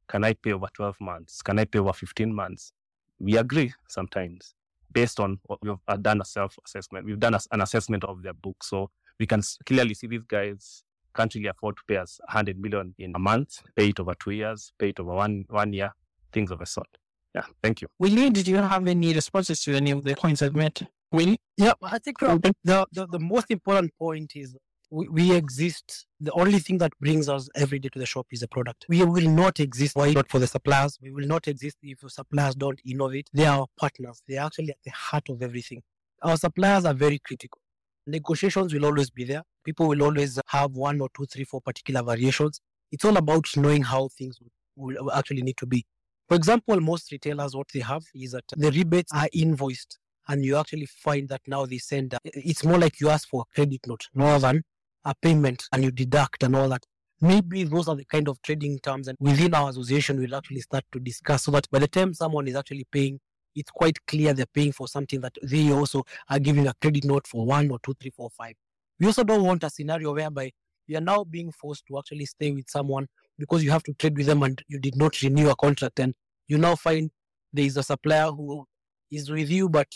[0.09, 1.43] Can I pay over 12 months?
[1.43, 2.73] Can I pay over 15 months?
[3.19, 4.55] We agree sometimes
[4.93, 7.07] based on what we've uh, done a self assessment.
[7.07, 8.63] We've done an assessment of their book.
[8.63, 10.83] So we can clearly see these guys
[11.15, 14.33] can't really afford to pay us 100 million in a month, pay it over two
[14.33, 15.93] years, pay it over one, one year,
[16.33, 16.89] things of a sort.
[17.35, 17.89] Yeah, thank you.
[17.99, 20.87] Willy, did you have any responses to any of the points I've made?
[21.13, 21.39] Willy?
[21.57, 24.57] Yeah, I think the, the, the most important point is
[24.91, 26.07] we, we, exist.
[26.21, 28.87] The only thing that brings us every day to the shop is a product.
[28.89, 30.99] We will not exist why not for the suppliers.
[31.03, 33.29] We will not exist if suppliers don't innovate.
[33.33, 34.23] They are our partners.
[34.29, 35.83] They are actually at the heart of everything.
[36.23, 37.61] Our suppliers are very critical.
[38.07, 39.43] Negotiations will always be there.
[39.65, 42.61] People will always have one or two, three, four particular variations.
[42.93, 44.39] It's all about knowing how things
[44.77, 45.85] will actually need to be.
[46.29, 49.99] For example, most retailers, what they have is that the rebates are invoiced
[50.29, 53.55] and you actually find that now they send, it's more like you ask for a
[53.55, 54.63] credit note more than
[55.07, 56.85] a payment and you deduct and all that.
[57.21, 60.85] Maybe those are the kind of trading terms and within our association we'll actually start
[60.93, 63.19] to discuss so that by the time someone is actually paying,
[63.55, 67.27] it's quite clear they're paying for something that they also are giving a credit note
[67.27, 68.55] for one or two, three, four, five.
[69.01, 70.51] We also don't want a scenario whereby
[70.87, 73.07] you are now being forced to actually stay with someone
[73.39, 76.15] because you have to trade with them and you did not renew a contract and
[76.49, 77.11] you now find
[77.53, 78.67] there is a supplier who
[79.11, 79.89] is with you but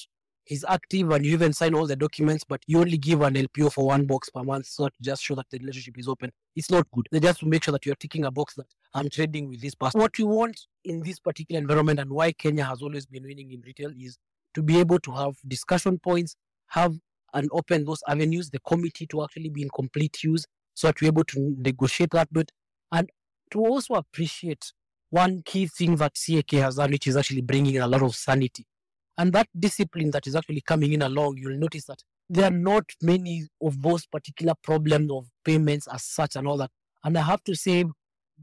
[0.51, 3.73] he's active and you even sign all the documents, but you only give an LPO
[3.73, 6.33] for one box per month so to just show that the relationship is open.
[6.57, 7.07] It's not good.
[7.13, 9.77] They just to make sure that you're ticking a box that I'm trading with this
[9.77, 10.01] person.
[10.01, 13.63] What you want in this particular environment and why Kenya has always been winning in
[13.65, 14.19] retail is
[14.55, 16.35] to be able to have discussion points,
[16.67, 16.97] have
[17.33, 20.45] and open those avenues, the committee to actually be in complete use
[20.75, 22.51] so that we're able to negotiate that bit
[22.91, 23.09] and
[23.53, 24.73] to also appreciate
[25.11, 28.17] one key thing that CAK has done, which is actually bringing in a lot of
[28.17, 28.67] sanity
[29.21, 32.85] and that discipline that is actually coming in along, you'll notice that there are not
[33.03, 36.71] many of those particular problems of payments as such and all that.
[37.05, 37.85] And I have to say,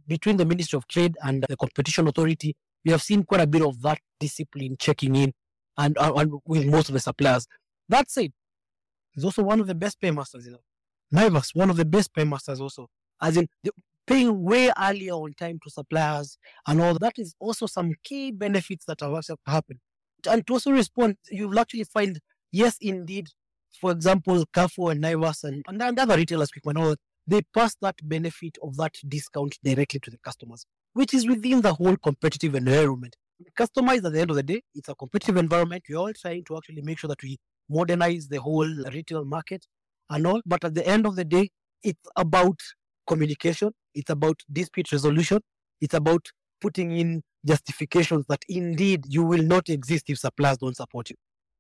[0.07, 2.55] between the Ministry of Trade and the Competition Authority,
[2.85, 5.33] we have seen quite a bit of that discipline checking in
[5.79, 7.47] and, uh, and with most of the suppliers.
[7.89, 8.31] That said,
[9.13, 10.45] he's also one of the best paymasters.
[10.45, 10.59] You know,
[11.11, 12.87] Naivas, one of the best paymasters also.
[13.19, 13.47] As in,
[14.05, 16.37] paying way earlier on time to suppliers
[16.67, 19.79] and all that is also some key benefits that have happened
[20.29, 22.19] and to also respond, you'll actually find,
[22.51, 23.27] yes, indeed,
[23.79, 28.77] for example, Carrefour and Naivas and, and other retailers, Quickmart, they pass that benefit of
[28.77, 33.15] that discount directly to the customers, which is within the whole competitive environment.
[33.59, 35.83] Customized at the end of the day, it's a competitive environment.
[35.87, 37.37] We're all trying to actually make sure that we
[37.69, 39.65] modernize the whole retail market
[40.09, 40.41] and all.
[40.45, 41.49] But at the end of the day,
[41.83, 42.59] it's about
[43.05, 45.39] communication, it's about dispute resolution,
[45.81, 46.25] it's about
[46.61, 51.15] putting in justifications that indeed you will not exist if suppliers don't support you.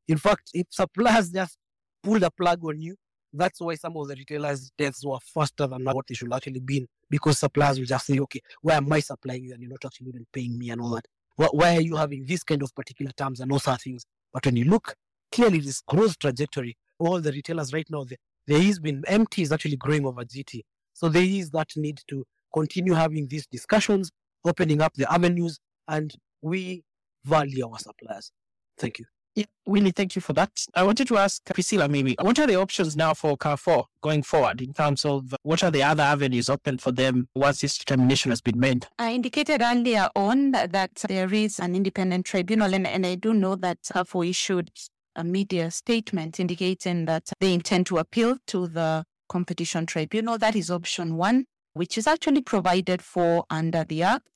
[0.07, 1.57] In fact, if suppliers just
[2.03, 2.95] pull the plug on you,
[3.33, 6.87] that's why some of the retailers' deaths were faster than what they should actually be
[7.09, 10.09] because suppliers will just say, okay, why am I supplying you and you're not actually
[10.09, 11.05] even paying me and all that?
[11.35, 14.05] Why are you having this kind of particular terms and those other things?
[14.33, 14.95] But when you look
[15.31, 18.17] clearly, this growth trajectory, all the retailers right now, there,
[18.47, 20.61] there has been MT is actually growing over GT.
[20.93, 24.09] So there is that need to continue having these discussions,
[24.45, 26.83] opening up the avenues and we
[27.25, 28.31] value our suppliers.
[28.77, 29.05] Thank you.
[29.35, 30.49] Yeah, Willy, thank you for that.
[30.73, 34.61] I wanted to ask Priscilla maybe, what are the options now for Carrefour going forward
[34.61, 38.41] in terms of what are the other avenues open for them once this determination has
[38.41, 38.87] been made?
[38.97, 43.55] I indicated earlier on that there is an independent tribunal, and, and I do know
[43.57, 44.71] that Carrefour issued
[45.15, 50.39] a media statement indicating that they intend to appeal to the competition tribunal.
[50.39, 54.27] That is option one, which is actually provided for under the Act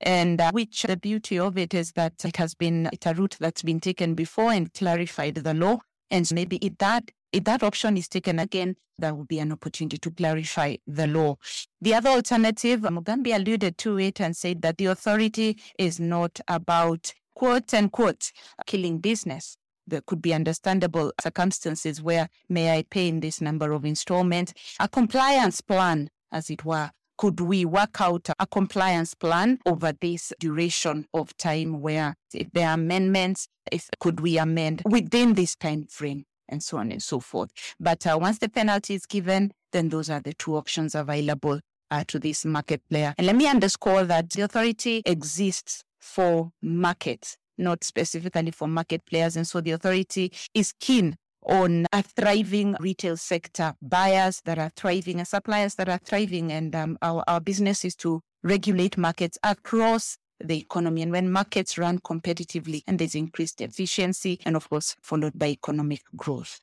[0.00, 3.36] and uh, which the beauty of it is that it has been it's a route
[3.40, 5.78] that's been taken before and clarified the law.
[6.10, 9.98] And maybe if that if that option is taken again that will be an opportunity
[9.98, 11.36] to clarify the law.
[11.80, 17.12] The other alternative mugambi alluded to it and said that the authority is not about
[17.34, 18.32] quote unquote
[18.66, 19.56] killing business.
[19.86, 24.88] There could be understandable circumstances where may I pay in this number of installments, a
[24.88, 31.06] compliance plan, as it were, could we work out a compliance plan over this duration
[31.14, 36.24] of time where if there are amendments, if could we amend within this time frame
[36.48, 37.50] and so on and so forth.
[37.80, 41.60] But uh, once the penalty is given, then those are the two options available
[41.90, 43.14] uh, to this market player.
[43.18, 49.36] And let me underscore that the authority exists for markets, not specifically for market players.
[49.36, 51.16] And so the authority is keen
[51.46, 56.52] on a thriving retail sector, buyers that are thriving and suppliers that are thriving.
[56.52, 61.02] And um, our, our business is to regulate markets across the economy.
[61.02, 66.02] And when markets run competitively and there's increased efficiency and of course followed by economic
[66.16, 66.60] growth.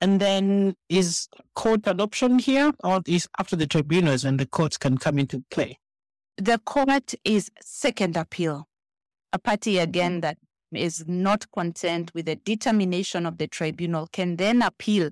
[0.00, 4.98] And then is court adoption here or is after the tribunals and the courts can
[4.98, 5.78] come into play?
[6.36, 8.68] The court is second appeal.
[9.32, 10.38] A party again that
[10.72, 15.10] is not content with the determination of the tribunal can then appeal,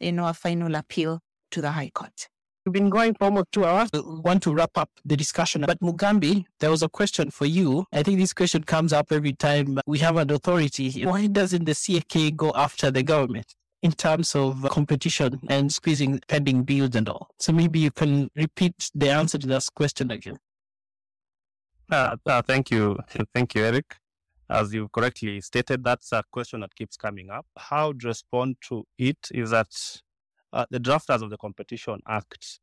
[0.00, 2.28] you know, a final appeal to the High Court.
[2.64, 3.88] We've been going for almost two hours.
[3.92, 5.62] We want to wrap up the discussion.
[5.66, 7.86] But Mugambi, there was a question for you.
[7.92, 11.04] I think this question comes up every time we have an authority.
[11.04, 13.54] Why doesn't the CAK go after the government?
[13.82, 17.28] in terms of competition and squeezing pending bills and all.
[17.38, 20.38] So maybe you can repeat the answer to that question again.
[21.90, 22.98] Uh, uh, thank you.
[23.34, 23.96] Thank you, Eric.
[24.48, 27.46] As you correctly stated, that's a question that keeps coming up.
[27.56, 29.68] How to respond to it is that
[30.52, 32.60] uh, the drafters of the Competition Act,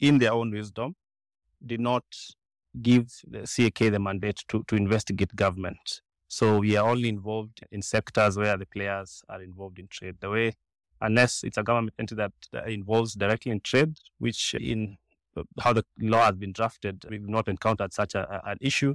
[0.00, 0.94] in their own wisdom,
[1.64, 2.04] did not
[2.80, 6.00] give the CAK the mandate to, to investigate government.
[6.28, 10.16] So we are only involved in sectors where the players are involved in trade.
[10.20, 10.54] The way,
[11.00, 14.96] unless it's a government entity that, that involves directly in trade, which in
[15.60, 18.94] how the law has been drafted, we've not encountered such a, an issue.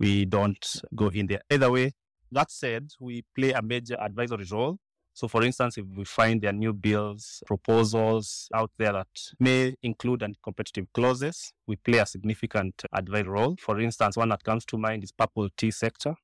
[0.00, 1.42] We don't go in there.
[1.50, 1.92] Either way,
[2.32, 4.78] that said, we play a major advisory role.
[5.12, 9.08] So, for instance, if we find there are new bills, proposals out there that
[9.38, 13.56] may include competitive clauses, we play a significant advisory role.
[13.60, 16.14] For instance, one that comes to mind is purple tea sector.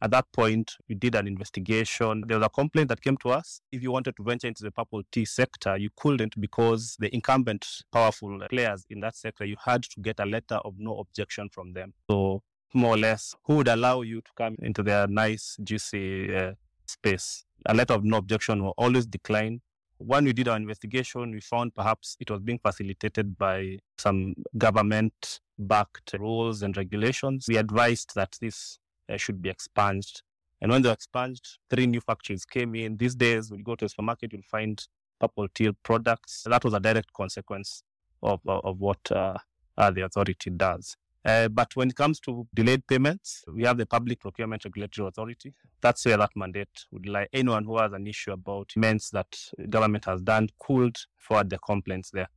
[0.00, 2.22] At that point, we did an investigation.
[2.26, 3.62] There was a complaint that came to us.
[3.72, 7.66] If you wanted to venture into the purple tea sector, you couldn't because the incumbent
[7.90, 11.72] powerful players in that sector, you had to get a letter of no objection from
[11.72, 11.94] them.
[12.10, 12.42] So,
[12.74, 16.52] more or less, who would allow you to come into their nice, juicy uh,
[16.86, 17.44] space?
[17.66, 19.60] A letter of no objection will always decline.
[19.98, 25.40] When we did our investigation, we found perhaps it was being facilitated by some government
[25.58, 27.46] backed rules and regulations.
[27.48, 28.78] We advised that this
[29.08, 30.22] uh, should be expunged.
[30.60, 32.96] And when they're expunged, three new factories came in.
[32.96, 34.82] These days, when you go to a supermarket, you'll find
[35.18, 36.44] purple teal products.
[36.46, 37.82] That was a direct consequence
[38.22, 39.38] of, of, of what uh,
[39.78, 40.96] uh, the authority does.
[41.26, 45.52] Uh, but when it comes to delayed payments, we have the Public Procurement Regulatory Authority.
[45.80, 47.26] That's where that mandate would lie.
[47.32, 49.36] Anyone who has an issue about payments that
[49.68, 52.28] government has done could forward the complaints there.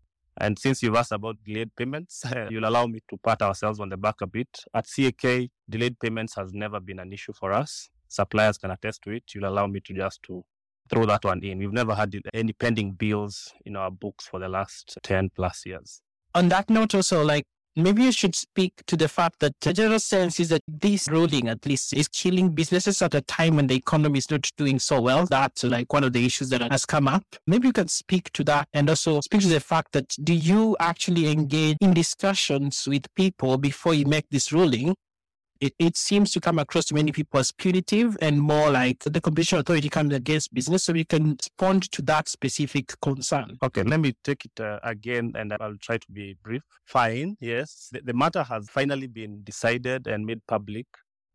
[0.41, 3.97] And since you've asked about delayed payments, you'll allow me to pat ourselves on the
[3.97, 4.49] back a bit.
[4.73, 7.89] At CAK, delayed payments has never been an issue for us.
[8.07, 9.23] Suppliers can attest to it.
[9.35, 10.43] You'll allow me to just to
[10.89, 11.59] throw that one in.
[11.59, 16.01] We've never had any pending bills in our books for the last 10 plus years.
[16.33, 17.45] On that note, also, like
[17.75, 21.47] Maybe you should speak to the fact that the general sense is that this ruling,
[21.47, 24.99] at least, is killing businesses at a time when the economy is not doing so
[24.99, 25.25] well.
[25.25, 27.23] That's like one of the issues that has come up.
[27.47, 30.75] Maybe you can speak to that and also speak to the fact that do you
[30.79, 34.95] actually engage in discussions with people before you make this ruling?
[35.61, 39.19] It, it seems to come across to many people as punitive and more like the
[39.19, 40.86] competition authority comes against business.
[40.86, 43.57] So we can respond to that specific concern.
[43.61, 46.64] Okay, let me take it uh, again and I'll try to be brief.
[46.86, 47.90] Fine, yes.
[47.91, 50.88] The, the matter has finally been decided and made public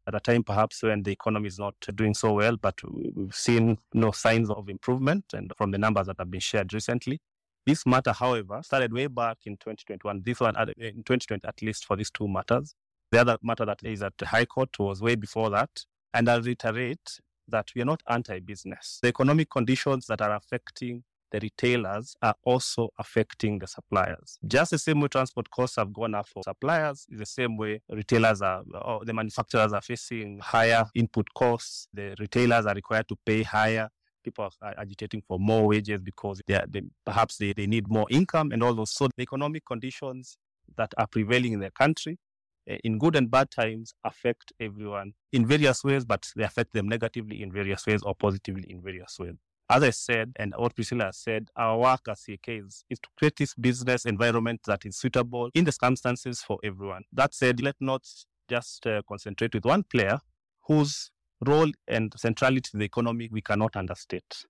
[0.07, 2.79] at a time perhaps when the economy is not doing so well, but
[3.15, 7.21] we've seen no signs of improvement and from the numbers that have been shared recently.
[7.67, 10.23] This matter, however, started way back in 2021.
[10.25, 12.75] This one in 2020, at least for these two matters.
[13.15, 15.71] The other matter that is at the High Court was way before that.
[16.15, 18.99] And I'll reiterate that we are not anti business.
[19.03, 24.41] The economic conditions that are affecting the retailers are also affecting the suppliers.
[24.45, 28.43] Just the same way transport costs have gone up for suppliers, the same way retailers
[28.43, 31.87] are, or the manufacturers are facing higher input costs.
[31.95, 33.91] The retailers are required to pay higher.
[34.25, 38.07] People are agitating for more wages because they, are, they perhaps they, they need more
[38.11, 38.93] income and all those.
[38.93, 40.37] So the economic conditions
[40.77, 42.19] that are prevailing in the country
[42.67, 47.43] in good and bad times affect everyone in various ways, but they affect them negatively
[47.43, 49.35] in various ways or positively in various ways.
[49.71, 53.37] As I said, and what Priscilla said, our work as CAK is, is to create
[53.37, 57.05] this business environment that is suitable in the circumstances for everyone.
[57.13, 58.03] That said, let not
[58.49, 60.19] just uh, concentrate with one player
[60.67, 61.11] whose
[61.47, 64.45] role and centrality to the economy we cannot understate.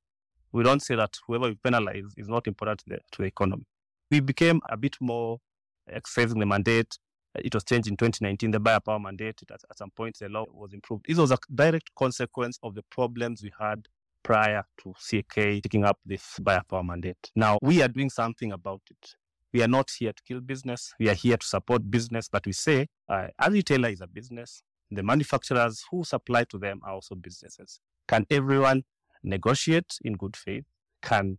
[0.53, 3.67] We don't say that whoever we penalize is not important to the, to the economy.
[4.11, 5.39] We became a bit more
[5.89, 6.99] exercising the mandate
[7.37, 9.41] it was changed in 2019, the buyer power mandate.
[9.51, 11.07] At, at some point, the law was improved.
[11.09, 13.89] This was a direct consequence of the problems we had
[14.23, 17.31] prior to CAK taking up this buyer power mandate.
[17.35, 19.15] Now, we are doing something about it.
[19.53, 20.93] We are not here to kill business.
[20.99, 22.29] We are here to support business.
[22.29, 24.63] But we say, uh, a retailer is a business.
[24.91, 27.81] The manufacturers who supply to them are also businesses.
[28.09, 28.85] Can everyone
[29.23, 30.65] negotiate in good faith?
[31.05, 31.39] can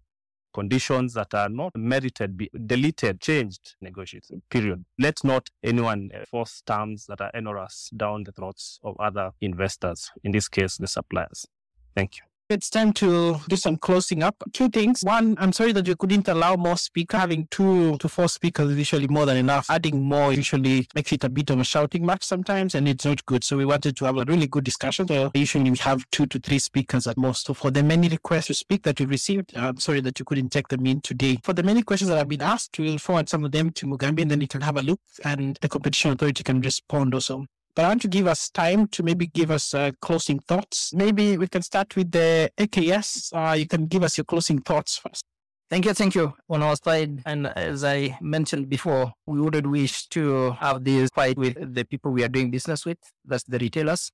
[0.56, 4.86] conditions that are not merited be deleted, changed, negotiated, period.
[4.98, 10.11] Let not anyone uh, force terms that are onerous down the throats of other investors,
[10.23, 11.45] in this case, the suppliers.
[11.94, 12.35] Thank you.
[12.47, 14.35] It's time to do some closing up.
[14.53, 15.01] Two things.
[15.01, 17.19] One, I'm sorry that you couldn't allow more speakers.
[17.19, 19.65] Having two to four speakers is usually more than enough.
[19.67, 23.26] Adding more usually makes it a bit of a shouting match sometimes, and it's not
[23.26, 23.43] good.
[23.43, 25.07] So we wanted to have a really good discussion.
[25.07, 27.47] So usually we have two to three speakers at most.
[27.47, 30.49] So for the many requests to speak that we received, I'm sorry that you couldn't
[30.49, 31.39] take them in today.
[31.43, 34.22] For the many questions that have been asked, we'll forward some of them to Mugambi,
[34.22, 37.47] and then you can have a look, and the competition authority can respond also.
[37.76, 40.93] But I want to give us time to maybe give us uh, closing thoughts.
[40.93, 43.34] Maybe we can start with the AKS.
[43.34, 45.26] Uh, you can give us your closing thoughts first.
[45.69, 46.34] Thank you, thank you.
[46.47, 51.38] On our side, and as I mentioned before, we wouldn't wish to have this fight
[51.38, 52.99] with the people we are doing business with.
[53.26, 54.10] That's the retailers.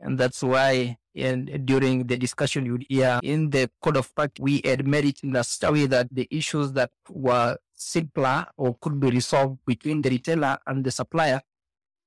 [0.00, 4.42] And that's why in, during the discussion you would hear in the code of practice,
[4.42, 9.10] we admit it in a way that the issues that were simpler or could be
[9.10, 11.40] resolved between the retailer and the supplier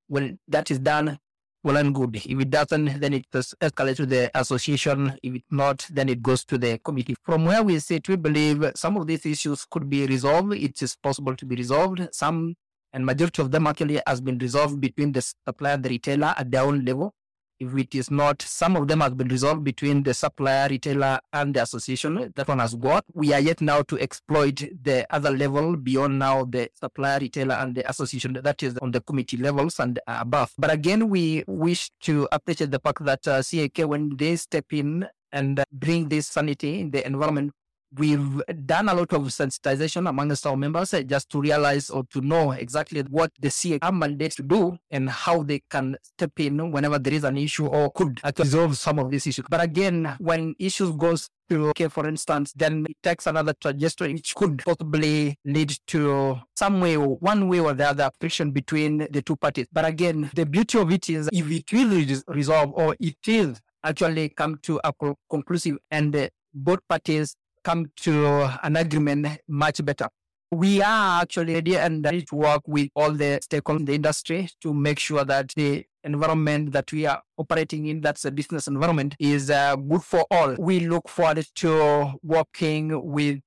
[0.08, 1.18] when that is done,
[1.62, 2.16] well and good.
[2.16, 5.18] If it doesn't, then it escalates to the association.
[5.22, 7.16] If it's not, then it goes to the committee.
[7.22, 10.52] From where we sit, we believe some of these issues could be resolved.
[10.54, 12.08] It is possible to be resolved.
[12.12, 12.54] Some
[12.92, 16.50] and majority of them actually has been resolved between the supplier and the retailer at
[16.50, 17.14] their own level.
[17.60, 21.52] If it is not, some of them have been resolved between the supplier, retailer, and
[21.52, 22.32] the association.
[22.36, 23.04] That one has got.
[23.14, 27.74] We are yet now to exploit the other level beyond now the supplier, retailer, and
[27.74, 28.38] the association.
[28.40, 30.54] That is on the committee levels and above.
[30.56, 35.08] But again, we wish to appreciate the fact that uh, CAK, when they step in
[35.32, 37.52] and bring this sanity in the environment,
[37.96, 42.20] We've done a lot of sensitization amongst our members uh, just to realize or to
[42.20, 46.98] know exactly what the CA mandate to do and how they can step in whenever
[46.98, 49.46] there is an issue or could resolve some of these issues.
[49.48, 54.34] But again, when issues goes to okay, for instance, then it takes another trajectory which
[54.34, 59.22] could possibly lead to some way or one way or the other friction between the
[59.22, 59.66] two parties.
[59.72, 64.28] But again, the beauty of it is if it will resolve or it will actually
[64.30, 64.92] come to a
[65.30, 67.34] conclusive and uh, both parties
[67.68, 70.08] come to an agreement much better.
[70.50, 74.48] We are actually ready and ready to work with all the stakeholders in the industry
[74.62, 79.16] to make sure that the environment that we are operating in, that's a business environment,
[79.18, 80.56] is uh, good for all.
[80.58, 83.40] We look forward to working with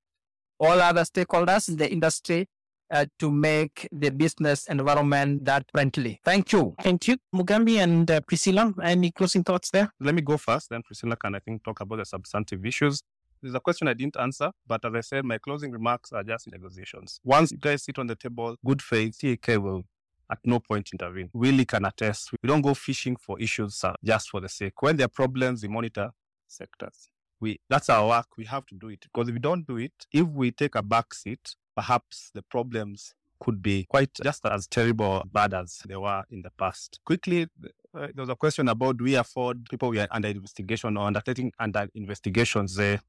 [0.60, 2.48] all other stakeholders in the industry
[2.92, 6.20] uh, to make the business environment that friendly.
[6.24, 6.76] Thank you.
[6.84, 8.72] Thank you, Mugambi and uh, Priscilla.
[8.84, 9.92] Any closing thoughts there?
[10.00, 13.02] Let me go first, then Priscilla can, I think, talk about the substantive issues.
[13.42, 16.52] There's a question I didn't answer, but as I said, my closing remarks are just
[16.52, 17.20] negotiations.
[17.24, 19.84] Once you guys sit on the table, good faith, CAK will
[20.32, 21.30] at no point intervene.
[21.34, 22.32] Really can attest.
[22.32, 24.82] We don't go fishing for issues uh, just for the sake.
[24.82, 26.12] When there are problems, we monitor
[26.48, 27.10] sectors.
[27.40, 28.28] We that's our work.
[28.38, 30.84] We have to do it because if we don't do it, if we take a
[30.84, 36.24] back seat, perhaps the problems could be quite just as terrible bad as they were
[36.30, 37.00] in the past.
[37.04, 37.48] Quickly,
[37.96, 41.08] uh, there was a question about do we afford people we are under investigation or
[41.08, 43.00] undertaking under investigations the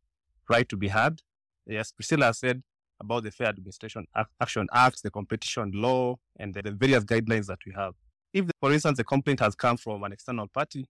[0.48, 1.20] right to be heard.
[1.66, 2.62] Yes, Priscilla said
[3.01, 4.05] about the Fair Administrative
[4.40, 7.94] Action Act, the competition law, and the, various guidelines that we have.
[8.32, 10.86] If, for instance, a complaint has come from an external party,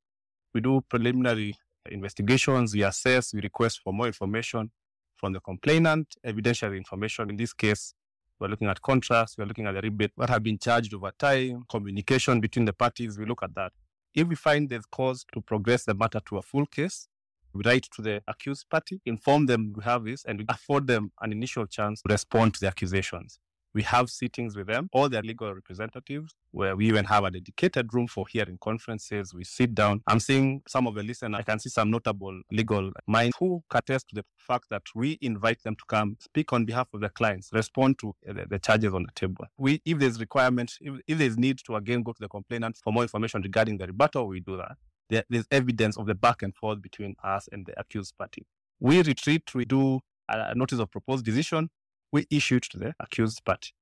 [0.54, 1.54] we do preliminary
[1.90, 4.70] investigations, we assess, we request for more information
[5.16, 7.30] from the complainant, evidentiary information.
[7.30, 7.94] In this case,
[8.38, 11.64] we're looking at contracts, we're looking at the rebate, what have been charged over time,
[11.68, 13.72] communication between the parties, we look at that.
[14.14, 17.08] If we find there's cause to progress the matter to a full case,
[17.54, 21.12] we write to the accused party, inform them we have this, and we afford them
[21.20, 23.38] an initial chance to respond to the accusations.
[23.74, 27.92] We have sittings with them, all their legal representatives, where we even have a dedicated
[27.94, 29.32] room for hearing conferences.
[29.32, 30.02] We sit down.
[30.06, 34.10] I'm seeing some of the listeners, I can see some notable legal minds who attest
[34.10, 37.48] to the fact that we invite them to come speak on behalf of the clients,
[37.52, 39.46] respond to uh, the, the charges on the table.
[39.56, 42.92] We, if there's requirement, if, if there's need to again go to the complainant for
[42.92, 44.76] more information regarding the rebuttal, we do that
[45.12, 48.46] there, there's evidence of the back and forth between us and the accused party.
[48.80, 51.68] We retreat, we do a notice of proposed decision,
[52.10, 53.72] we issue it to the accused party.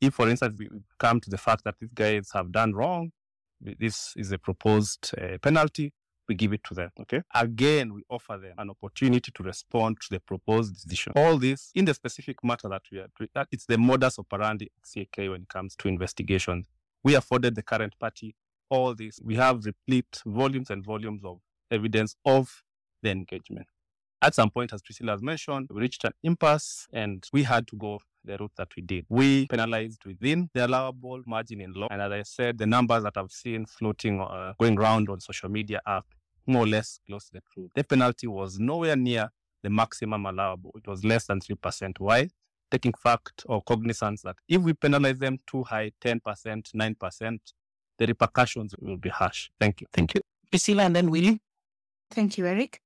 [0.00, 0.68] If, for instance, we
[0.98, 3.10] come to the fact that these guys have done wrong,
[3.60, 5.92] this is a proposed uh, penalty,
[6.28, 6.90] we give it to them.
[7.00, 7.22] Okay.
[7.34, 11.14] Again, we offer them an opportunity to respond to the proposed decision.
[11.16, 15.16] All this in the specific matter that we are, that it's the modus operandi CAK
[15.30, 16.68] when it comes to investigations.
[17.02, 18.34] We afforded the current party
[18.70, 19.20] all this.
[19.22, 21.40] We have replete volumes and volumes of
[21.70, 22.62] evidence of
[23.02, 23.66] the engagement.
[24.22, 27.76] At some point, as Priscilla has mentioned, we reached an impasse and we had to
[27.76, 29.06] go the route that we did.
[29.08, 31.88] We penalized within the allowable margin in law.
[31.90, 35.48] And as I said, the numbers that I've seen floating, uh, going around on social
[35.48, 36.02] media are
[36.46, 37.70] more or less close to the truth.
[37.74, 39.30] The penalty was nowhere near
[39.62, 40.72] the maximum allowable.
[40.76, 41.98] It was less than 3%.
[41.98, 42.28] Why?
[42.70, 47.38] Taking fact or cognizance that if we penalize them too high, 10%, 9%,
[47.98, 49.50] the repercussions will be harsh.
[49.60, 49.86] Thank you.
[49.92, 50.20] Thank you.
[50.50, 51.40] Priscilla and then Willy.
[52.10, 52.80] Thank you, Eric.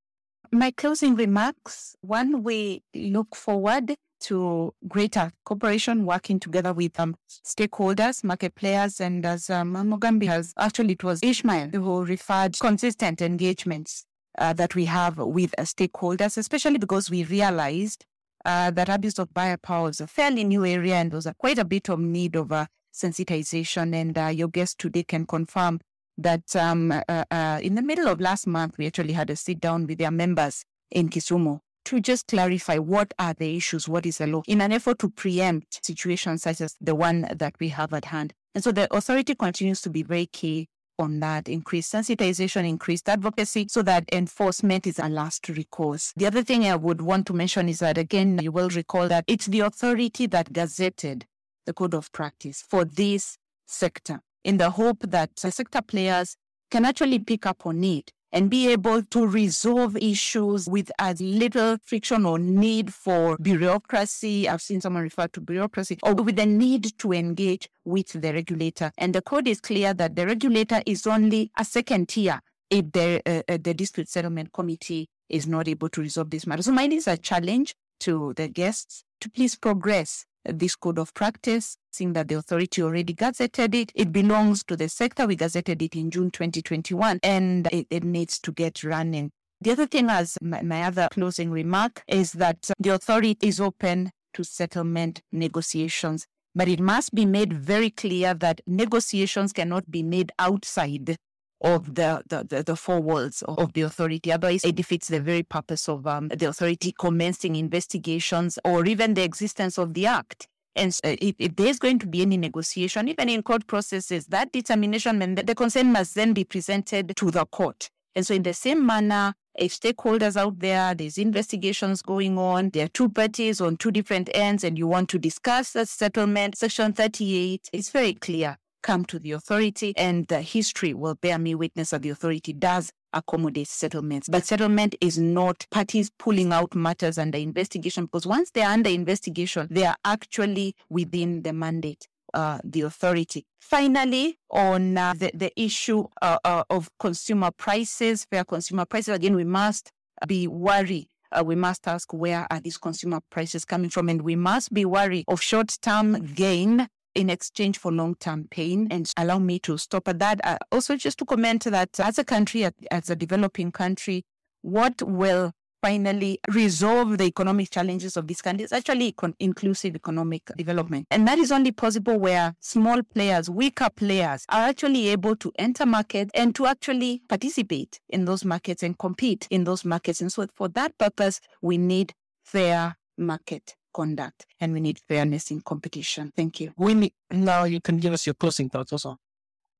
[0.53, 8.23] My closing remarks one, we look forward to greater cooperation, working together with um, stakeholders,
[8.23, 14.05] market players, and as um, Mugambi has actually, it was Ishmail who referred consistent engagements
[14.39, 18.05] uh, that we have with uh, stakeholders, especially because we realized
[18.45, 21.59] uh, that abuse of buyer power is a fairly new area and there's a, quite
[21.59, 23.94] a bit of need of uh, sensitization.
[23.94, 25.80] And uh, your guest today can confirm
[26.18, 29.60] that um, uh, uh, in the middle of last month, we actually had a sit
[29.60, 34.18] down with their members in Kisumu to just clarify what are the issues, what is
[34.18, 37.92] the law, in an effort to preempt situations such as the one that we have
[37.94, 38.32] at hand.
[38.54, 40.68] And so the authority continues to be very key
[40.98, 46.12] on that increased sensitization, increased advocacy, so that enforcement is a last recourse.
[46.16, 49.24] The other thing I would want to mention is that, again, you will recall that
[49.26, 51.22] it's the authority that gazetted
[51.70, 53.38] the code of practice for this
[53.68, 56.36] sector in the hope that the sector players
[56.68, 61.76] can actually pick up on it and be able to resolve issues with as little
[61.84, 64.48] friction or need for bureaucracy.
[64.48, 68.90] I've seen someone refer to bureaucracy or with the need to engage with the regulator.
[68.98, 73.22] And the code is clear that the regulator is only a second tier if the,
[73.26, 76.62] uh, uh the dispute settlement committee is not able to resolve this matter.
[76.62, 81.76] So mine is a challenge to the guests to please progress this code of practice,
[81.92, 83.92] seeing that the authority already gazetted it.
[83.94, 85.26] It belongs to the sector.
[85.26, 89.30] We gazetted it in June 2021 and it, it needs to get running.
[89.60, 94.10] The other thing, as my, my other closing remark, is that the authority is open
[94.32, 100.32] to settlement negotiations, but it must be made very clear that negotiations cannot be made
[100.38, 101.16] outside
[101.61, 104.32] of the, the, the, the, four walls of the authority.
[104.32, 109.23] Otherwise, it defeats the very purpose of um, the authority commencing investigations or even the
[109.23, 110.49] existence of the act.
[110.77, 114.53] And uh, if, if, there's going to be any negotiation, even in court processes, that
[114.53, 117.91] determination and the consent must then be presented to the court.
[118.15, 122.87] And so, in the same manner, if stakeholders out there, there's investigations going on, there
[122.87, 126.93] are two parties on two different ends, and you want to discuss a settlement, Section
[126.93, 131.90] 38 is very clear come to the authority, and the history will bear me witness
[131.90, 134.28] that the authority does accommodate settlements.
[134.28, 139.69] But settlement is not parties pulling out matters under investigation because once they're under investigation,
[139.70, 142.07] they are actually within the mandate.
[142.32, 143.44] Uh, the authority.
[143.61, 149.35] Finally, on uh, the, the issue uh, uh of consumer prices, fair consumer prices, again,
[149.35, 149.90] we must
[150.28, 154.36] be worried uh, we must ask where are these consumer prices coming from and we
[154.36, 158.89] must be worried of short-term gain in exchange for long term pain.
[158.91, 160.41] And allow me to stop at that.
[160.45, 164.24] Uh, also, just to comment that as a country, as a developing country,
[164.62, 170.43] what will finally resolve the economic challenges of this country is actually con- inclusive economic
[170.57, 171.07] development.
[171.11, 175.87] And that is only possible where small players, weaker players are actually able to enter
[175.87, 180.20] markets and to actually participate in those markets and compete in those markets.
[180.20, 182.12] And so for that purpose, we need
[182.45, 186.32] fair market conduct and we need fairness in competition.
[186.36, 186.72] Thank you.
[186.76, 189.18] Willy, now you can give us your closing thoughts also.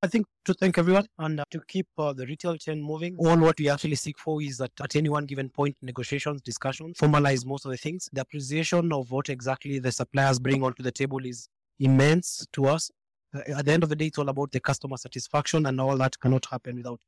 [0.03, 3.17] I think to thank everyone and uh, to keep uh, the retail chain moving.
[3.19, 6.97] All what we actually seek for is that at any one given point, negotiations, discussions,
[6.97, 8.09] formalize most of the things.
[8.11, 12.91] The appreciation of what exactly the suppliers bring onto the table is immense to us.
[13.35, 15.99] Uh, at the end of the day, it's all about the customer satisfaction, and all
[15.99, 17.01] that cannot happen without.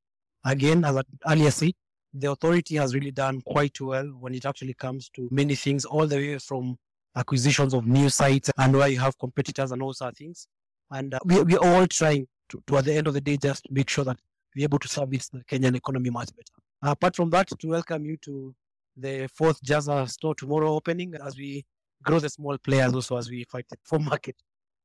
[0.44, 1.02] Again, as I
[1.32, 1.72] earlier said,
[2.12, 6.06] the authority has really done quite well when it actually comes to many things, all
[6.06, 6.76] the way from
[7.16, 10.47] acquisitions of new sites and where you have competitors and all of things.
[10.90, 13.66] And uh, we, we're all trying to, to, at the end of the day, just
[13.70, 14.18] make sure that
[14.55, 16.93] we're able to service the Kenyan economy much better.
[16.93, 18.55] Apart from that, to welcome you to
[18.97, 21.64] the fourth Jazza store tomorrow opening as we
[22.02, 24.36] grow the small players also as we fight for market.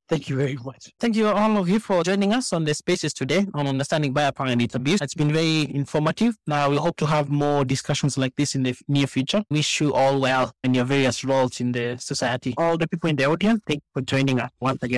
[0.08, 0.90] Thank you very much.
[0.98, 4.32] Thank you all of you for joining us on the spaces today on understanding power
[4.46, 5.02] and its abuse.
[5.02, 6.34] It's been very informative.
[6.46, 9.42] Now we hope to have more discussions like this in the near future.
[9.50, 12.54] Wish you all well in your various roles in the society.
[12.56, 14.96] All the people in the audience, thank you for joining us once again.